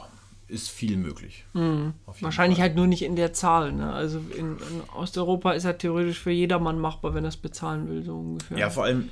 ist 0.48 0.70
viel 0.70 0.96
möglich. 0.96 1.44
Mhm. 1.54 1.94
Wahrscheinlich 2.20 2.58
Fall. 2.58 2.68
halt 2.68 2.76
nur 2.76 2.86
nicht 2.86 3.02
in 3.02 3.16
der 3.16 3.32
Zahl. 3.32 3.72
Ne? 3.72 3.92
Also 3.92 4.18
in, 4.18 4.56
in, 4.56 4.82
Osteuropa 4.96 5.52
ist 5.52 5.64
er 5.64 5.76
theoretisch 5.76 6.20
für 6.20 6.30
jedermann 6.30 6.78
machbar, 6.78 7.14
wenn 7.14 7.24
er 7.24 7.28
es 7.28 7.36
bezahlen 7.36 7.88
will, 7.88 8.04
so 8.04 8.16
ungefähr. 8.16 8.56
Ja, 8.56 8.70
vor 8.70 8.84
allem 8.84 9.10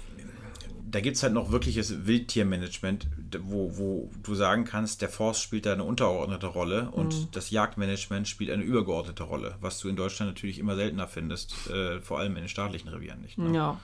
da 0.94 1.00
gibt 1.00 1.16
es 1.16 1.24
halt 1.24 1.32
noch 1.32 1.50
wirkliches 1.50 2.06
Wildtiermanagement, 2.06 3.08
wo, 3.40 3.76
wo 3.76 4.10
du 4.22 4.36
sagen 4.36 4.64
kannst, 4.64 5.02
der 5.02 5.08
Forst 5.08 5.42
spielt 5.42 5.66
da 5.66 5.72
eine 5.72 5.82
untergeordnete 5.82 6.46
Rolle 6.46 6.88
und 6.92 7.14
mhm. 7.14 7.28
das 7.32 7.50
Jagdmanagement 7.50 8.28
spielt 8.28 8.52
eine 8.52 8.62
übergeordnete 8.62 9.24
Rolle, 9.24 9.56
was 9.60 9.80
du 9.80 9.88
in 9.88 9.96
Deutschland 9.96 10.30
natürlich 10.30 10.60
immer 10.60 10.76
seltener 10.76 11.08
findest, 11.08 11.68
äh, 11.68 12.00
vor 12.00 12.20
allem 12.20 12.36
in 12.36 12.44
den 12.44 12.48
staatlichen 12.48 12.88
Revieren 12.88 13.22
nicht. 13.22 13.38
Ne? 13.38 13.52
Ja. 13.52 13.80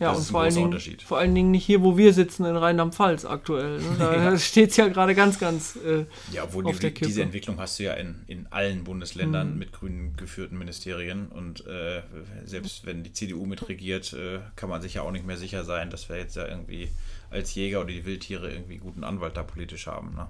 Ja, 0.00 0.10
das 0.10 0.18
und 0.18 0.24
vor 0.32 0.40
allen, 0.42 0.54
Dingen, 0.54 0.80
vor 1.04 1.18
allen 1.18 1.34
Dingen 1.34 1.50
nicht 1.52 1.64
hier, 1.64 1.82
wo 1.82 1.96
wir 1.96 2.12
sitzen, 2.12 2.44
in 2.44 2.56
Rheinland-Pfalz 2.56 3.24
aktuell. 3.24 3.78
Ne? 3.78 3.96
Da 3.98 4.14
ja. 4.32 4.38
steht 4.38 4.70
es 4.70 4.76
ja 4.76 4.88
gerade 4.88 5.14
ganz, 5.14 5.38
ganz. 5.38 5.76
Äh, 5.76 6.06
ja, 6.32 6.44
obwohl 6.44 6.64
die, 6.64 6.94
diese 6.94 7.22
Entwicklung 7.22 7.58
hast 7.58 7.78
du 7.78 7.84
ja 7.84 7.94
in, 7.94 8.16
in 8.26 8.46
allen 8.50 8.82
Bundesländern 8.82 9.52
mhm. 9.52 9.58
mit 9.58 9.72
grün 9.72 10.14
geführten 10.16 10.58
Ministerien. 10.58 11.28
Und 11.28 11.66
äh, 11.66 12.02
selbst 12.44 12.86
wenn 12.86 13.04
die 13.04 13.12
CDU 13.12 13.46
mitregiert, 13.46 14.12
äh, 14.14 14.40
kann 14.56 14.68
man 14.68 14.82
sich 14.82 14.94
ja 14.94 15.02
auch 15.02 15.12
nicht 15.12 15.26
mehr 15.26 15.36
sicher 15.36 15.62
sein, 15.64 15.90
dass 15.90 16.08
wir 16.08 16.16
jetzt 16.16 16.34
ja 16.34 16.46
irgendwie 16.46 16.88
als 17.30 17.54
Jäger 17.54 17.80
oder 17.80 17.92
die 17.92 18.04
Wildtiere 18.04 18.50
irgendwie 18.50 18.78
guten 18.78 19.04
Anwalt 19.04 19.36
da 19.36 19.44
politisch 19.44 19.86
haben. 19.86 20.14
Ne? 20.16 20.26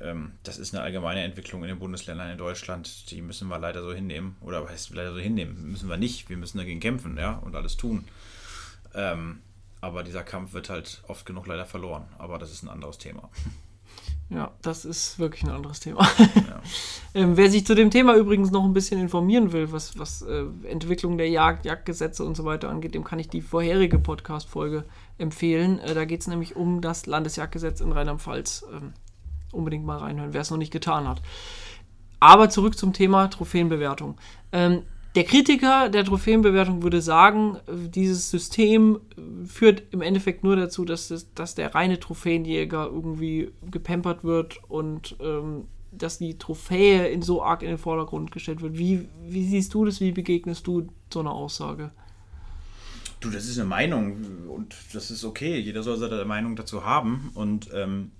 Ähm, 0.00 0.32
das 0.42 0.58
ist 0.58 0.74
eine 0.74 0.82
allgemeine 0.82 1.22
Entwicklung 1.22 1.62
in 1.62 1.68
den 1.68 1.78
Bundesländern 1.78 2.30
in 2.30 2.38
Deutschland, 2.38 3.10
die 3.10 3.22
müssen 3.22 3.48
wir 3.48 3.58
leider 3.58 3.82
so 3.82 3.92
hinnehmen. 3.92 4.36
Oder 4.40 4.62
was 4.64 4.70
heißt 4.70 4.94
leider 4.94 5.12
so 5.12 5.18
hinnehmen? 5.18 5.70
Müssen 5.70 5.88
wir 5.88 5.96
nicht. 5.96 6.28
Wir 6.28 6.36
müssen 6.36 6.58
dagegen 6.58 6.80
kämpfen 6.80 7.16
ja, 7.18 7.34
und 7.34 7.54
alles 7.54 7.76
tun. 7.76 8.04
Ähm, 8.96 9.40
aber 9.80 10.02
dieser 10.02 10.24
Kampf 10.24 10.52
wird 10.52 10.68
halt 10.70 11.02
oft 11.06 11.26
genug 11.26 11.46
leider 11.46 11.66
verloren. 11.66 12.08
Aber 12.18 12.38
das 12.38 12.50
ist 12.50 12.62
ein 12.62 12.68
anderes 12.68 12.98
Thema. 12.98 13.30
Ja, 14.28 14.50
das 14.60 14.84
ist 14.84 15.20
wirklich 15.20 15.44
ein 15.44 15.50
anderes 15.50 15.78
Thema. 15.78 16.04
Ja. 16.18 16.60
ähm, 17.14 17.36
wer 17.36 17.48
sich 17.48 17.64
zu 17.64 17.76
dem 17.76 17.92
Thema 17.92 18.16
übrigens 18.16 18.50
noch 18.50 18.64
ein 18.64 18.72
bisschen 18.72 19.00
informieren 19.00 19.52
will, 19.52 19.70
was, 19.70 20.00
was 20.00 20.22
äh, 20.22 20.46
Entwicklung 20.64 21.16
der 21.16 21.28
Jagd, 21.28 21.64
Jagdgesetze 21.64 22.24
und 22.24 22.36
so 22.36 22.44
weiter 22.44 22.68
angeht, 22.68 22.96
dem 22.96 23.04
kann 23.04 23.20
ich 23.20 23.28
die 23.28 23.40
vorherige 23.40 24.00
Podcast-Folge 24.00 24.84
empfehlen. 25.18 25.78
Äh, 25.78 25.94
da 25.94 26.04
geht 26.04 26.22
es 26.22 26.26
nämlich 26.26 26.56
um 26.56 26.80
das 26.80 27.06
Landesjagdgesetz 27.06 27.80
in 27.80 27.92
Rheinland-Pfalz. 27.92 28.66
Ähm, 28.72 28.94
unbedingt 29.52 29.86
mal 29.86 29.98
reinhören, 29.98 30.32
wer 30.32 30.40
es 30.40 30.50
noch 30.50 30.58
nicht 30.58 30.72
getan 30.72 31.06
hat. 31.06 31.22
Aber 32.18 32.50
zurück 32.50 32.76
zum 32.76 32.92
Thema 32.92 33.28
Trophäenbewertung. 33.28 34.16
Ähm, 34.50 34.82
der 35.16 35.24
Kritiker 35.24 35.88
der 35.88 36.04
Trophäenbewertung 36.04 36.82
würde 36.82 37.00
sagen, 37.00 37.56
dieses 37.66 38.30
System 38.30 39.00
führt 39.46 39.82
im 39.90 40.02
Endeffekt 40.02 40.44
nur 40.44 40.56
dazu, 40.56 40.84
dass, 40.84 41.08
das, 41.08 41.32
dass 41.32 41.54
der 41.54 41.74
reine 41.74 41.98
Trophäenjäger 41.98 42.86
irgendwie 42.86 43.50
gepampert 43.70 44.24
wird 44.24 44.60
und 44.68 45.16
ähm, 45.20 45.68
dass 45.90 46.18
die 46.18 46.36
Trophäe 46.36 47.08
in 47.08 47.22
so 47.22 47.42
arg 47.42 47.62
in 47.62 47.68
den 47.68 47.78
Vordergrund 47.78 48.30
gestellt 48.30 48.60
wird. 48.60 48.76
Wie, 48.76 49.08
wie 49.26 49.46
siehst 49.46 49.72
du 49.72 49.86
das? 49.86 50.00
Wie 50.00 50.12
begegnest 50.12 50.66
du 50.66 50.88
so 51.10 51.20
einer 51.20 51.32
Aussage? 51.32 51.92
Du, 53.20 53.30
das 53.30 53.46
ist 53.46 53.58
eine 53.58 53.66
Meinung 53.66 54.48
und 54.48 54.76
das 54.92 55.10
ist 55.10 55.24
okay. 55.24 55.58
Jeder 55.58 55.82
soll 55.82 55.96
seine 55.96 56.26
Meinung 56.26 56.56
dazu 56.56 56.84
haben 56.84 57.30
und 57.32 57.70
ähm, 57.72 58.10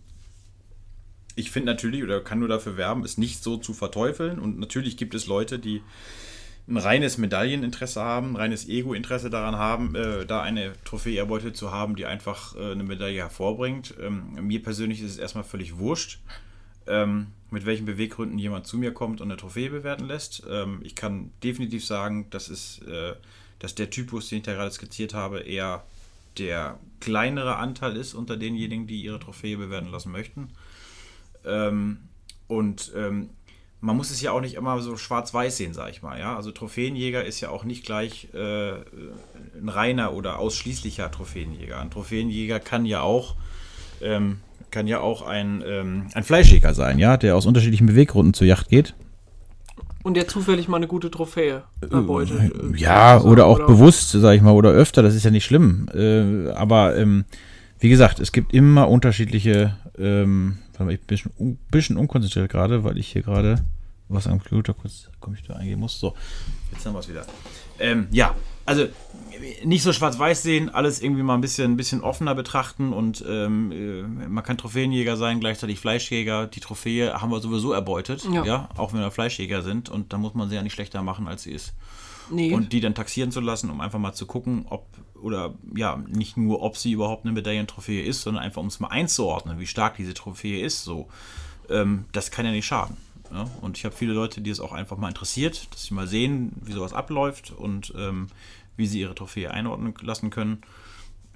ich 1.35 1.51
finde 1.51 1.67
natürlich 1.67 2.03
oder 2.03 2.23
kann 2.23 2.39
nur 2.39 2.49
dafür 2.49 2.79
werben, 2.79 3.05
es 3.05 3.19
nicht 3.19 3.43
so 3.43 3.59
zu 3.59 3.75
verteufeln 3.75 4.39
und 4.39 4.59
natürlich 4.59 4.97
gibt 4.97 5.15
es 5.15 5.27
Leute, 5.27 5.59
die 5.59 5.83
ein 6.69 6.77
reines 6.77 7.17
Medailleninteresse 7.17 8.03
haben, 8.03 8.33
ein 8.33 8.37
reines 8.37 8.69
Ego-Interesse 8.69 9.31
daran 9.31 9.57
haben, 9.57 9.95
äh, 9.95 10.27
da 10.27 10.43
eine 10.43 10.73
Trophäe 10.85 11.19
erbeutet 11.19 11.57
zu 11.57 11.71
haben, 11.71 11.95
die 11.95 12.07
einfach 12.07 12.57
äh, 12.57 12.73
eine 12.73 12.83
Medaille 12.83 13.19
hervorbringt. 13.19 13.95
Ähm, 14.01 14.35
mir 14.41 14.63
persönlich 14.63 15.01
ist 15.01 15.13
es 15.13 15.19
erstmal 15.19 15.45
völlig 15.45 15.79
wurscht, 15.79 16.19
ähm, 16.89 17.29
mit 17.51 17.67
welchen 17.67 17.87
Beweggründen 17.87 18.39
jemand 18.39 18.67
zu 18.67 18.79
mir 18.79 18.93
kommt 18.93 19.21
und 19.21 19.31
eine 19.31 19.37
Trophäe 19.37 19.71
bewerten 19.71 20.07
lässt. 20.07 20.43
Ähm, 20.51 20.81
ich 20.83 20.97
kann 20.97 21.31
definitiv 21.45 21.85
sagen, 21.85 22.29
dass, 22.31 22.49
es, 22.49 22.81
äh, 22.83 23.15
dass 23.61 23.77
der 23.77 23.91
Typus, 23.91 24.29
den 24.29 24.39
ich 24.39 24.45
da 24.45 24.55
gerade 24.55 24.73
skizziert 24.73 25.15
habe, 25.15 25.41
eher 25.41 25.85
der 26.37 26.79
kleinere 27.01 27.57
Anteil 27.57 27.97
ist 27.97 28.15
unter 28.15 28.37
denjenigen, 28.37 28.89
die 28.89 29.03
ihre 29.03 29.21
Trophäe 29.21 29.57
bewerten 29.57 29.91
lassen 29.91 30.11
möchten. 30.11 30.49
Ähm, 31.45 31.99
und 32.49 32.93
ähm, 32.97 33.31
man 33.81 33.97
muss 33.97 34.11
es 34.11 34.21
ja 34.21 34.33
auch 34.33 34.41
nicht 34.41 34.55
immer 34.55 34.81
so 34.81 34.97
schwarz-weiß 34.97 35.57
sehen, 35.57 35.75
sag 35.75 35.91
ich 35.91 36.03
mal. 36.03 36.19
Ja? 36.19 36.37
Also 36.37 36.51
Trophäenjäger 36.51 37.25
ist 37.25 37.41
ja 37.41 37.51
auch 37.51 37.65
nicht 37.65 37.85
gleich 37.85 38.29
äh, 38.35 38.73
ein 38.73 39.69
reiner 39.69 40.15
oder 40.15 40.39
ausschließlicher 40.39 41.11
Trophäenjäger. 41.11 41.81
Ein 41.81 41.91
Trophäenjäger 41.91 42.61
kann 42.61 42.87
ja 42.87 43.03
auch 43.03 43.37
ähm, 44.01 44.39
kann 44.71 44.87
ja 44.87 45.01
auch 45.01 45.23
ein, 45.23 45.63
ähm, 45.67 46.07
ein 46.13 46.23
Fleischjäger 46.23 46.75
sein, 46.75 46.99
ja, 46.99 47.17
der 47.17 47.37
aus 47.37 47.47
unterschiedlichen 47.47 47.87
Beweggründen 47.87 48.35
zur 48.35 48.47
Yacht 48.47 48.69
geht. 48.69 48.95
Und 50.03 50.17
der 50.17 50.29
zufällig 50.29 50.69
mal 50.69 50.77
eine 50.77 50.87
gute 50.87 51.11
Trophäe 51.11 51.65
erbeutet. 51.81 52.53
Äh, 52.53 52.77
ja, 52.77 53.21
oder 53.21 53.47
auch 53.47 53.57
oder 53.57 53.67
bewusst, 53.67 54.11
sag 54.11 54.37
ich 54.37 54.43
mal, 54.43 54.53
oder 54.53 54.71
öfter, 54.71 55.03
das 55.03 55.15
ist 55.15 55.25
ja 55.25 55.31
nicht 55.31 55.45
schlimm. 55.45 55.89
Äh, 55.95 56.51
aber 56.51 56.97
ähm, 56.97 57.25
wie 57.81 57.89
gesagt, 57.89 58.21
es 58.21 58.33
gibt 58.33 58.55
immer 58.55 58.89
unterschiedliche, 58.89 59.77
ähm, 59.99 60.59
warte 60.79 60.85
mal, 60.85 60.95
ich 60.95 61.01
bin 61.01 61.19
ein 61.41 61.59
bisschen 61.71 61.97
unkonzentriert 61.97 62.51
gerade, 62.51 62.85
weil 62.85 62.99
ich 62.99 63.09
hier 63.09 63.23
gerade 63.23 63.65
was 64.09 64.27
am 64.27 64.39
Computer 64.39 64.73
kurz 64.75 65.09
Computer 65.21 65.57
eingehen 65.57 65.81
muss. 65.81 65.99
So, 65.99 66.15
jetzt 66.73 66.87
haben 66.87 66.95
wir 66.95 67.01
es 67.01 67.09
wieder. 67.09 67.27
Ähm, 67.79 68.07
ja, 68.11 68.35
also 68.65 68.87
nicht 69.65 69.83
so 69.83 69.93
schwarz-weiß 69.93 70.43
sehen, 70.43 70.69
alles 70.71 71.03
irgendwie 71.03 71.23
mal 71.23 71.35
ein 71.35 71.41
bisschen, 71.41 71.73
ein 71.73 71.77
bisschen 71.77 72.03
offener 72.03 72.35
betrachten 72.35 72.93
und 72.93 73.25
ähm, 73.29 73.73
äh, 73.73 74.29
man 74.29 74.45
kann 74.45 74.59
Trophäenjäger 74.59 75.17
sein, 75.17 75.41
gleichzeitig 75.41 75.81
Fleischjäger. 75.81 76.47
Die 76.47 76.61
Trophäe 76.61 77.21
haben 77.21 77.31
wir 77.31 77.41
sowieso 77.41 77.73
erbeutet, 77.73 78.27
ja. 78.33 78.45
ja, 78.45 78.69
auch 78.77 78.93
wenn 78.93 79.01
wir 79.01 79.11
Fleischjäger 79.11 79.63
sind 79.63 79.89
und 79.89 80.13
da 80.13 80.19
muss 80.19 80.35
man 80.35 80.49
sie 80.49 80.55
ja 80.55 80.63
nicht 80.63 80.75
schlechter 80.75 81.03
machen, 81.03 81.27
als 81.29 81.43
sie 81.43 81.53
ist. 81.53 81.75
Nee. 82.31 82.53
Und 82.53 82.73
die 82.73 82.81
dann 82.81 82.95
taxieren 82.95 83.31
zu 83.31 83.41
lassen, 83.41 83.71
um 83.71 83.81
einfach 83.81 83.99
mal 83.99 84.13
zu 84.13 84.27
gucken, 84.27 84.67
ob, 84.69 84.87
oder 85.21 85.55
ja, 85.75 86.03
nicht 86.09 86.37
nur, 86.37 86.63
ob 86.63 86.77
sie 86.77 86.93
überhaupt 86.93 87.25
eine 87.25 87.33
Medaillentrophäe 87.33 88.03
ist, 88.03 88.23
sondern 88.23 88.43
einfach, 88.43 88.61
um 88.61 88.69
es 88.69 88.81
mal 88.81 88.89
einzuordnen, 88.89 89.59
wie 89.59 89.67
stark 89.67 89.97
diese 89.97 90.15
Trophäe 90.15 90.65
ist, 90.65 90.85
so. 90.85 91.09
Ähm, 91.69 92.05
das 92.13 92.31
kann 92.31 92.45
ja 92.45 92.53
nicht 92.53 92.67
schaden. 92.67 92.97
Ja? 93.33 93.49
Und 93.61 93.77
ich 93.77 93.85
habe 93.85 93.95
viele 93.95 94.13
Leute, 94.13 94.41
die 94.41 94.51
es 94.51 94.61
auch 94.61 94.73
einfach 94.73 94.97
mal 94.97 95.09
interessiert, 95.09 95.69
dass 95.73 95.85
sie 95.85 95.95
mal 95.95 96.07
sehen, 96.07 96.53
wie 96.63 96.73
sowas 96.73 96.93
abläuft 96.93 97.53
und 97.53 97.93
ähm, 97.97 98.29
wie 98.77 98.87
sie 98.87 99.01
ihre 99.01 99.15
Trophäe 99.15 99.51
einordnen 99.51 99.95
lassen 100.03 100.31
können. 100.31 100.63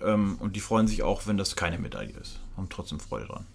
Ähm, 0.02 0.36
und 0.40 0.56
die 0.56 0.60
freuen 0.60 0.86
sich 0.86 1.02
auch, 1.02 1.26
wenn 1.26 1.36
das 1.36 1.56
keine 1.56 1.78
Medaille 1.78 2.16
ist. 2.16 2.40
Haben 2.56 2.68
trotzdem 2.68 3.00
Freude 3.00 3.26
dran. 3.26 3.46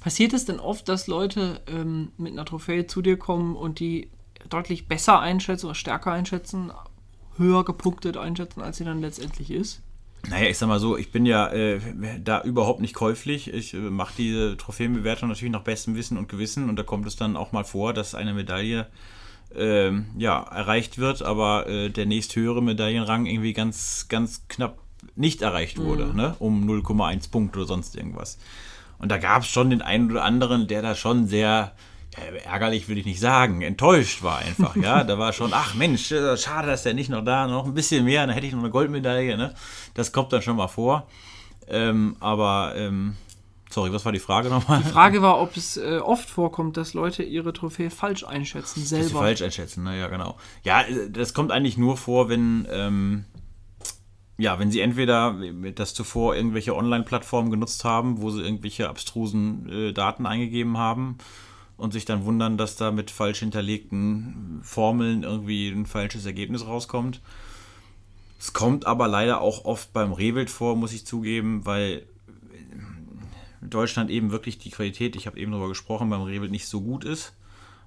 Passiert 0.00 0.32
es 0.32 0.44
denn 0.44 0.58
oft, 0.58 0.88
dass 0.88 1.06
Leute 1.06 1.60
ähm, 1.68 2.10
mit 2.16 2.32
einer 2.32 2.44
Trophäe 2.44 2.86
zu 2.86 3.02
dir 3.02 3.16
kommen 3.16 3.54
und 3.54 3.78
die 3.78 4.08
deutlich 4.48 4.88
besser 4.88 5.20
einschätzen 5.20 5.66
oder 5.66 5.74
stärker 5.74 6.12
einschätzen, 6.12 6.72
höher 7.36 7.64
gepunktet 7.64 8.16
einschätzen, 8.16 8.60
als 8.60 8.76
sie 8.78 8.84
dann 8.84 9.00
letztendlich 9.00 9.50
ist? 9.50 9.82
Naja, 10.28 10.48
ich 10.48 10.58
sag 10.58 10.68
mal 10.68 10.78
so, 10.78 10.96
ich 10.96 11.10
bin 11.10 11.26
ja 11.26 11.48
äh, 11.48 11.80
da 12.22 12.42
überhaupt 12.42 12.80
nicht 12.80 12.94
käuflich. 12.94 13.52
Ich 13.52 13.74
äh, 13.74 13.78
mache 13.78 14.14
diese 14.16 14.56
Trophäenbewertung 14.56 15.28
natürlich 15.28 15.52
nach 15.52 15.64
bestem 15.64 15.96
Wissen 15.96 16.16
und 16.16 16.28
Gewissen 16.28 16.68
und 16.68 16.76
da 16.76 16.84
kommt 16.84 17.06
es 17.06 17.16
dann 17.16 17.36
auch 17.36 17.52
mal 17.52 17.64
vor, 17.64 17.92
dass 17.92 18.14
eine 18.14 18.32
Medaille 18.32 18.86
äh, 19.54 19.90
ja, 20.16 20.42
erreicht 20.42 20.98
wird, 20.98 21.22
aber 21.22 21.66
äh, 21.66 21.90
der 21.90 22.06
nächsthöhere 22.06 22.62
Medaillenrang 22.62 23.26
irgendwie 23.26 23.52
ganz, 23.52 24.06
ganz 24.08 24.46
knapp 24.48 24.78
nicht 25.16 25.42
erreicht 25.42 25.78
wurde, 25.78 26.06
mhm. 26.06 26.16
ne? 26.16 26.36
um 26.38 26.68
0,1 26.68 27.30
Punkt 27.30 27.56
oder 27.56 27.66
sonst 27.66 27.96
irgendwas. 27.96 28.38
Und 28.98 29.10
da 29.10 29.18
gab 29.18 29.42
es 29.42 29.48
schon 29.48 29.70
den 29.70 29.82
einen 29.82 30.08
oder 30.10 30.22
anderen, 30.22 30.68
der 30.68 30.80
da 30.82 30.94
schon 30.94 31.26
sehr 31.26 31.72
äh, 31.74 31.91
ärgerlich 32.44 32.88
will 32.88 32.98
ich 32.98 33.06
nicht 33.06 33.20
sagen, 33.20 33.62
enttäuscht 33.62 34.22
war 34.22 34.38
einfach, 34.38 34.76
ja. 34.76 35.04
Da 35.04 35.18
war 35.18 35.32
schon, 35.32 35.52
ach 35.52 35.74
Mensch, 35.74 36.12
äh, 36.12 36.36
schade, 36.36 36.68
dass 36.68 36.82
der 36.82 36.94
nicht 36.94 37.10
noch 37.10 37.24
da, 37.24 37.46
noch 37.46 37.66
ein 37.66 37.74
bisschen 37.74 38.04
mehr, 38.04 38.26
dann 38.26 38.34
hätte 38.34 38.46
ich 38.46 38.52
noch 38.52 38.60
eine 38.60 38.70
Goldmedaille, 38.70 39.36
ne? 39.36 39.54
Das 39.94 40.12
kommt 40.12 40.32
dann 40.32 40.42
schon 40.42 40.56
mal 40.56 40.68
vor. 40.68 41.06
Ähm, 41.68 42.16
aber, 42.20 42.74
ähm, 42.76 43.16
sorry, 43.70 43.92
was 43.92 44.04
war 44.04 44.12
die 44.12 44.18
Frage 44.18 44.50
nochmal? 44.50 44.82
Die 44.84 44.90
Frage 44.90 45.22
war, 45.22 45.40
ob 45.40 45.56
es 45.56 45.76
äh, 45.76 45.98
oft 45.98 46.28
vorkommt, 46.28 46.76
dass 46.76 46.92
Leute 46.92 47.22
ihre 47.22 47.52
Trophäe 47.52 47.90
falsch 47.90 48.24
einschätzen, 48.24 48.84
selber. 48.84 49.04
Dass 49.04 49.12
sie 49.12 49.18
falsch 49.18 49.42
einschätzen, 49.42 49.84
naja, 49.84 50.08
genau. 50.08 50.36
Ja, 50.64 50.82
äh, 50.82 51.10
das 51.10 51.32
kommt 51.32 51.50
eigentlich 51.50 51.78
nur 51.78 51.96
vor, 51.96 52.28
wenn, 52.28 52.68
ähm, 52.70 53.24
ja, 54.36 54.58
wenn 54.58 54.70
sie 54.70 54.80
entweder 54.80 55.36
das 55.74 55.94
zuvor 55.94 56.34
irgendwelche 56.34 56.74
Online-Plattformen 56.74 57.50
genutzt 57.50 57.84
haben, 57.84 58.20
wo 58.20 58.30
sie 58.30 58.42
irgendwelche 58.42 58.88
abstrusen 58.88 59.68
äh, 59.70 59.92
Daten 59.92 60.26
eingegeben 60.26 60.76
haben 60.76 61.18
und 61.82 61.92
sich 61.92 62.04
dann 62.04 62.24
wundern, 62.24 62.56
dass 62.56 62.76
da 62.76 62.92
mit 62.92 63.10
falsch 63.10 63.40
hinterlegten 63.40 64.60
Formeln 64.62 65.24
irgendwie 65.24 65.68
ein 65.68 65.84
falsches 65.84 66.24
Ergebnis 66.24 66.64
rauskommt. 66.64 67.20
Es 68.38 68.52
kommt 68.52 68.86
aber 68.86 69.08
leider 69.08 69.40
auch 69.40 69.64
oft 69.64 69.92
beim 69.92 70.12
Rehwild 70.12 70.48
vor, 70.48 70.76
muss 70.76 70.92
ich 70.92 71.04
zugeben, 71.04 71.66
weil 71.66 72.06
Deutschland 73.60 74.10
eben 74.10 74.30
wirklich 74.30 74.58
die 74.58 74.70
Qualität, 74.70 75.16
ich 75.16 75.26
habe 75.26 75.40
eben 75.40 75.50
darüber 75.50 75.68
gesprochen, 75.68 76.08
beim 76.08 76.22
Rehwild 76.22 76.52
nicht 76.52 76.68
so 76.68 76.80
gut 76.80 77.04
ist, 77.04 77.32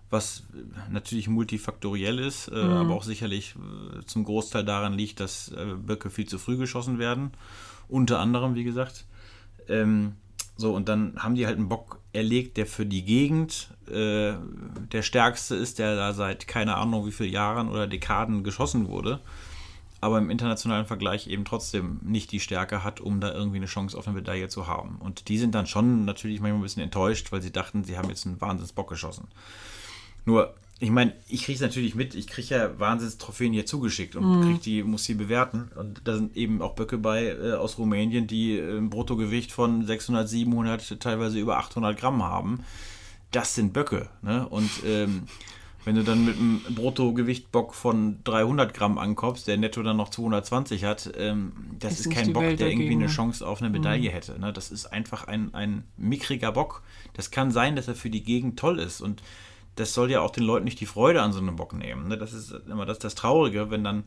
was 0.10 0.44
natürlich 0.92 1.30
multifaktoriell 1.30 2.20
ist, 2.20 2.50
äh, 2.50 2.64
mhm. 2.64 2.72
aber 2.72 2.96
auch 2.96 3.04
sicherlich 3.04 3.56
äh, 3.56 4.06
zum 4.06 4.26
Großteil 4.26 4.66
daran 4.66 4.92
liegt, 4.92 5.22
dass 5.22 5.54
äh, 5.54 5.76
Böcke 5.78 6.10
viel 6.10 6.28
zu 6.28 6.38
früh 6.38 6.58
geschossen 6.58 7.00
werden. 7.00 7.32
Unter 7.88 8.20
anderem, 8.20 8.56
wie 8.56 8.66
gesagt. 8.66 9.06
Ähm, 9.70 10.16
so, 10.58 10.74
und 10.74 10.88
dann 10.88 11.16
haben 11.18 11.36
die 11.36 11.46
halt 11.46 11.58
einen 11.58 11.70
Bock 11.70 12.00
erlegt, 12.14 12.58
der 12.58 12.66
für 12.66 12.86
die 12.86 13.04
Gegend 13.04 13.70
äh, 13.90 14.34
der 14.92 15.02
stärkste 15.02 15.56
ist, 15.56 15.80
der 15.80 15.96
da 15.96 16.14
seit 16.14 16.48
keine 16.48 16.76
Ahnung 16.76 17.06
wie 17.06 17.12
vielen 17.12 17.32
Jahren 17.32 17.70
oder 17.70 17.88
Dekaden 17.88 18.44
geschossen 18.44 18.88
wurde, 18.88 19.20
aber 20.00 20.18
im 20.18 20.30
internationalen 20.30 20.86
Vergleich 20.86 21.28
eben 21.28 21.44
trotzdem 21.44 22.00
nicht 22.04 22.32
die 22.32 22.40
Stärke 22.40 22.84
hat, 22.84 23.02
um 23.02 23.20
da 23.20 23.34
irgendwie 23.34 23.58
eine 23.58 23.66
Chance 23.66 23.98
auf 23.98 24.08
eine 24.08 24.16
Medaille 24.16 24.48
zu 24.48 24.68
haben. 24.68 24.98
Und 25.00 25.28
die 25.28 25.38
sind 25.38 25.56
dann 25.56 25.68
schon 25.68 26.06
natürlich 26.06 26.40
manchmal 26.40 26.60
ein 26.60 26.64
bisschen 26.64 26.84
enttäuscht, 26.84 27.32
weil 27.32 27.42
sie 27.42 27.52
dachten, 27.52 27.84
sie 27.84 27.98
haben 27.98 28.10
jetzt 28.10 28.26
einen 28.26 28.40
Wahnsinnsbock 28.40 28.88
geschossen. 28.88 29.28
Nur 30.24 30.56
ich 30.80 30.90
meine, 30.90 31.14
ich 31.30 31.44
kriege 31.44 31.56
es 31.56 31.62
natürlich 31.62 31.96
mit, 31.96 32.16
ich 32.16 32.28
kriege 32.28 32.54
ja 32.54 32.80
Wahnsinns-Trophäen 32.80 33.54
hier 33.54 33.66
zugeschickt 33.66 34.16
und 34.18 34.26
mhm. 34.26 34.42
krieg 34.44 34.62
die, 34.62 34.84
muss 34.84 35.06
sie 35.06 35.14
bewerten. 35.14 35.72
Und 35.76 36.02
da 36.04 36.16
sind 36.16 36.36
eben 36.36 36.62
auch 36.62 36.76
Böcke 36.76 36.98
bei 36.98 37.28
äh, 37.28 37.54
aus 37.54 37.78
Rumänien, 37.78 38.28
die 38.28 38.58
äh, 38.58 38.78
ein 38.78 38.90
Bruttogewicht 38.90 39.54
von 39.54 39.86
600, 39.86 40.28
700, 40.28 41.00
teilweise 41.00 41.40
über 41.40 41.58
800 41.60 41.98
Gramm 41.98 42.24
haben. 42.24 42.66
Das 43.32 43.56
sind 43.56 43.72
Böcke. 43.72 44.10
Ne? 44.22 44.48
Und 44.50 44.70
ähm, 44.86 45.24
wenn 45.86 45.96
du 45.96 46.04
dann 46.04 46.26
mit 46.26 46.36
einem 46.36 46.62
Bruttogewicht-Bock 46.70 47.74
von 47.74 48.18
300 48.26 48.74
Gramm 48.74 48.98
ankommst, 48.98 49.48
der 49.48 49.56
netto 49.56 49.82
dann 49.82 49.96
noch 49.96 50.10
220 50.10 50.84
hat, 50.84 51.10
ähm, 51.16 51.54
das 51.80 52.02
ist, 52.02 52.08
ist 52.08 52.14
kein 52.14 52.34
Bock, 52.34 52.44
Welt 52.44 52.60
der 52.60 52.70
irgendwie 52.70 52.92
eine 52.92 53.08
Chance 53.08 53.48
auf 53.48 53.62
eine 53.62 53.70
Medaille 53.70 54.10
mhm. 54.10 54.14
hätte. 54.14 54.40
Ne? 54.40 54.52
Das 54.52 54.72
ist 54.72 54.88
einfach 54.88 55.26
ein, 55.28 55.54
ein 55.54 55.86
mickriger 55.96 56.52
Bock. 56.52 56.82
Das 57.14 57.32
kann 57.32 57.52
sein, 57.52 57.78
dass 57.78 57.88
er 57.88 57.96
für 57.96 58.10
die 58.10 58.24
Gegend 58.24 58.60
toll 58.60 58.80
ist 58.80 59.00
und 59.00 59.22
das 59.76 59.94
soll 59.94 60.12
ja 60.12 60.22
auch 60.22 60.32
den 60.32 60.44
Leuten 60.44 60.66
nicht 60.66 60.80
die 60.80 60.86
Freude 60.86 61.22
an 61.22 61.34
so 61.34 61.40
einem 61.40 61.56
Bock 61.56 61.74
nehmen. 61.74 62.08
Ne? 62.08 62.18
Das 62.18 62.34
ist 62.34 62.52
immer 62.70 62.86
das, 62.86 63.00
das 63.00 63.16
Traurige, 63.16 63.70
wenn 63.70 63.84
dann, 63.84 64.04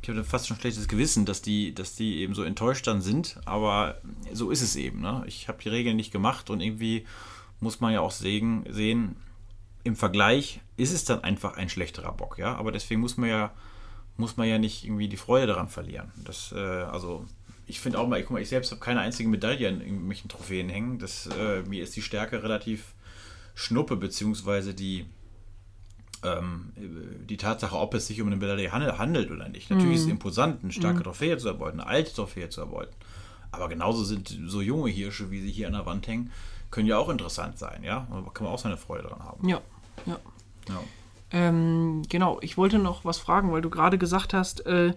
ich 0.00 0.08
habe 0.08 0.24
fast 0.24 0.48
schon 0.48 0.56
schlechtes 0.56 0.88
Gewissen, 0.88 1.26
dass 1.26 1.42
die, 1.42 1.74
dass 1.74 1.94
die 1.94 2.18
eben 2.18 2.34
so 2.34 2.42
enttäuscht 2.42 2.86
dann 2.86 3.00
sind, 3.00 3.40
aber 3.44 4.00
so 4.32 4.50
ist 4.50 4.62
es 4.62 4.76
eben. 4.76 5.00
Ne? 5.00 5.24
Ich 5.26 5.48
habe 5.48 5.62
die 5.62 5.68
Regeln 5.68 5.96
nicht 5.96 6.12
gemacht 6.12 6.50
und 6.50 6.60
irgendwie 6.60 7.04
muss 7.60 7.80
man 7.80 7.92
ja 7.92 8.00
auch 8.00 8.10
sehen, 8.10 8.64
sehen, 8.68 9.16
im 9.84 9.96
Vergleich 9.96 10.60
ist 10.76 10.92
es 10.92 11.04
dann 11.04 11.24
einfach 11.24 11.56
ein 11.56 11.68
schlechterer 11.68 12.12
Bock, 12.12 12.38
ja. 12.38 12.54
Aber 12.54 12.72
deswegen 12.72 13.00
muss 13.00 13.16
man 13.16 13.28
ja, 13.28 13.52
muss 14.16 14.36
man 14.36 14.48
ja 14.48 14.58
nicht 14.58 14.84
irgendwie 14.84 15.08
die 15.08 15.16
Freude 15.16 15.46
daran 15.48 15.68
verlieren. 15.68 16.12
Das, 16.24 16.52
äh, 16.52 16.58
also 16.58 17.24
ich 17.66 17.80
finde 17.80 17.98
auch 17.98 18.06
mal, 18.06 18.20
ich, 18.20 18.26
guck 18.26 18.34
mal, 18.34 18.42
ich 18.42 18.48
selbst 18.48 18.70
habe 18.70 18.80
keine 18.80 19.00
einzige 19.00 19.28
Medaille 19.28 19.68
in 19.68 19.80
irgendwelchen 19.80 20.28
Trophäen 20.28 20.68
hängen. 20.68 20.98
Das, 20.98 21.26
äh, 21.26 21.62
mir 21.62 21.82
ist 21.82 21.96
die 21.96 22.02
Stärke 22.02 22.42
relativ 22.42 22.94
Schnuppe, 23.54 23.96
beziehungsweise 23.96 24.74
die, 24.74 25.06
ähm, 26.22 26.72
die 26.76 27.36
Tatsache, 27.36 27.76
ob 27.76 27.94
es 27.94 28.06
sich 28.06 28.20
um 28.20 28.28
eine 28.28 28.36
Medaille 28.36 28.72
handelt 28.72 29.30
oder 29.30 29.48
nicht. 29.48 29.70
Natürlich 29.70 29.88
mhm. 29.88 29.94
ist 29.94 30.00
es 30.00 30.06
mhm. 30.06 30.12
imposant, 30.12 30.62
eine 30.62 30.72
starke 30.72 31.00
mhm. 31.00 31.04
Trophäe 31.04 31.38
zu 31.38 31.48
erbeuten, 31.48 31.80
eine 31.80 31.88
alte 31.88 32.14
Trophäe 32.14 32.48
zu 32.48 32.60
erbeuten. 32.60 32.94
Aber 33.50 33.68
genauso 33.68 34.04
sind 34.04 34.38
so 34.46 34.60
junge 34.62 34.90
Hirsche, 34.90 35.30
wie 35.30 35.42
sie 35.42 35.50
hier 35.50 35.66
an 35.66 35.74
der 35.74 35.86
Wand 35.86 36.06
hängen, 36.06 36.30
können 36.70 36.86
ja 36.86 36.96
auch 36.96 37.10
interessant 37.10 37.58
sein, 37.58 37.84
ja. 37.84 38.06
Da 38.10 38.30
kann 38.32 38.44
man 38.44 38.54
auch 38.54 38.58
seine 38.58 38.78
Freude 38.78 39.08
dran 39.08 39.22
haben. 39.22 39.46
Ja, 39.46 39.60
ja. 40.06 40.18
ja. 40.68 40.80
Ähm, 41.30 42.02
genau, 42.08 42.38
ich 42.40 42.56
wollte 42.56 42.78
noch 42.78 43.04
was 43.04 43.18
fragen, 43.18 43.52
weil 43.52 43.62
du 43.62 43.70
gerade 43.70 43.98
gesagt 43.98 44.32
hast, 44.32 44.64
äh, 44.66 44.94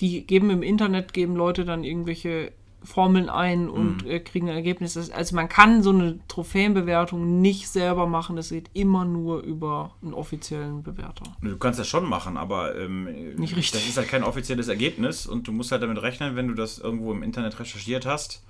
die 0.00 0.26
geben 0.26 0.50
im 0.50 0.62
Internet, 0.62 1.12
geben 1.12 1.36
Leute 1.36 1.64
dann 1.64 1.84
irgendwelche 1.84 2.52
Formeln 2.84 3.28
ein 3.28 3.68
und 3.68 4.04
mhm. 4.04 4.10
äh, 4.10 4.20
kriegen 4.20 4.48
ein 4.48 4.56
Ergebnis. 4.56 4.96
Also 5.10 5.34
man 5.34 5.48
kann 5.48 5.82
so 5.82 5.90
eine 5.90 6.18
Trophäenbewertung 6.28 7.40
nicht 7.40 7.68
selber 7.68 8.06
machen, 8.06 8.36
das 8.36 8.50
geht 8.50 8.70
immer 8.74 9.04
nur 9.04 9.42
über 9.42 9.94
einen 10.02 10.14
offiziellen 10.14 10.82
Bewerter. 10.82 11.24
Du 11.42 11.56
kannst 11.56 11.78
das 11.78 11.88
schon 11.88 12.08
machen, 12.08 12.36
aber 12.36 12.76
ähm, 12.76 13.04
nicht 13.36 13.56
richtig. 13.56 13.72
das 13.72 13.88
ist 13.88 13.96
halt 13.96 14.08
kein 14.08 14.22
offizielles 14.22 14.68
Ergebnis 14.68 15.26
und 15.26 15.48
du 15.48 15.52
musst 15.52 15.72
halt 15.72 15.82
damit 15.82 16.00
rechnen, 16.02 16.36
wenn 16.36 16.48
du 16.48 16.54
das 16.54 16.78
irgendwo 16.78 17.12
im 17.12 17.22
Internet 17.22 17.58
recherchiert 17.58 18.06
hast 18.06 18.42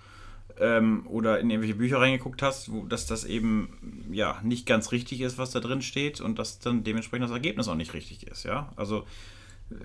ähm, 0.59 1.07
oder 1.07 1.41
in 1.41 1.51
irgendwelche 1.51 1.77
Bücher 1.77 2.01
reingeguckt 2.01 2.43
hast, 2.43 2.73
wo, 2.73 2.85
dass 2.85 3.07
das 3.07 3.25
eben 3.25 4.07
ja 4.11 4.39
nicht 4.43 4.67
ganz 4.67 4.93
richtig 4.93 5.21
ist, 5.21 5.39
was 5.39 5.51
da 5.51 5.61
drin 5.61 5.83
steht 5.83 6.21
und 6.21 6.39
dass 6.39 6.59
dann 6.59 6.85
dementsprechend 6.85 7.25
das 7.25 7.33
Ergebnis 7.33 7.69
auch 7.69 7.75
nicht 7.75 7.95
richtig 7.95 8.27
ist. 8.27 8.45
Ja, 8.45 8.73
also 8.77 9.05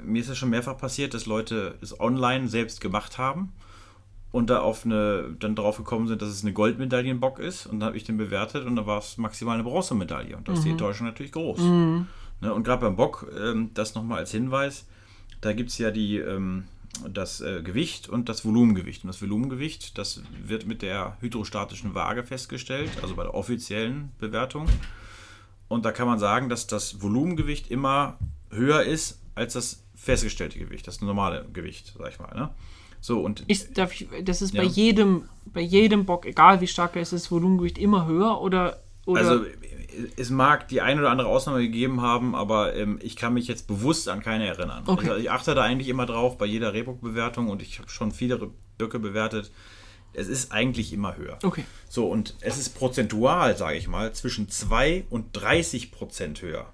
mir 0.03 0.21
ist 0.21 0.29
es 0.29 0.37
schon 0.37 0.49
mehrfach 0.49 0.77
passiert, 0.77 1.13
dass 1.13 1.25
Leute 1.25 1.77
es 1.81 1.99
online 1.99 2.47
selbst 2.47 2.81
gemacht 2.81 3.17
haben 3.17 3.51
und 4.31 4.49
da 4.49 4.59
auf 4.59 4.85
eine, 4.85 5.35
dann 5.39 5.55
drauf 5.55 5.77
gekommen 5.77 6.07
sind, 6.07 6.21
dass 6.21 6.29
es 6.29 6.43
eine 6.43 6.53
Goldmedaillenbock 6.53 7.39
ist. 7.39 7.65
Und 7.65 7.79
dann 7.79 7.87
habe 7.87 7.97
ich 7.97 8.03
den 8.03 8.17
bewertet 8.17 8.65
und 8.65 8.75
da 8.75 8.85
war 8.85 8.99
es 8.99 9.17
maximal 9.17 9.55
eine 9.55 9.63
Bronzemedaille. 9.63 10.37
Und 10.37 10.47
da 10.47 10.53
ist 10.53 10.63
die 10.63 10.69
Enttäuschung 10.69 11.07
natürlich 11.07 11.31
groß. 11.31 11.59
Ne? 12.41 12.53
Und 12.53 12.63
gerade 12.63 12.81
beim 12.81 12.95
Bock, 12.95 13.27
ähm, 13.39 13.71
das 13.73 13.95
nochmal 13.95 14.19
als 14.19 14.31
Hinweis, 14.31 14.85
da 15.41 15.53
gibt 15.53 15.71
es 15.71 15.77
ja 15.79 15.89
die, 15.89 16.17
ähm, 16.17 16.65
das 17.11 17.41
äh, 17.41 17.61
Gewicht 17.63 18.07
und 18.07 18.29
das 18.29 18.45
Volumengewicht. 18.45 19.03
Und 19.03 19.07
das 19.07 19.21
Volumengewicht, 19.21 19.97
das 19.97 20.21
wird 20.45 20.67
mit 20.67 20.83
der 20.83 21.17
hydrostatischen 21.21 21.95
Waage 21.95 22.23
festgestellt, 22.23 22.91
also 23.01 23.15
bei 23.15 23.23
der 23.23 23.33
offiziellen 23.33 24.11
Bewertung. 24.19 24.67
Und 25.67 25.85
da 25.85 25.91
kann 25.91 26.07
man 26.07 26.19
sagen, 26.19 26.49
dass 26.49 26.67
das 26.67 27.01
Volumengewicht 27.01 27.71
immer 27.71 28.17
höher 28.51 28.83
ist 28.83 29.21
als 29.33 29.53
das 29.53 29.83
festgestellte 29.95 30.59
Gewicht, 30.59 30.87
das 30.87 31.01
normale 31.01 31.45
Gewicht, 31.51 31.93
sag 31.97 32.11
ich 32.11 32.19
mal. 32.19 32.33
Ne? 32.35 32.49
So, 33.01 33.21
und 33.21 33.41
Ist, 33.47 33.77
darf 33.77 33.93
ich, 33.93 34.07
das 34.23 34.41
ist 34.41 34.53
Ja. 34.53 34.61
bei 34.61 34.67
jedem, 34.67 35.23
bei 35.45 35.61
jedem 35.61 36.05
Bock, 36.05 36.25
egal 36.25 36.61
wie 36.61 36.67
stark 36.67 36.95
er 36.95 37.01
ist, 37.01 37.13
ist 37.13 37.25
das 37.25 37.31
Volumengewicht 37.31 37.77
immer 37.77 38.05
höher 38.05 38.41
oder, 38.41 38.81
oder 39.05 39.21
Also 39.21 39.45
es 40.17 40.29
mag 40.29 40.67
die 40.67 40.81
eine 40.81 41.01
oder 41.01 41.09
andere 41.09 41.27
Ausnahme 41.29 41.59
gegeben 41.59 42.01
haben, 42.01 42.35
aber 42.35 42.75
ähm, 42.75 42.99
ich 43.01 43.15
kann 43.15 43.33
mich 43.33 43.47
jetzt 43.47 43.67
bewusst 43.67 44.07
an 44.07 44.21
keine 44.21 44.47
erinnern. 44.47 44.83
Okay. 44.85 45.09
Also 45.09 45.21
ich 45.21 45.31
achte 45.31 45.55
da 45.55 45.63
eigentlich 45.63 45.89
immer 45.89 46.05
drauf 46.05 46.37
bei 46.37 46.45
jeder 46.45 46.73
Rehbock-Bewertung 46.73 47.49
und 47.49 47.61
ich 47.61 47.79
habe 47.79 47.89
schon 47.89 48.11
viele 48.11 48.51
Böcke 48.77 48.99
bewertet. 48.99 49.51
Es 50.13 50.27
ist 50.27 50.51
eigentlich 50.51 50.91
immer 50.93 51.17
höher. 51.17 51.37
Okay. 51.43 51.65
So, 51.87 52.07
und 52.07 52.35
es 52.41 52.57
ist 52.57 52.69
prozentual, 52.77 53.55
sage 53.57 53.77
ich 53.77 53.87
mal, 53.87 54.11
zwischen 54.13 54.49
2 54.49 55.05
und 55.09 55.27
30 55.33 55.91
Prozent 55.91 56.41
höher. 56.41 56.67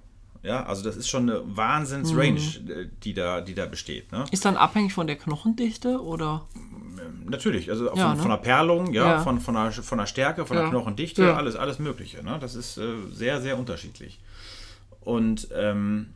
Ja, 0.46 0.64
also 0.64 0.84
das 0.84 0.96
ist 0.96 1.08
schon 1.08 1.28
eine 1.28 1.42
Wahnsinns-Range, 1.56 2.40
Mhm. 2.62 2.70
äh, 2.70 2.88
die, 3.02 3.14
da, 3.14 3.40
die 3.40 3.54
da 3.54 3.66
besteht. 3.66 4.12
Ne? 4.12 4.24
ist 4.30 4.44
dann 4.44 4.56
abhängig 4.56 4.92
von 4.92 5.06
der 5.08 5.16
Knochendichte 5.16 6.00
oder? 6.00 6.46
Natürlich, 7.24 7.68
also 7.70 7.88
von, 7.88 7.98
Ja, 7.98 8.14
ne? 8.14 8.20
von 8.20 8.30
der 8.30 8.36
Perlung, 8.38 8.92
ja, 8.92 9.04
Ja. 9.14 9.18
Von, 9.22 9.40
von, 9.40 9.54
der, 9.54 9.72
von 9.72 9.98
der 9.98 10.06
Stärke, 10.06 10.46
von 10.46 10.56
Ja. 10.56 10.62
der 10.62 10.70
Knochendichte, 10.70 11.34
alles, 11.36 11.56
alles 11.56 11.78
Mögliche. 11.80 12.22
Ne? 12.22 12.38
Das 12.40 12.54
ist 12.54 12.78
äh, 12.78 12.94
sehr, 13.12 13.40
sehr 13.42 13.58
unterschiedlich. 13.58 14.20
Und 15.00 15.48
ähm, 15.54 16.14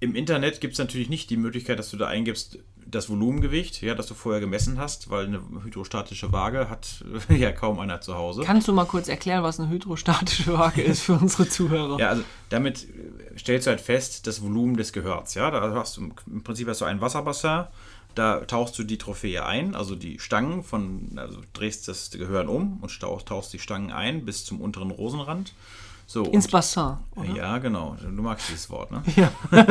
im 0.00 0.14
Internet 0.14 0.60
gibt 0.60 0.72
es 0.74 0.78
natürlich 0.78 1.08
nicht 1.08 1.28
die 1.30 1.36
Möglichkeit, 1.36 1.78
dass 1.78 1.90
du 1.90 1.96
da 1.96 2.06
eingibst, 2.06 2.58
das 2.90 3.08
Volumengewicht, 3.08 3.82
ja, 3.82 3.94
das 3.94 4.06
du 4.06 4.14
vorher 4.14 4.40
gemessen 4.40 4.78
hast, 4.78 5.10
weil 5.10 5.26
eine 5.26 5.42
hydrostatische 5.62 6.32
Waage 6.32 6.70
hat 6.70 7.04
ja 7.28 7.52
kaum 7.52 7.78
einer 7.80 8.00
zu 8.00 8.14
Hause. 8.14 8.42
Kannst 8.44 8.68
du 8.68 8.72
mal 8.72 8.86
kurz 8.86 9.08
erklären, 9.08 9.42
was 9.42 9.60
eine 9.60 9.68
hydrostatische 9.68 10.52
Waage 10.54 10.82
ist 10.82 11.02
für 11.02 11.14
unsere 11.14 11.48
Zuhörer? 11.48 11.98
Ja, 11.98 12.08
also 12.10 12.22
damit 12.48 12.84
äh, 12.84 13.38
stellst 13.38 13.66
du 13.66 13.70
halt 13.70 13.80
fest, 13.80 14.26
das 14.26 14.42
Volumen 14.42 14.76
des 14.76 14.92
Gehörts. 14.92 15.34
Ja, 15.34 15.50
da 15.50 15.74
hast 15.74 15.96
du 15.96 16.10
im 16.26 16.42
Prinzip 16.42 16.68
hast 16.68 16.80
du 16.80 16.84
ein 16.84 17.00
Wasserbassin, 17.00 17.64
da 18.14 18.40
tauchst 18.40 18.78
du 18.78 18.84
die 18.84 18.98
Trophäe 18.98 19.44
ein, 19.44 19.74
also 19.74 19.94
die 19.94 20.18
Stangen 20.18 20.64
von, 20.64 21.12
also 21.16 21.40
drehst 21.52 21.86
das 21.88 22.10
Gehörn 22.10 22.48
um 22.48 22.78
und 22.80 22.98
tauchst 23.00 23.52
die 23.52 23.58
Stangen 23.58 23.92
ein 23.92 24.24
bis 24.24 24.44
zum 24.44 24.60
unteren 24.60 24.90
Rosenrand. 24.90 25.52
So, 26.10 26.24
Ins 26.24 26.48
Bassin, 26.48 26.96
oder? 27.16 27.36
ja, 27.36 27.58
genau. 27.58 27.94
Du 28.00 28.22
magst 28.22 28.48
dieses 28.48 28.70
Wort, 28.70 28.90
ne? 28.90 29.02
Ja. 29.14 29.30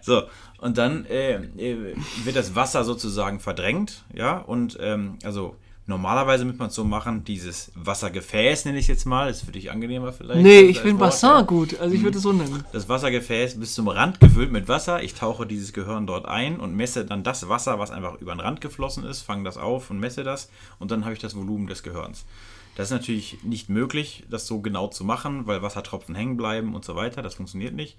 so, 0.00 0.22
und 0.58 0.78
dann 0.78 1.04
äh, 1.06 1.34
äh, 1.34 1.96
wird 2.22 2.36
das 2.36 2.54
Wasser 2.54 2.84
sozusagen 2.84 3.40
verdrängt, 3.40 4.04
ja, 4.14 4.38
und 4.38 4.78
ähm, 4.80 5.18
also 5.24 5.56
normalerweise 5.86 6.44
müsste 6.44 6.60
man 6.60 6.68
es 6.68 6.76
so 6.76 6.84
machen, 6.84 7.24
dieses 7.24 7.72
Wassergefäß 7.74 8.66
nenne 8.66 8.78
ich 8.78 8.86
jetzt 8.86 9.06
mal, 9.06 9.28
ist 9.28 9.42
für 9.42 9.50
dich 9.50 9.72
angenehmer 9.72 10.12
vielleicht. 10.12 10.42
Nee, 10.42 10.60
ich 10.60 10.78
finde 10.78 11.00
Bassin 11.00 11.30
ja. 11.30 11.42
gut. 11.42 11.80
Also 11.80 11.92
ich 11.92 12.04
würde 12.04 12.18
es 12.18 12.22
so 12.22 12.32
nennen. 12.32 12.62
Das 12.72 12.88
Wassergefäß 12.88 13.58
bis 13.58 13.74
zum 13.74 13.88
Rand 13.88 14.20
gefüllt 14.20 14.52
mit 14.52 14.68
Wasser. 14.68 15.02
Ich 15.02 15.14
tauche 15.14 15.46
dieses 15.46 15.72
Gehirn 15.72 16.06
dort 16.06 16.26
ein 16.26 16.60
und 16.60 16.76
messe 16.76 17.04
dann 17.04 17.24
das 17.24 17.48
Wasser, 17.48 17.80
was 17.80 17.90
einfach 17.90 18.20
über 18.20 18.32
den 18.36 18.40
Rand 18.40 18.60
geflossen 18.60 19.04
ist, 19.04 19.22
fange 19.22 19.42
das 19.42 19.56
auf 19.56 19.90
und 19.90 19.98
messe 19.98 20.22
das 20.22 20.48
und 20.78 20.92
dann 20.92 21.04
habe 21.04 21.14
ich 21.14 21.20
das 21.20 21.34
Volumen 21.34 21.66
des 21.66 21.82
Gehirns. 21.82 22.24
Das 22.76 22.88
ist 22.88 22.92
natürlich 22.92 23.42
nicht 23.42 23.70
möglich, 23.70 24.24
das 24.30 24.46
so 24.46 24.60
genau 24.60 24.88
zu 24.88 25.02
machen, 25.02 25.46
weil 25.46 25.62
Wassertropfen 25.62 26.14
hängen 26.14 26.36
bleiben 26.36 26.74
und 26.74 26.84
so 26.84 26.94
weiter. 26.94 27.22
Das 27.22 27.34
funktioniert 27.34 27.74
nicht. 27.74 27.96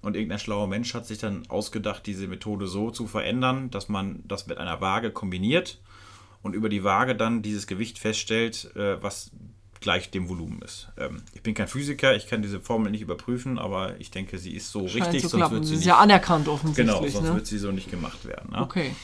Und 0.00 0.16
irgendein 0.16 0.38
schlauer 0.38 0.66
Mensch 0.66 0.92
hat 0.94 1.06
sich 1.06 1.18
dann 1.18 1.44
ausgedacht, 1.48 2.06
diese 2.06 2.26
Methode 2.26 2.66
so 2.66 2.90
zu 2.90 3.06
verändern, 3.06 3.70
dass 3.70 3.88
man 3.88 4.22
das 4.26 4.46
mit 4.46 4.58
einer 4.58 4.80
Waage 4.80 5.10
kombiniert 5.10 5.78
und 6.42 6.54
über 6.54 6.68
die 6.68 6.84
Waage 6.84 7.14
dann 7.14 7.42
dieses 7.42 7.66
Gewicht 7.66 7.98
feststellt, 7.98 8.74
äh, 8.76 9.02
was 9.02 9.30
gleich 9.80 10.10
dem 10.10 10.30
Volumen 10.30 10.62
ist. 10.62 10.88
Ähm, 10.96 11.22
ich 11.34 11.42
bin 11.42 11.54
kein 11.54 11.68
Physiker, 11.68 12.16
ich 12.16 12.26
kann 12.26 12.40
diese 12.40 12.60
Formel 12.60 12.90
nicht 12.90 13.02
überprüfen, 13.02 13.58
aber 13.58 14.00
ich 14.00 14.10
denke, 14.10 14.38
sie 14.38 14.54
ist 14.54 14.72
so 14.72 14.88
Scheint 14.88 15.12
richtig, 15.12 15.30
sonst 15.30 15.50
wird 15.50 15.66
sie 15.66 15.74
ist 15.74 15.80
nicht. 15.80 15.86
ja 15.86 15.98
anerkannt 15.98 16.48
offensichtlich. 16.48 16.86
genau, 16.86 17.06
sonst 17.06 17.28
ne? 17.28 17.34
wird 17.34 17.46
sie 17.46 17.58
so 17.58 17.70
nicht 17.70 17.90
gemacht 17.90 18.24
werden. 18.24 18.52
Ne? 18.52 18.62
Okay. 18.62 18.94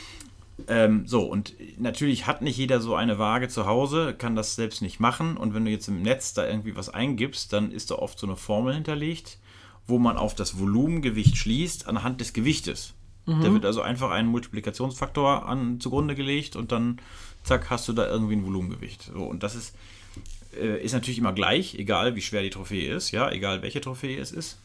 Ähm, 0.69 1.07
so, 1.07 1.23
und 1.23 1.55
natürlich 1.79 2.27
hat 2.27 2.43
nicht 2.43 2.57
jeder 2.57 2.81
so 2.81 2.95
eine 2.95 3.19
Waage 3.19 3.49
zu 3.49 3.67
Hause, 3.67 4.15
kann 4.15 4.37
das 4.37 4.57
selbst 4.57 4.83
nicht 4.83 5.01
machen. 5.01 5.37
Und 5.37 5.55
wenn 5.55 5.65
du 5.65 5.71
jetzt 5.71 5.89
im 5.89 6.03
Netz 6.03 6.35
da 6.35 6.47
irgendwie 6.47 6.77
was 6.77 6.89
eingibst, 6.89 7.53
dann 7.53 7.73
ist 7.73 7.91
da 7.91 7.97
oft 7.97 8.19
so 8.19 8.27
eine 8.27 8.37
Formel 8.37 8.75
hinterlegt, 8.75 9.39
wo 9.87 9.99
man 9.99 10.17
auf 10.17 10.35
das 10.35 10.59
Volumengewicht 10.59 11.37
schließt 11.37 11.87
anhand 11.87 12.21
des 12.21 12.33
Gewichtes. 12.33 12.95
Da 13.27 13.53
wird 13.53 13.65
also 13.65 13.81
einfach 13.81 14.11
ein 14.11 14.27
Multiplikationsfaktor 14.27 15.47
an, 15.47 15.79
zugrunde 15.79 16.17
gelegt 16.17 16.57
und 16.57 16.73
dann, 16.73 17.01
zack, 17.45 17.71
hast 17.71 17.87
du 17.87 17.93
da 17.93 18.09
irgendwie 18.09 18.35
ein 18.35 18.45
Volumengewicht. 18.45 19.11
So, 19.13 19.23
und 19.23 19.43
das 19.43 19.55
ist, 19.55 19.77
äh, 20.59 20.83
ist 20.83 20.93
natürlich 20.93 21.19
immer 21.19 21.33
gleich, 21.33 21.77
egal 21.77 22.17
wie 22.17 22.23
schwer 22.23 22.43
die 22.43 22.51
Trophäe 22.51 22.93
ist, 22.93 23.13
ja, 23.13 23.31
egal 23.31 23.63
welche 23.63 23.81
Trophäe 23.81 24.19
es 24.19 24.33
ist. 24.33 24.59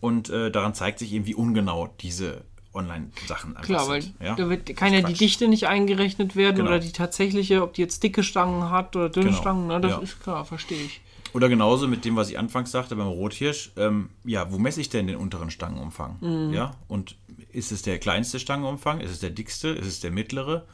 Und 0.00 0.28
äh, 0.28 0.50
daran 0.50 0.74
zeigt 0.74 0.98
sich 0.98 1.12
eben, 1.12 1.26
wie 1.26 1.34
ungenau 1.34 1.88
diese 2.00 2.42
Online-Sachen 2.74 3.50
einfach 3.56 3.62
Klar, 3.64 3.88
weil 3.88 4.02
sind. 4.02 4.14
Ja? 4.20 4.34
da 4.34 4.48
wird, 4.48 4.74
kann 4.76 4.92
ja 4.92 5.00
die. 5.02 5.14
Dichte 5.14 5.48
nicht 5.48 5.66
eingerechnet 5.68 6.36
werden 6.36 6.56
Genau. 6.56 6.68
oder 6.70 6.78
die 6.80 6.92
tatsächliche, 6.92 7.62
ob 7.62 7.74
die 7.74 7.82
jetzt 7.82 8.02
dicke 8.02 8.22
Stangen 8.22 8.70
hat 8.70 8.96
oder 8.96 9.08
dünne 9.08 9.26
Genau. 9.30 9.38
Stangen. 9.40 9.66
Ne? 9.68 9.80
Das 9.80 9.92
Ja. 9.92 9.98
ist 9.98 10.20
klar, 10.22 10.44
verstehe 10.44 10.82
ich. 10.82 11.00
Oder 11.32 11.48
genauso 11.48 11.88
mit 11.88 12.04
dem, 12.04 12.14
was 12.16 12.30
ich 12.30 12.38
anfangs 12.38 12.70
sagte 12.70 12.94
beim 12.94 13.08
Rothirsch. 13.08 13.72
Ähm, 13.76 14.10
ja, 14.24 14.52
wo 14.52 14.58
messe 14.58 14.80
ich 14.80 14.88
denn 14.88 15.06
den 15.08 15.16
unteren 15.16 15.50
Stangenumfang? 15.50 16.18
Mhm. 16.20 16.52
Ja, 16.52 16.76
und 16.88 17.16
ist 17.52 17.72
es 17.72 17.82
der 17.82 17.98
kleinste 17.98 18.38
Stangenumfang? 18.38 19.00
Ist 19.00 19.10
es 19.10 19.18
der 19.20 19.30
dickste? 19.30 19.68
Ist 19.70 19.86
es 19.86 20.00
der 20.00 20.10
mittlere? 20.12 20.64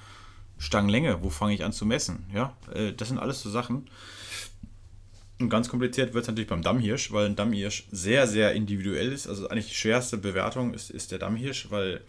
Stangenlänge, 0.59 1.23
wo 1.23 1.31
fange 1.31 1.55
ich 1.55 1.65
an 1.65 1.73
zu 1.73 1.87
messen? 1.87 2.27
Ja, 2.35 2.53
äh, 2.75 2.93
das 2.93 3.09
sind 3.09 3.19
alles 3.19 3.41
so 3.41 3.49
Sachen. 3.49 3.89
Und 5.41 5.49
ganz 5.49 5.71
kompliziert 5.71 6.13
wird 6.13 6.23
es 6.23 6.29
natürlich 6.29 6.51
beim 6.51 6.63
Dammhirsch, 6.63 7.13
weil 7.13 7.27
ein 7.27 7.35
Dammhirsch 7.35 7.87
sehr, 7.91 8.27
sehr 8.27 8.53
individuell 8.53 9.11
ist. 9.11 9.27
Also 9.27 9.49
eigentlich 9.49 9.69
die 9.69 9.75
schwerste 9.75 10.19
Bewertung 10.19 10.75
ist, 10.75 10.91
ist 10.91 11.13
der 11.13 11.19
Dammhirsch, 11.19 11.71
weil 11.71 12.03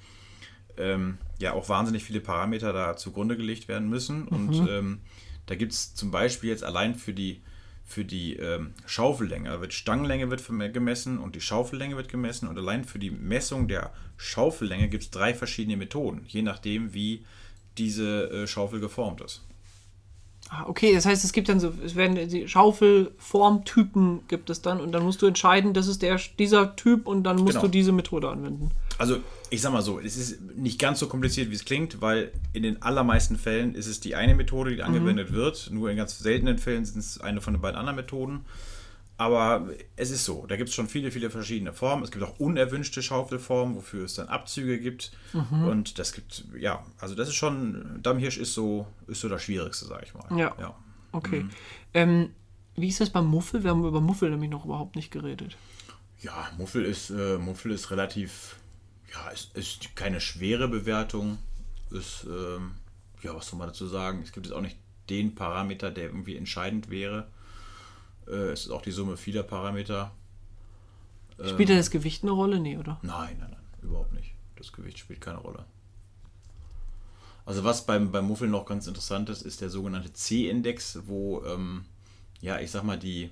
ähm, 0.78 1.18
ja 1.40 1.54
auch 1.54 1.70
wahnsinnig 1.70 2.04
viele 2.04 2.20
Parameter 2.20 2.74
da 2.74 2.98
zugrunde 2.98 3.38
gelegt 3.38 3.70
werden 3.70 3.90
müssen. 3.90 4.28
Und 4.28 4.68
ähm, 4.70 5.00
da 5.46 5.56
gibt 5.56 5.72
es 5.72 5.96
zum 5.96 6.12
Beispiel 6.12 6.50
jetzt 6.50 6.66
allein 6.66 6.96
für 6.96 7.14
die, 7.14 7.42
für 7.86 8.04
die 8.04 8.36
ähm, 8.36 8.74
Schaufellänge, 8.86 9.50
da 9.50 9.62
wird 9.62 9.74
Stangenlänge 9.74 10.30
wird 10.30 10.46
gemessen 10.74 11.18
und 11.18 11.36
die 11.36 11.42
Schaufellänge 11.42 11.96
wird 11.96 12.10
gemessen. 12.10 12.50
Und 12.50 12.58
allein 12.58 12.84
für 12.84 13.00
die 13.00 13.12
Messung 13.12 13.70
der 13.70 13.94
Schaufellänge 14.18 14.90
gibt 14.90 15.04
es 15.04 15.10
drei 15.10 15.34
verschiedene 15.34 15.78
Methoden, 15.78 16.26
je 16.28 16.42
nachdem, 16.42 16.94
wie 16.94 17.26
diese 17.78 18.30
äh, 18.30 18.48
Schaufel 18.48 18.82
geformt 18.82 19.22
ist. 19.22 19.42
Ah, 20.54 20.66
Okay, 20.68 20.94
das 20.94 21.06
heißt, 21.06 21.24
es 21.24 21.32
gibt 21.32 21.48
dann 21.48 21.62
so, 21.62 21.72
es 21.84 21.96
werden 21.96 22.18
Schaufelformtypen 22.48 24.28
gibt 24.28 24.50
es 24.50 24.62
dann 24.62 24.82
und 24.82 24.92
dann 24.92 25.04
musst 25.04 25.22
du 25.22 25.26
entscheiden, 25.26 25.74
das 25.74 25.88
ist 25.88 26.02
der, 26.02 26.20
dieser 26.38 26.76
Typ 26.76 27.08
und 27.08 27.24
dann 27.24 27.38
musst 27.38 27.52
Genau. 27.54 27.62
du 27.62 27.68
diese 27.70 27.94
Methode 27.94 28.30
anwenden. 28.30 28.70
Also, 28.98 29.18
ich 29.50 29.62
sag 29.62 29.72
mal 29.72 29.82
so, 29.82 29.98
es 30.00 30.18
ist 30.18 30.42
nicht 30.56 30.78
ganz 30.78 31.00
so 31.00 31.08
kompliziert, 31.08 31.50
wie 31.52 31.56
es 31.56 31.64
klingt, 31.64 32.02
weil 32.02 32.32
in 32.52 32.64
den 32.64 32.82
allermeisten 32.82 33.38
Fällen 33.38 33.76
ist 33.76 33.88
es 33.88 34.02
die 34.02 34.16
eine 34.16 34.36
Methode, 34.36 34.76
die 34.76 34.84
angewendet 34.84 35.32
wird. 35.32 35.70
Nur 35.72 35.90
in 35.90 35.96
ganz 35.98 36.20
seltenen 36.20 36.58
Fällen 36.58 36.84
sind 36.84 37.00
es 37.00 37.20
eine 37.22 37.40
von 37.40 37.54
den 37.54 37.62
beiden 37.62 37.78
anderen 37.80 37.96
Methoden. 37.96 38.42
Aber 39.22 39.70
es 39.98 40.10
ist 40.10 40.26
so, 40.26 40.48
da 40.48 40.56
gibt 40.56 40.70
es 40.70 40.76
schon 40.76 40.88
viele, 40.88 41.12
viele 41.12 41.30
verschiedene 41.30 41.74
Formen. 41.74 42.04
Es 42.04 42.10
gibt 42.10 42.24
auch 42.24 42.40
unerwünschte 42.40 43.04
Schaufelformen, 43.04 43.76
wofür 43.76 44.04
es 44.04 44.16
dann 44.16 44.30
Abzüge 44.30 44.80
gibt. 44.80 45.12
Und 45.52 46.00
das 46.00 46.14
gibt, 46.14 46.44
ja, 46.58 46.84
also 47.00 47.14
das 47.14 47.28
ist 47.28 47.36
schon, 47.36 48.00
Dammhirsch 48.02 48.40
ist 48.40 48.56
so, 48.56 48.88
ist 49.06 49.22
so 49.22 49.30
das 49.30 49.44
Schwierigste, 49.44 49.86
sag 49.86 50.02
ich 50.02 50.16
mal. 50.16 50.26
Ja. 50.36 50.56
ja. 50.60 50.76
Okay. 51.12 51.46
Ähm, 51.94 52.32
wie 52.76 52.88
ist 52.88 53.00
das 53.00 53.12
beim 53.12 53.28
Muffel? 53.28 53.64
Wir 53.64 53.70
haben 53.70 53.86
über 53.86 54.02
Muffel 54.02 54.32
nämlich 54.32 54.50
noch 54.50 54.66
überhaupt 54.66 54.96
nicht 54.96 55.12
geredet. 55.12 55.56
Ja, 56.22 56.50
Muffel 56.58 56.84
ist, 56.84 57.12
äh, 57.12 57.38
Muffel 57.38 57.74
ist 57.74 57.92
relativ, 57.92 58.56
ja, 59.14 59.30
ist, 59.30 59.56
ist 59.56 59.96
keine 59.96 60.20
schwere 60.20 60.68
Bewertung. 60.68 61.38
Ist, 61.92 62.26
ähm, 62.28 62.72
ja, 63.22 63.36
was 63.36 63.50
soll 63.50 63.60
man 63.60 63.68
dazu 63.68 63.86
sagen? 63.86 64.24
Es 64.24 64.32
gibt 64.32 64.48
jetzt 64.48 64.56
auch 64.56 64.62
nicht 64.62 64.78
den 65.12 65.36
Parameter, 65.36 65.92
der 65.92 66.06
irgendwie 66.06 66.38
entscheidend 66.38 66.90
wäre. 66.90 67.28
Äh, 68.32 68.52
es 68.52 68.66
ist 68.66 68.72
auch 68.72 68.82
die 68.82 68.92
Summe 68.92 69.18
vieler 69.18 69.44
Parameter. 69.44 70.12
Spielt 71.46 71.70
da 71.70 71.76
das 71.76 71.92
Gewicht 71.92 72.24
eine 72.24 72.32
Rolle? 72.32 72.60
Nee, 72.60 72.78
oder? 72.78 73.00
Nein, 73.02 73.38
nein, 73.40 73.50
nein, 73.52 73.64
überhaupt 73.82 74.14
nicht. 74.14 74.34
Das 74.56 74.72
Gewicht 74.72 75.00
spielt 75.00 75.22
keine 75.22 75.40
Rolle. 75.40 75.66
Also 77.46 77.64
was 77.64 77.86
beim, 77.86 78.12
beim 78.12 78.28
Muffel 78.28 78.48
noch 78.48 78.66
ganz 78.66 78.86
interessant 78.88 79.30
ist, 79.30 79.42
ist 79.42 79.62
der 79.62 79.70
sogenannte 79.70 80.14
C-Index, 80.14 81.00
wo, 81.08 81.44
ähm, 81.46 81.86
ja, 82.42 82.60
ich 82.60 82.70
sag 82.70 82.84
mal, 82.84 83.00
die, 83.00 83.32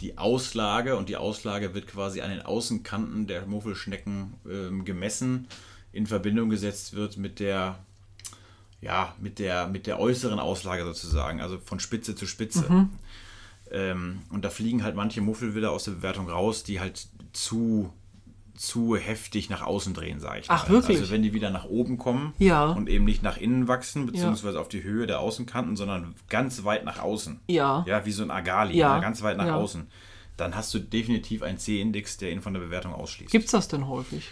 die 0.00 0.16
Auslage 0.16 0.96
und 0.96 1.08
die 1.08 1.16
Auslage 1.16 1.74
wird 1.74 1.88
quasi 1.88 2.20
an 2.20 2.30
den 2.30 2.42
Außenkanten 2.42 3.26
der 3.26 3.46
Muffelschnecken 3.46 4.34
ähm, 4.48 4.84
gemessen, 4.84 5.48
in 5.92 6.06
Verbindung 6.06 6.50
gesetzt 6.50 6.94
wird 6.94 7.16
mit 7.16 7.40
der, 7.40 7.78
ja, 8.80 9.14
mit 9.20 9.40
der, 9.40 9.66
mit 9.66 9.88
der 9.88 9.98
äußeren 9.98 10.38
Auslage 10.38 10.84
sozusagen, 10.84 11.40
also 11.40 11.58
von 11.58 11.80
Spitze 11.80 12.14
zu 12.14 12.26
Spitze. 12.26 12.64
Ähm, 13.74 14.20
und 14.30 14.44
da 14.44 14.50
fliegen 14.50 14.84
halt 14.84 14.94
manche 14.94 15.20
Muffelwilder 15.20 15.72
aus 15.72 15.84
der 15.84 15.92
Bewertung 15.92 16.28
raus, 16.30 16.62
die 16.62 16.78
halt 16.78 17.08
zu, 17.32 17.92
zu 18.54 18.94
heftig 18.96 19.50
nach 19.50 19.62
außen 19.62 19.94
drehen, 19.94 20.20
sage 20.20 20.40
ich 20.40 20.46
Ach, 20.48 20.68
mal. 20.68 20.74
wirklich? 20.76 20.98
Also 21.00 21.10
wenn 21.10 21.22
die 21.24 21.32
wieder 21.32 21.50
nach 21.50 21.64
oben 21.64 21.98
kommen 21.98 22.34
Ja. 22.38 22.66
und 22.66 22.88
eben 22.88 23.04
nicht 23.04 23.24
nach 23.24 23.36
innen 23.36 23.66
wachsen, 23.66 24.06
beziehungsweise 24.06 24.60
auf 24.60 24.68
die 24.68 24.84
Höhe 24.84 25.08
der 25.08 25.18
Außenkanten, 25.18 25.74
sondern 25.76 26.14
ganz 26.28 26.62
weit 26.62 26.84
nach 26.84 27.00
außen. 27.00 27.40
Ja. 27.48 27.84
Ja, 27.88 28.06
wie 28.06 28.12
so 28.12 28.22
ein 28.22 28.30
Agali, 28.30 28.76
Ja. 28.76 28.94
ne, 28.94 29.00
ganz 29.02 29.22
weit 29.22 29.36
nach 29.38 29.46
Ja. 29.46 29.56
außen. 29.56 29.88
Dann 30.36 30.54
hast 30.54 30.72
du 30.74 30.78
definitiv 30.78 31.42
einen 31.42 31.58
C-Index, 31.58 32.16
der 32.18 32.30
ihn 32.30 32.42
von 32.42 32.54
der 32.54 32.60
Bewertung 32.60 32.92
ausschließt. 32.94 33.32
Gibt's 33.32 33.50
das 33.50 33.66
denn 33.66 33.88
häufig? 33.88 34.28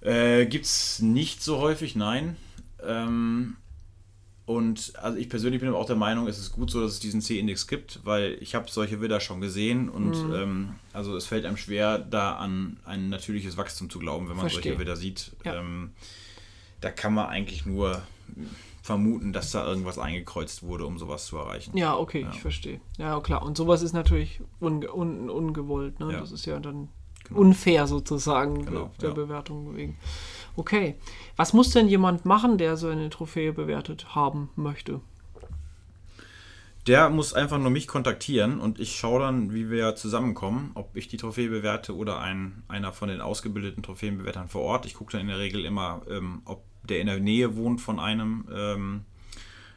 Äh, 0.00 0.46
gibt's 0.46 1.00
nicht 1.00 1.42
so 1.42 1.58
häufig, 1.58 1.96
nein. 1.96 2.36
Ähm, 2.86 3.56
und 4.48 4.94
also 4.96 5.18
ich 5.18 5.28
persönlich 5.28 5.60
bin 5.60 5.68
aber 5.68 5.78
auch 5.78 5.84
der 5.86 5.94
Meinung, 5.96 6.26
es 6.26 6.38
ist 6.38 6.52
gut 6.52 6.70
so, 6.70 6.80
dass 6.80 6.92
es 6.92 7.00
diesen 7.00 7.20
C-Index 7.20 7.66
gibt, 7.66 8.00
weil 8.04 8.38
ich 8.40 8.54
habe 8.54 8.70
solche 8.70 9.00
Widder 9.02 9.20
schon 9.20 9.42
gesehen 9.42 9.90
und 9.90 10.12
Mhm. 10.26 10.34
ähm, 10.34 10.68
also 10.94 11.14
es 11.16 11.26
fällt 11.26 11.44
einem 11.44 11.58
schwer, 11.58 11.98
da 11.98 12.36
an 12.36 12.78
ein 12.86 13.10
natürliches 13.10 13.58
Wachstum 13.58 13.90
zu 13.90 13.98
glauben, 13.98 14.28
wenn 14.30 14.36
man 14.36 14.48
Verstehe. 14.48 14.62
solche 14.72 14.78
Widder 14.80 14.96
sieht. 14.96 15.32
Ja. 15.44 15.56
Ähm, 15.60 15.90
da 16.80 16.90
kann 16.90 17.12
man 17.12 17.26
eigentlich 17.26 17.66
nur 17.66 18.00
vermuten, 18.82 19.34
dass 19.34 19.50
da 19.50 19.66
irgendwas 19.66 19.98
eingekreuzt 19.98 20.62
wurde, 20.62 20.86
um 20.86 20.98
sowas 20.98 21.26
zu 21.26 21.36
erreichen. 21.36 21.76
Ja, 21.76 21.94
okay, 21.98 22.26
ich 22.32 22.40
verstehe. 22.40 22.80
Ja, 22.96 23.20
klar. 23.20 23.42
Und 23.42 23.56
sowas 23.58 23.82
ist 23.82 23.92
natürlich 23.92 24.40
unge 24.60 24.90
un 24.94 25.28
ungewollt. 25.28 26.00
Ne? 26.00 26.12
Ja. 26.12 26.20
Das 26.20 26.32
ist 26.32 26.46
ja 26.46 26.58
dann 26.58 26.88
unfair 27.30 27.86
sozusagen 27.86 28.64
Genau, 28.64 28.90
der 29.02 29.10
ja. 29.10 29.14
Bewertung 29.14 29.76
wegen. 29.76 29.98
Okay. 30.58 30.96
Was 31.36 31.52
muss 31.52 31.70
denn 31.70 31.86
jemand 31.86 32.24
machen, 32.24 32.58
der 32.58 32.76
so 32.76 32.88
eine 32.88 33.10
Trophäe 33.10 33.52
bewertet 33.52 34.16
haben 34.16 34.50
möchte? 34.56 35.00
Der 36.88 37.10
muss 37.10 37.32
einfach 37.32 37.58
nur 37.58 37.70
mich 37.70 37.86
kontaktieren 37.86 38.58
und 38.58 38.80
ich 38.80 38.96
schaue 38.96 39.20
dann, 39.20 39.54
wie 39.54 39.70
wir 39.70 39.94
zusammenkommen, 39.94 40.72
ob 40.74 40.96
ich 40.96 41.06
die 41.06 41.16
Trophäe 41.16 41.48
bewerte 41.48 41.94
oder 41.94 42.18
ein, 42.18 42.64
einer 42.66 42.92
von 42.92 43.08
den 43.08 43.20
ausgebildeten 43.20 43.84
Trophäenbewertern 43.84 44.48
vor 44.48 44.62
Ort. 44.62 44.84
Ich 44.84 44.94
gucke 44.94 45.12
dann 45.12 45.20
in 45.20 45.28
der 45.28 45.38
Regel 45.38 45.64
immer, 45.64 46.02
ähm, 46.10 46.42
ob 46.44 46.64
der 46.82 47.00
in 47.00 47.06
der 47.06 47.20
Nähe 47.20 47.54
wohnt 47.54 47.80
von 47.80 48.00
einem 48.00 48.48
ähm, 48.52 49.04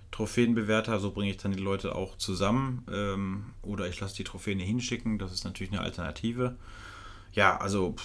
Trophäenbewerter. 0.10 1.00
So 1.00 1.12
bringe 1.12 1.30
ich 1.30 1.38
dann 1.38 1.52
die 1.52 1.62
Leute 1.62 1.94
auch 1.94 2.18
zusammen. 2.18 2.88
Ähm, 2.92 3.44
oder 3.62 3.88
ich 3.88 4.00
lasse 4.00 4.16
die 4.16 4.24
Trophäen 4.24 4.58
hinschicken. 4.58 5.20
Das 5.20 5.32
ist 5.32 5.44
natürlich 5.44 5.74
eine 5.74 5.82
Alternative. 5.82 6.56
Ja, 7.34 7.58
also 7.58 7.96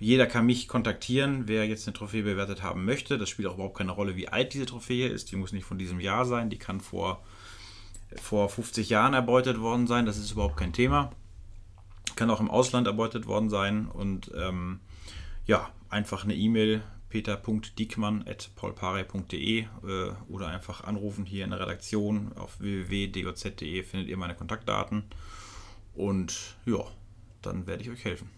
jeder 0.00 0.26
kann 0.26 0.46
mich 0.46 0.66
kontaktieren, 0.66 1.46
wer 1.46 1.66
jetzt 1.66 1.86
eine 1.86 1.94
Trophäe 1.94 2.22
bewertet 2.22 2.62
haben 2.62 2.84
möchte. 2.84 3.18
Das 3.18 3.28
spielt 3.28 3.48
auch 3.48 3.54
überhaupt 3.54 3.78
keine 3.78 3.92
Rolle, 3.92 4.16
wie 4.16 4.28
alt 4.28 4.52
diese 4.52 4.66
Trophäe 4.66 5.08
ist. 5.08 5.30
Die 5.30 5.36
muss 5.36 5.52
nicht 5.52 5.64
von 5.64 5.78
diesem 5.78 6.00
Jahr 6.00 6.24
sein. 6.24 6.50
Die 6.50 6.58
kann 6.58 6.80
vor 6.80 7.22
vor 8.20 8.48
50 8.48 8.88
Jahren 8.88 9.14
erbeutet 9.14 9.60
worden 9.60 9.86
sein, 9.86 10.06
das 10.06 10.18
ist 10.18 10.32
überhaupt 10.32 10.56
kein 10.56 10.72
Thema. 10.72 11.12
Kann 12.16 12.30
auch 12.30 12.40
im 12.40 12.50
Ausland 12.50 12.88
erbeutet 12.88 13.26
worden 13.26 13.48
sein 13.48 13.86
und 13.86 14.32
ähm, 14.36 14.80
ja, 15.46 15.70
einfach 15.88 16.24
eine 16.24 16.34
E-Mail 16.34 16.82
peter.diekmann.paulpare.de 17.08 19.60
äh, 19.60 19.66
oder 20.28 20.48
einfach 20.48 20.82
anrufen 20.84 21.24
hier 21.24 21.44
in 21.44 21.50
der 21.50 21.60
Redaktion 21.60 22.32
auf 22.36 22.60
www.doz.de 22.60 23.82
findet 23.82 24.08
ihr 24.08 24.16
meine 24.16 24.34
Kontaktdaten 24.34 25.04
und 25.94 26.56
ja, 26.64 26.84
dann 27.42 27.66
werde 27.66 27.82
ich 27.82 27.90
euch 27.90 28.04
helfen. 28.04 28.28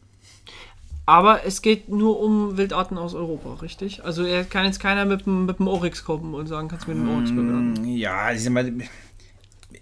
Aber 1.07 1.45
es 1.45 1.61
geht 1.61 1.91
nur 1.91 2.19
um 2.19 2.57
Wildarten 2.57 2.97
aus 2.97 3.15
Europa, 3.15 3.55
richtig? 3.55 4.05
Also 4.05 4.25
er 4.25 4.45
kann 4.45 4.65
jetzt 4.65 4.81
keiner 4.81 5.05
mit 5.05 5.27
dem, 5.27 5.45
mit 5.45 5.59
dem 5.59 5.69
Oryx 5.69 6.05
kommen 6.05 6.35
und 6.35 6.47
sagen, 6.47 6.69
kannst 6.69 6.87
du 6.87 6.93
mir 6.93 7.05
den 7.05 7.15
Oryx 7.15 7.31
bewerten? 7.31 7.85
Ja, 7.97 8.33
ich 8.33 8.43
sag 8.43 8.53
mal, 8.53 8.73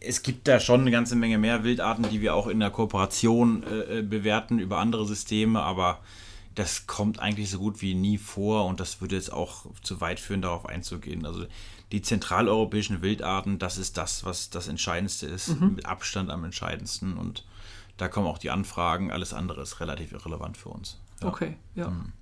es 0.01 0.23
gibt 0.23 0.49
da 0.49 0.59
schon 0.59 0.81
eine 0.81 0.91
ganze 0.91 1.15
Menge 1.15 1.39
mehr 1.39 1.63
Wildarten, 1.63 2.09
die 2.11 2.21
wir 2.21 2.35
auch 2.35 2.49
in 2.49 2.59
der 2.59 2.71
Kooperation 2.71 3.63
äh, 3.63 3.99
äh, 3.99 4.03
bewerten 4.03 4.59
über 4.59 4.79
andere 4.79 5.07
Systeme, 5.07 5.63
aber 5.63 6.01
das 6.57 6.89
kommt 6.89 7.21
eigentlich 7.21 7.51
so 7.51 7.59
gut 7.59 7.81
wie 7.83 7.95
nie 7.95 8.19
vor 8.19 8.67
und 8.67 8.81
das 8.81 9.01
würde 9.01 9.15
jetzt 9.15 9.33
auch 9.33 9.67
zu 9.83 10.01
weit 10.01 10.19
führen, 10.19 10.43
darauf 10.43 10.67
einzugehen. 10.67 11.25
Also 11.25 11.47
die 11.93 12.03
zentraleuropäischen 12.03 13.01
Wildarten, 13.01 13.59
das 13.59 13.79
ist 13.79 13.97
das, 13.97 14.25
was 14.25 14.51
das 14.51 14.67
Entscheidendste 14.67 15.27
ist, 15.27 15.61
mit 15.61 15.87
Abstand 15.87 16.31
am 16.31 16.45
entscheidendsten 16.45 17.17
und 17.17 17.45
da 17.97 18.09
kommen 18.09 18.27
auch 18.27 18.39
die 18.39 18.51
Anfragen, 18.51 19.11
alles 19.11 19.33
andere 19.35 19.63
ist 19.63 19.81
relativ 19.81 20.13
irrelevant 20.13 20.57
für 20.57 20.71
uns. 20.71 20.99
Ja. 21.21 21.29
Okay, 21.29 21.57
ja. 21.75 21.91
Mhm. 21.91 22.13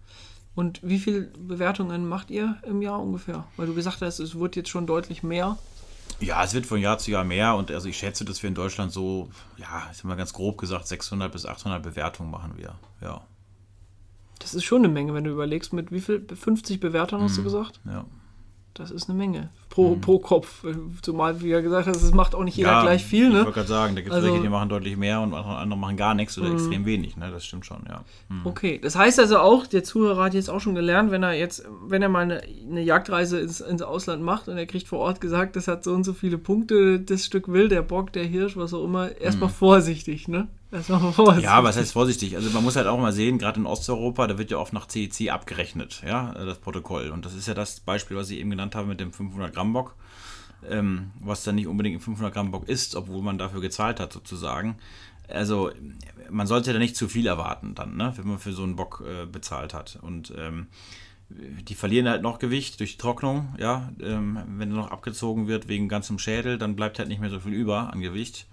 Und 0.55 0.81
wie 0.83 0.99
viele 0.99 1.23
Bewertungen 1.23 2.09
macht 2.09 2.31
ihr 2.31 2.57
im 2.65 2.83
Jahr 2.83 3.01
ungefähr? 3.01 3.45
Weil 3.57 3.67
du 3.67 3.75
gesagt 3.75 4.03
hast, 4.03 4.19
es 4.19 4.39
wird 4.39 4.57
jetzt 4.57 4.69
schon 4.69 4.87
deutlich 4.87 5.23
mehr. 5.23 5.57
Ja, 6.19 6.43
es 6.45 6.53
wird 6.53 6.67
von 6.67 6.81
Jahr 6.81 6.99
zu 6.99 7.11
Jahr 7.13 7.25
mehr 7.25 7.55
und 7.55 7.71
also 7.71 7.89
ich 7.89 7.97
schätze, 7.97 8.25
dass 8.25 8.43
wir 8.43 8.49
in 8.49 8.55
Deutschland 8.55 8.93
so, 8.93 9.31
ja, 9.57 9.89
ich 9.91 9.97
sag 9.97 10.05
mal 10.05 10.17
ganz 10.17 10.33
grob 10.33 10.59
gesagt, 10.59 10.87
600 10.87 11.33
bis 11.33 11.47
800 11.47 11.83
Bewertungen 11.83 12.31
machen 12.31 12.55
wir. 12.57 12.75
Ja, 13.01 13.23
Das 14.39 14.55
ist 14.55 14.65
schon 14.65 14.85
eine 14.85 14.93
Menge, 14.93 15.15
wenn 15.15 15.25
du 15.25 15.31
überlegst, 15.31 15.73
mit 15.73 15.93
wie 15.93 16.01
viel? 16.01 16.27
50 16.29 16.79
Bewertern 16.81 17.23
hast 17.23 17.39
du 17.39 17.43
gesagt? 17.43 17.81
ja. 17.87 18.05
Das 18.75 18.91
ist 18.93 19.09
eine 19.11 19.19
Menge. 19.19 19.51
Pro, 19.69 19.97
pro 20.01 20.19
Kopf. 20.21 20.65
Zumal, 21.03 21.41
wie 21.43 21.51
er 21.51 21.61
gesagt 21.61 21.87
hat, 21.89 21.97
es 21.97 22.13
macht 22.15 22.35
auch 22.35 22.45
nicht 22.45 22.57
jeder 22.57 22.71
Mhm. 22.71 22.77
ja, 22.77 22.83
gleich 22.83 23.05
viel, 23.05 23.27
Ich 23.27 23.33
ne? 23.33 23.39
wollte 23.41 23.53
gerade 23.53 23.69
sagen, 23.69 23.95
da 23.97 24.01
gibt 24.01 24.11
es 24.13 24.15
Also- 24.17 24.29
Mhm. 24.29 24.33
welche, 24.33 24.43
die 24.45 24.49
machen 24.49 24.69
deutlich 24.69 24.97
mehr 24.97 25.21
und 25.21 25.35
andere 25.35 25.79
machen 25.79 25.97
gar 25.97 26.15
nichts 26.15 26.39
oder 26.39 26.53
extrem 26.53 26.85
wenig, 26.87 27.17
ne? 27.17 27.31
Das 27.31 27.45
stimmt 27.45 27.67
schon, 27.67 27.83
ja. 27.89 28.05
Hm. 28.29 28.41
Okay, 28.45 28.79
das 28.83 28.97
heißt 28.97 29.19
also 29.21 29.39
auch, 29.39 29.67
der 29.67 29.83
Zuhörer 29.85 30.25
hat 30.25 30.35
jetzt 30.35 30.51
auch 30.51 30.61
schon 30.61 30.75
gelernt, 30.77 31.11
wenn 31.11 31.23
er 31.23 31.33
jetzt, 31.35 31.65
wenn 31.87 32.01
er 32.03 32.09
mal 32.09 32.21
eine, 32.21 32.43
eine 32.69 32.83
Jagdreise 32.83 33.41
ins, 33.41 33.61
ins 33.61 33.83
Ausland 33.83 34.23
macht 34.23 34.49
und 34.49 34.57
er 34.57 34.67
kriegt 34.67 34.87
vor 34.89 35.01
Ort 35.01 35.21
gesagt, 35.21 35.57
das 35.57 35.67
hat 35.69 35.83
so 35.85 35.93
und 35.93 36.05
so 36.05 36.13
viele 36.13 36.39
Punkte, 36.39 37.01
das 37.01 37.25
Stück 37.27 37.53
Wild, 37.53 37.73
der 37.73 37.83
Bock, 37.83 38.13
der 38.13 38.25
Hirsch, 38.25 38.57
was 38.57 38.73
auch 38.73 38.85
immer, 38.85 39.17
erstmal 39.21 39.51
vorsichtig, 39.51 40.29
ne? 40.29 40.49
Erstmal 40.73 41.13
vorsichtig. 41.13 41.45
Mhm. 41.45 41.45
Ja, 41.45 41.65
was 41.65 41.77
heißt 41.77 41.93
vorsichtig? 41.93 42.37
Also 42.37 42.51
man 42.51 42.63
muss 42.63 42.77
halt 42.77 42.87
auch 42.87 42.99
mal 42.99 43.13
sehen, 43.13 43.39
gerade 43.39 43.59
in 43.59 43.67
Osteuropa, 43.67 44.27
da 44.27 44.39
wird 44.39 44.51
ja 44.51 44.59
oft 44.59 44.73
nach 44.73 44.87
CEC 44.87 45.31
abgerechnet, 45.31 46.03
ja, 46.07 46.33
das 46.33 46.59
Protokoll. 46.59 47.11
Und 47.11 47.27
das 47.27 47.35
ist 47.35 47.49
ja 47.49 47.55
das 47.55 47.81
Beispiel, 47.81 48.17
was 48.17 48.31
ich 48.31 48.39
eben 48.39 48.51
genannt 48.51 48.75
habe 48.75 48.87
mit 48.87 49.01
dem 49.01 49.13
500 49.13 49.53
Gramm 49.53 49.73
Bock, 49.73 49.97
ähm, 50.69 51.11
was 51.21 51.43
dann 51.43 51.57
nicht 51.57 51.67
unbedingt 51.67 51.97
ein 51.97 52.01
500 52.01 52.33
Gramm 52.33 52.53
Bock 52.53 52.69
ist, 52.69 52.95
obwohl 52.95 53.23
man 53.23 53.39
dafür 53.39 53.61
gezahlt 53.61 53.99
hat 53.99 54.13
sozusagen. 54.13 54.77
Also 55.29 55.71
man 56.29 56.47
sollte 56.47 56.73
da 56.73 56.79
nicht 56.79 56.97
zu 56.97 57.09
viel 57.09 57.27
erwarten 57.27 57.75
dann, 57.75 57.97
ne, 57.97 58.13
wenn 58.17 58.29
man 58.29 58.39
für 58.39 58.53
so 58.53 58.63
einen 58.63 58.77
Bock 58.77 59.03
äh, 59.07 59.27
bezahlt 59.27 59.75
hat. 59.75 59.99
Und 60.03 60.33
ähm, 60.37 60.69
die 61.29 61.75
verlieren 61.75 62.09
halt 62.09 62.23
noch 62.23 62.39
Gewicht 62.39 62.81
durch 62.81 62.93
die 62.93 62.99
Trocknung, 62.99 63.55
ja. 63.59 63.91
Ähm, 64.01 64.39
wenn 64.57 64.71
noch 64.71 64.91
abgezogen 64.91 65.47
wird 65.47 65.69
wegen 65.69 65.89
ganzem 65.89 66.19
Schädel, 66.19 66.59
dann 66.59 66.75
bleibt 66.75 66.99
halt 66.99 67.09
nicht 67.09 67.21
mehr 67.21 67.31
so 67.31 67.41
viel 67.41 67.53
über 67.53 67.93
an 67.93 68.01
Gewicht 68.01 68.47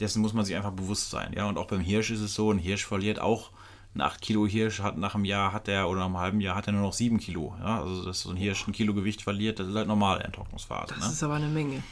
dessen 0.00 0.22
muss 0.22 0.32
man 0.32 0.44
sich 0.44 0.56
einfach 0.56 0.72
bewusst 0.72 1.10
sein. 1.10 1.32
Ja, 1.36 1.46
und 1.48 1.58
auch 1.58 1.66
beim 1.66 1.80
Hirsch 1.80 2.10
ist 2.10 2.20
es 2.20 2.34
so, 2.34 2.50
ein 2.50 2.58
Hirsch 2.58 2.84
verliert 2.84 3.18
auch, 3.20 3.50
ein 3.94 4.00
8 4.02 4.20
Kilo 4.20 4.46
Hirsch 4.46 4.80
hat 4.80 4.98
nach 4.98 5.14
einem 5.14 5.24
Jahr 5.24 5.52
hat 5.52 5.68
er 5.68 5.88
oder 5.88 6.00
nach 6.00 6.06
einem 6.06 6.18
halben 6.18 6.40
Jahr 6.40 6.54
hat 6.54 6.66
er 6.66 6.74
nur 6.74 6.82
noch 6.82 6.92
7 6.92 7.18
Kilo. 7.18 7.54
Ja, 7.60 7.80
also 7.80 8.04
dass 8.04 8.20
so 8.20 8.30
ein 8.30 8.36
Hirsch 8.36 8.66
ein 8.68 8.72
Kilo 8.72 8.92
Gewicht 8.92 9.22
verliert, 9.22 9.58
das 9.58 9.68
ist 9.68 9.74
halt 9.74 9.88
normal 9.88 10.16
in 10.18 10.24
der 10.24 10.32
Trocknungsphase. 10.32 10.94
das 10.94 11.06
Ne? 11.06 11.12
ist 11.12 11.22
aber 11.22 11.34
eine 11.34 11.48
Menge. 11.48 11.82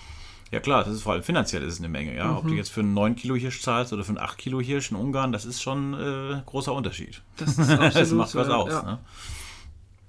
Ja 0.51 0.61
klar, 0.61 0.85
das 0.85 0.93
ist 0.95 1.03
vor 1.03 1.15
allem 1.15 1.23
finanziell 1.23 1.63
ist 1.63 1.73
es 1.75 1.79
eine 1.79 1.89
Menge. 1.89 2.15
Ja? 2.15 2.27
Mhm. 2.33 2.37
Ob 2.37 2.47
du 2.47 2.53
jetzt 2.55 2.71
für 2.71 2.81
einen 2.81 2.93
9 2.95 3.17
Kilo 3.17 3.35
Hirsch 3.37 3.63
zahlst 3.63 3.93
oder 3.95 4.05
für 4.05 4.11
einen 4.11 4.19
8 4.19 4.37
Kilo 4.37 4.61
Hirsch 4.61 4.91
in 4.91 4.97
Ungarn, 4.99 5.33
das 5.33 5.47
ist 5.47 5.63
schon 5.63 5.95
äh, 5.95 6.43
großer 6.45 6.73
Unterschied. 6.75 7.23
Das 7.39 7.59
absolut 7.59 7.95
das 7.95 8.11
macht 8.13 8.35
was 8.35 8.49
aus. 8.51 8.71
ja. 8.71 8.83
Ne? 8.83 8.99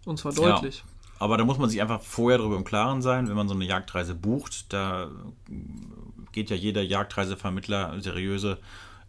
Und 0.06 0.20
zwar 0.20 0.34
deutlich. 0.34 0.84
Aber 1.18 1.38
da 1.38 1.46
muss 1.46 1.58
man 1.58 1.70
sich 1.70 1.82
einfach 1.82 2.02
vorher 2.02 2.40
darüber 2.40 2.58
im 2.58 2.66
Klaren 2.66 3.02
sein, 3.02 3.30
wenn 3.30 3.38
man 3.38 3.48
so 3.48 3.56
eine 3.56 3.64
Jagdreise 3.64 4.14
bucht. 4.14 4.66
Da 4.74 5.08
geht 6.36 6.52
ja 6.52 6.56
jeder 6.56 6.84
Jagdreisevermittler, 6.84 8.00
seriöse, 8.00 8.60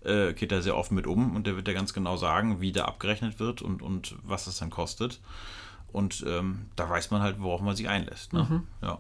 äh, 0.03 0.33
geht 0.33 0.53
da 0.53 0.63
sehr 0.63 0.77
offen 0.77 0.95
mit 0.95 1.07
um 1.07 1.37
und 1.37 1.47
der 1.47 1.57
wird 1.57 1.69
ja 1.69 1.75
ganz 1.75 1.93
genau 1.93 2.17
sagen, 2.17 2.63
wie 2.63 2.73
da 2.73 2.87
abgerechnet 2.87 3.39
wird 3.39 3.61
und, 3.61 3.83
und 3.83 4.17
was 4.23 4.47
das 4.47 4.57
dann 4.57 4.71
kostet. 4.71 5.21
Und 5.93 6.25
ähm, 6.27 6.67
da 6.77 6.89
weiß 6.89 7.11
man 7.11 7.21
halt, 7.21 7.41
worauf 7.41 7.61
man 7.61 7.77
sich 7.77 7.89
einlässt. 7.89 8.33
Ne? 8.33 8.47
Mhm. 8.49 8.63
Ja. 8.81 8.99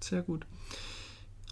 Sehr 0.00 0.22
gut. 0.22 0.46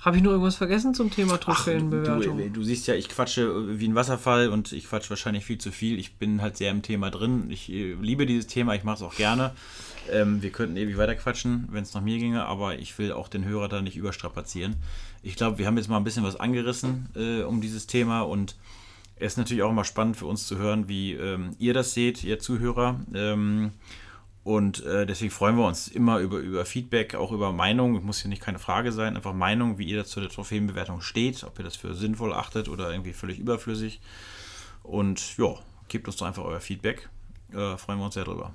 Habe 0.00 0.18
ich 0.18 0.22
noch 0.22 0.30
irgendwas 0.30 0.56
vergessen 0.56 0.94
zum 0.94 1.10
Thema 1.10 1.38
Trophäenbewertung? 1.38 2.38
Du, 2.38 2.50
du 2.50 2.62
siehst 2.62 2.86
ja, 2.86 2.94
ich 2.94 3.08
quatsche 3.08 3.78
wie 3.80 3.88
ein 3.88 3.94
Wasserfall 3.96 4.50
und 4.50 4.72
ich 4.72 4.86
quatsche 4.86 5.10
wahrscheinlich 5.10 5.44
viel 5.44 5.58
zu 5.58 5.72
viel. 5.72 5.98
Ich 5.98 6.16
bin 6.16 6.42
halt 6.42 6.56
sehr 6.56 6.70
im 6.70 6.82
Thema 6.82 7.10
drin. 7.10 7.50
Ich 7.50 7.70
äh, 7.72 7.94
liebe 7.94 8.24
dieses 8.26 8.46
Thema, 8.46 8.74
ich 8.74 8.84
mache 8.84 8.96
es 8.96 9.02
auch 9.02 9.16
gerne. 9.16 9.52
Ähm, 10.10 10.42
wir 10.42 10.50
könnten 10.50 10.76
ewig 10.76 10.96
weiter 10.96 11.14
quatschen, 11.14 11.68
wenn 11.70 11.82
es 11.82 11.94
nach 11.94 12.02
mir 12.02 12.18
ginge, 12.18 12.44
aber 12.46 12.78
ich 12.78 12.96
will 12.98 13.12
auch 13.12 13.28
den 13.28 13.44
Hörer 13.44 13.68
da 13.68 13.82
nicht 13.82 13.96
überstrapazieren. 13.96 14.76
Ich 15.22 15.36
glaube, 15.36 15.58
wir 15.58 15.66
haben 15.66 15.76
jetzt 15.76 15.88
mal 15.88 15.96
ein 15.96 16.04
bisschen 16.04 16.24
was 16.24 16.36
angerissen 16.36 17.08
äh, 17.14 17.42
um 17.42 17.60
dieses 17.60 17.86
Thema 17.86 18.22
und 18.22 18.56
es 19.16 19.32
ist 19.32 19.38
natürlich 19.38 19.62
auch 19.62 19.70
immer 19.70 19.84
spannend 19.84 20.16
für 20.16 20.26
uns 20.26 20.46
zu 20.46 20.58
hören, 20.58 20.88
wie 20.88 21.14
ähm, 21.14 21.56
ihr 21.58 21.72
das 21.72 21.94
seht, 21.94 22.22
ihr 22.22 22.38
Zuhörer. 22.38 23.00
Ähm, 23.14 23.72
und 24.44 24.84
äh, 24.84 25.06
deswegen 25.06 25.32
freuen 25.32 25.56
wir 25.56 25.66
uns 25.66 25.88
immer 25.88 26.18
über, 26.18 26.38
über 26.38 26.64
Feedback, 26.64 27.14
auch 27.14 27.32
über 27.32 27.52
Meinung. 27.52 28.04
Muss 28.04 28.22
ja 28.22 28.28
nicht 28.28 28.42
keine 28.42 28.58
Frage 28.58 28.92
sein, 28.92 29.16
einfach 29.16 29.32
Meinung, 29.32 29.78
wie 29.78 29.86
ihr 29.86 30.04
zu 30.04 30.20
der 30.20 30.28
Trophäenbewertung 30.28 31.00
steht, 31.00 31.42
ob 31.44 31.58
ihr 31.58 31.64
das 31.64 31.76
für 31.76 31.94
sinnvoll 31.94 32.32
achtet 32.32 32.68
oder 32.68 32.90
irgendwie 32.90 33.12
völlig 33.12 33.38
überflüssig. 33.38 34.00
Und 34.82 35.36
ja, 35.38 35.54
gebt 35.88 36.06
uns 36.06 36.16
doch 36.16 36.26
einfach 36.26 36.44
euer 36.44 36.60
Feedback. 36.60 37.08
Äh, 37.52 37.76
freuen 37.76 37.98
wir 37.98 38.04
uns 38.04 38.14
sehr 38.14 38.24
drüber. 38.24 38.54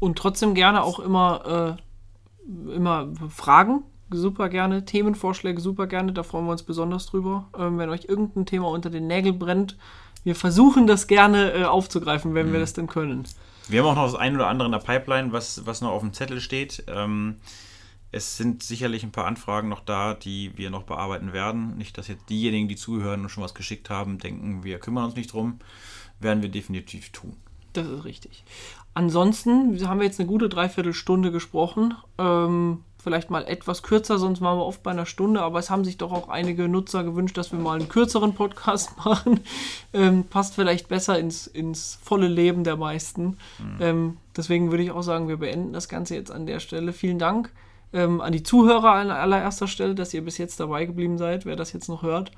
Und 0.00 0.18
trotzdem 0.18 0.54
gerne 0.54 0.82
auch 0.82 0.98
immer 0.98 1.76
äh, 1.76 2.74
immer 2.74 3.08
Fragen 3.28 3.84
super 4.12 4.48
gerne, 4.48 4.84
Themenvorschläge 4.84 5.60
super 5.60 5.86
gerne, 5.86 6.12
da 6.12 6.22
freuen 6.22 6.46
wir 6.46 6.52
uns 6.52 6.62
besonders 6.62 7.06
drüber. 7.06 7.48
Ähm, 7.56 7.78
wenn 7.78 7.90
euch 7.90 8.06
irgendein 8.06 8.46
Thema 8.46 8.68
unter 8.68 8.90
den 8.90 9.06
Nägeln 9.06 9.38
brennt, 9.38 9.76
wir 10.24 10.34
versuchen 10.34 10.86
das 10.86 11.06
gerne 11.06 11.52
äh, 11.52 11.64
aufzugreifen, 11.64 12.34
wenn 12.34 12.48
mhm. 12.48 12.52
wir 12.54 12.60
das 12.60 12.72
denn 12.72 12.86
können. 12.86 13.24
Wir 13.68 13.82
haben 13.82 13.90
auch 13.90 13.94
noch 13.94 14.10
das 14.10 14.16
ein 14.16 14.34
oder 14.34 14.48
andere 14.48 14.66
in 14.66 14.72
der 14.72 14.80
Pipeline, 14.80 15.32
was, 15.32 15.64
was 15.64 15.80
noch 15.80 15.90
auf 15.90 16.02
dem 16.02 16.12
Zettel 16.12 16.40
steht. 16.40 16.84
Ähm, 16.88 17.36
es 18.12 18.36
sind 18.36 18.64
sicherlich 18.64 19.04
ein 19.04 19.12
paar 19.12 19.26
Anfragen 19.26 19.68
noch 19.68 19.80
da, 19.80 20.14
die 20.14 20.56
wir 20.58 20.70
noch 20.70 20.82
bearbeiten 20.82 21.32
werden. 21.32 21.76
Nicht, 21.76 21.96
dass 21.96 22.08
jetzt 22.08 22.28
diejenigen, 22.28 22.66
die 22.66 22.74
zuhören 22.74 23.22
und 23.22 23.28
schon 23.28 23.44
was 23.44 23.54
geschickt 23.54 23.88
haben, 23.88 24.18
denken, 24.18 24.64
wir 24.64 24.80
kümmern 24.80 25.04
uns 25.04 25.14
nicht 25.14 25.32
drum. 25.32 25.60
Werden 26.18 26.42
wir 26.42 26.48
definitiv 26.48 27.10
tun. 27.10 27.36
Das 27.72 27.86
ist 27.86 28.04
richtig. 28.04 28.42
Ansonsten 29.00 29.88
haben 29.88 29.98
wir 29.98 30.04
jetzt 30.04 30.20
eine 30.20 30.28
gute 30.28 30.50
Dreiviertelstunde 30.50 31.32
gesprochen. 31.32 31.94
Ähm, 32.18 32.84
vielleicht 33.02 33.30
mal 33.30 33.46
etwas 33.46 33.82
kürzer, 33.82 34.18
sonst 34.18 34.42
waren 34.42 34.58
wir 34.58 34.66
oft 34.66 34.82
bei 34.82 34.90
einer 34.90 35.06
Stunde, 35.06 35.40
aber 35.40 35.58
es 35.58 35.70
haben 35.70 35.86
sich 35.86 35.96
doch 35.96 36.12
auch 36.12 36.28
einige 36.28 36.68
Nutzer 36.68 37.02
gewünscht, 37.02 37.38
dass 37.38 37.50
wir 37.50 37.58
mal 37.58 37.80
einen 37.80 37.88
kürzeren 37.88 38.34
Podcast 38.34 38.98
machen. 39.02 39.40
Ähm, 39.94 40.24
passt 40.24 40.54
vielleicht 40.54 40.88
besser 40.88 41.18
ins, 41.18 41.46
ins 41.46 41.98
volle 42.02 42.28
Leben 42.28 42.62
der 42.62 42.76
meisten. 42.76 43.38
Mhm. 43.58 43.76
Ähm, 43.80 44.16
deswegen 44.36 44.70
würde 44.70 44.82
ich 44.82 44.90
auch 44.90 45.00
sagen, 45.00 45.28
wir 45.28 45.38
beenden 45.38 45.72
das 45.72 45.88
Ganze 45.88 46.14
jetzt 46.14 46.30
an 46.30 46.44
der 46.44 46.60
Stelle. 46.60 46.92
Vielen 46.92 47.18
Dank 47.18 47.50
ähm, 47.92 48.20
an 48.20 48.32
die 48.32 48.42
Zuhörer 48.42 48.92
an 48.92 49.10
allererster 49.10 49.66
Stelle, 49.66 49.94
dass 49.94 50.14
ihr 50.14 50.24
bis 50.24 50.38
jetzt 50.38 50.60
dabei 50.60 50.84
geblieben 50.84 51.18
seid, 51.18 51.44
wer 51.44 51.56
das 51.56 51.72
jetzt 51.72 51.88
noch 51.88 52.02
hört. 52.02 52.30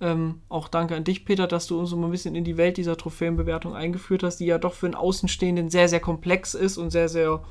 Ähm, 0.00 0.40
auch 0.48 0.68
danke 0.68 0.94
an 0.96 1.04
dich, 1.04 1.24
Peter, 1.24 1.46
dass 1.46 1.66
du 1.66 1.78
uns 1.78 1.90
so 1.90 1.96
ein 1.96 2.10
bisschen 2.10 2.34
in 2.34 2.44
die 2.44 2.56
Welt 2.56 2.76
dieser 2.76 2.96
Trophäenbewertung 2.96 3.74
eingeführt 3.74 4.22
hast, 4.22 4.36
die 4.36 4.46
ja 4.46 4.58
doch 4.58 4.74
für 4.74 4.86
einen 4.86 4.94
Außenstehenden 4.94 5.68
sehr, 5.68 5.88
sehr 5.88 6.00
komplex 6.00 6.54
ist 6.54 6.78
und 6.78 6.90
sehr, 6.90 7.08
sehr 7.08 7.42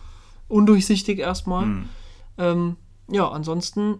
undurchsichtig 0.47 1.19
erstmal. 1.19 1.65
Mhm. 1.65 1.89
Ähm, 2.37 2.75
ja, 3.11 3.27
ansonsten 3.27 3.99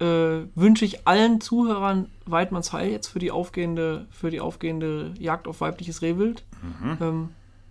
äh, 0.00 0.46
wünsche 0.54 0.84
ich 0.84 1.06
allen 1.06 1.40
Zuhörern 1.40 2.10
Weidmanns 2.26 2.72
Heil 2.72 2.90
jetzt 2.90 3.08
für 3.08 3.18
die 3.18 3.30
aufgehende, 3.30 4.06
für 4.10 4.30
die 4.30 4.40
aufgehende 4.40 5.14
Jagd 5.18 5.48
auf 5.48 5.60
weibliches 5.60 6.02
Rehwild. 6.02 6.44
Mhm. 6.62 7.28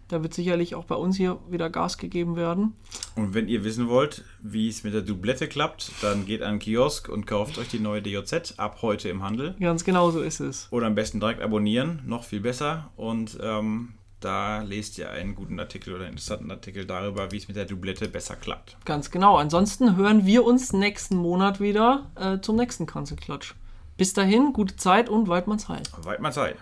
Da 0.07 0.23
wird 0.23 0.33
sicherlich 0.33 0.75
auch 0.75 0.85
bei 0.85 0.95
uns 0.95 1.17
hier 1.17 1.37
wieder 1.49 1.69
Gas 1.69 1.97
gegeben 1.97 2.35
werden. 2.35 2.73
Und 3.15 3.33
wenn 3.33 3.47
ihr 3.47 3.63
wissen 3.63 3.89
wollt, 3.89 4.23
wie 4.41 4.69
es 4.69 4.83
mit 4.83 4.93
der 4.93 5.01
Doublette 5.01 5.47
klappt, 5.47 5.91
dann 6.01 6.25
geht 6.25 6.41
an 6.41 6.55
den 6.55 6.59
Kiosk 6.59 7.09
und 7.09 7.27
kauft 7.27 7.57
euch 7.57 7.67
die 7.67 7.79
neue 7.79 8.01
DJZ 8.01 8.55
ab 8.57 8.79
heute 8.81 9.09
im 9.09 9.23
Handel. 9.23 9.55
Ganz 9.59 9.83
genau 9.83 10.11
so 10.11 10.21
ist 10.21 10.39
es. 10.39 10.67
Oder 10.71 10.87
am 10.87 10.95
besten 10.95 11.19
direkt 11.19 11.41
abonnieren, 11.41 12.01
noch 12.05 12.23
viel 12.23 12.39
besser. 12.39 12.89
Und 12.95 13.37
ähm, 13.41 13.93
da 14.19 14.63
lest 14.63 14.97
ihr 14.97 15.11
einen 15.11 15.35
guten 15.35 15.59
Artikel 15.59 15.93
oder 15.93 16.05
einen 16.05 16.13
interessanten 16.13 16.49
Artikel 16.51 16.85
darüber, 16.85 17.31
wie 17.31 17.37
es 17.37 17.47
mit 17.47 17.57
der 17.57 17.65
Doublette 17.65 18.07
besser 18.07 18.35
klappt. 18.35 18.77
Ganz 18.85 19.11
genau. 19.11 19.37
Ansonsten 19.37 19.95
hören 19.95 20.25
wir 20.25 20.45
uns 20.45 20.73
nächsten 20.73 21.17
Monat 21.17 21.59
wieder 21.59 22.09
äh, 22.15 22.39
zum 22.39 22.55
nächsten 22.55 22.85
Kanzelklatsch. 22.85 23.53
Bis 23.97 24.13
dahin, 24.13 24.53
gute 24.53 24.75
Zeit 24.75 25.09
und 25.09 25.27
Weidmanns 25.27 25.69
Heil. 25.69 25.83
Weidmanns 26.03 26.37
Heil. 26.37 26.55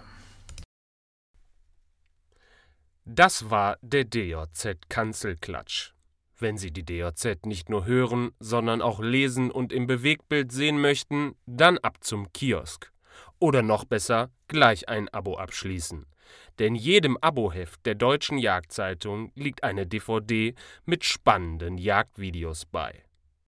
Das 3.06 3.50
war 3.50 3.78
der 3.82 4.04
DJZ 4.04 4.90
Kanzelklatsch. 4.90 5.94
Wenn 6.38 6.58
Sie 6.58 6.72
die 6.72 6.84
DJZ 6.84 7.46
nicht 7.46 7.70
nur 7.70 7.86
hören, 7.86 8.32
sondern 8.40 8.82
auch 8.82 9.00
lesen 9.00 9.52
und 9.52 9.72
im 9.72 9.88
Bewegtbild 9.88 10.52
sehen 10.52 10.82
möchten, 10.82 11.36
dann 11.46 11.78
ab 11.78 11.98
zum 12.02 12.34
Kiosk. 12.34 12.92
Oder 13.40 13.62
noch 13.62 13.86
besser, 13.86 14.32
gleich 14.48 14.90
ein 14.90 15.08
Abo 15.10 15.38
abschließen 15.38 16.06
denn 16.60 16.76
jedem 16.76 17.18
Aboheft 17.18 17.86
der 17.86 17.96
Deutschen 17.96 18.38
Jagdzeitung 18.38 19.32
liegt 19.36 19.64
eine 19.64 19.86
DVD 19.86 20.54
mit 20.86 21.04
spannenden 21.06 21.78
Jagdvideos 21.78 22.66
bei 22.66 23.05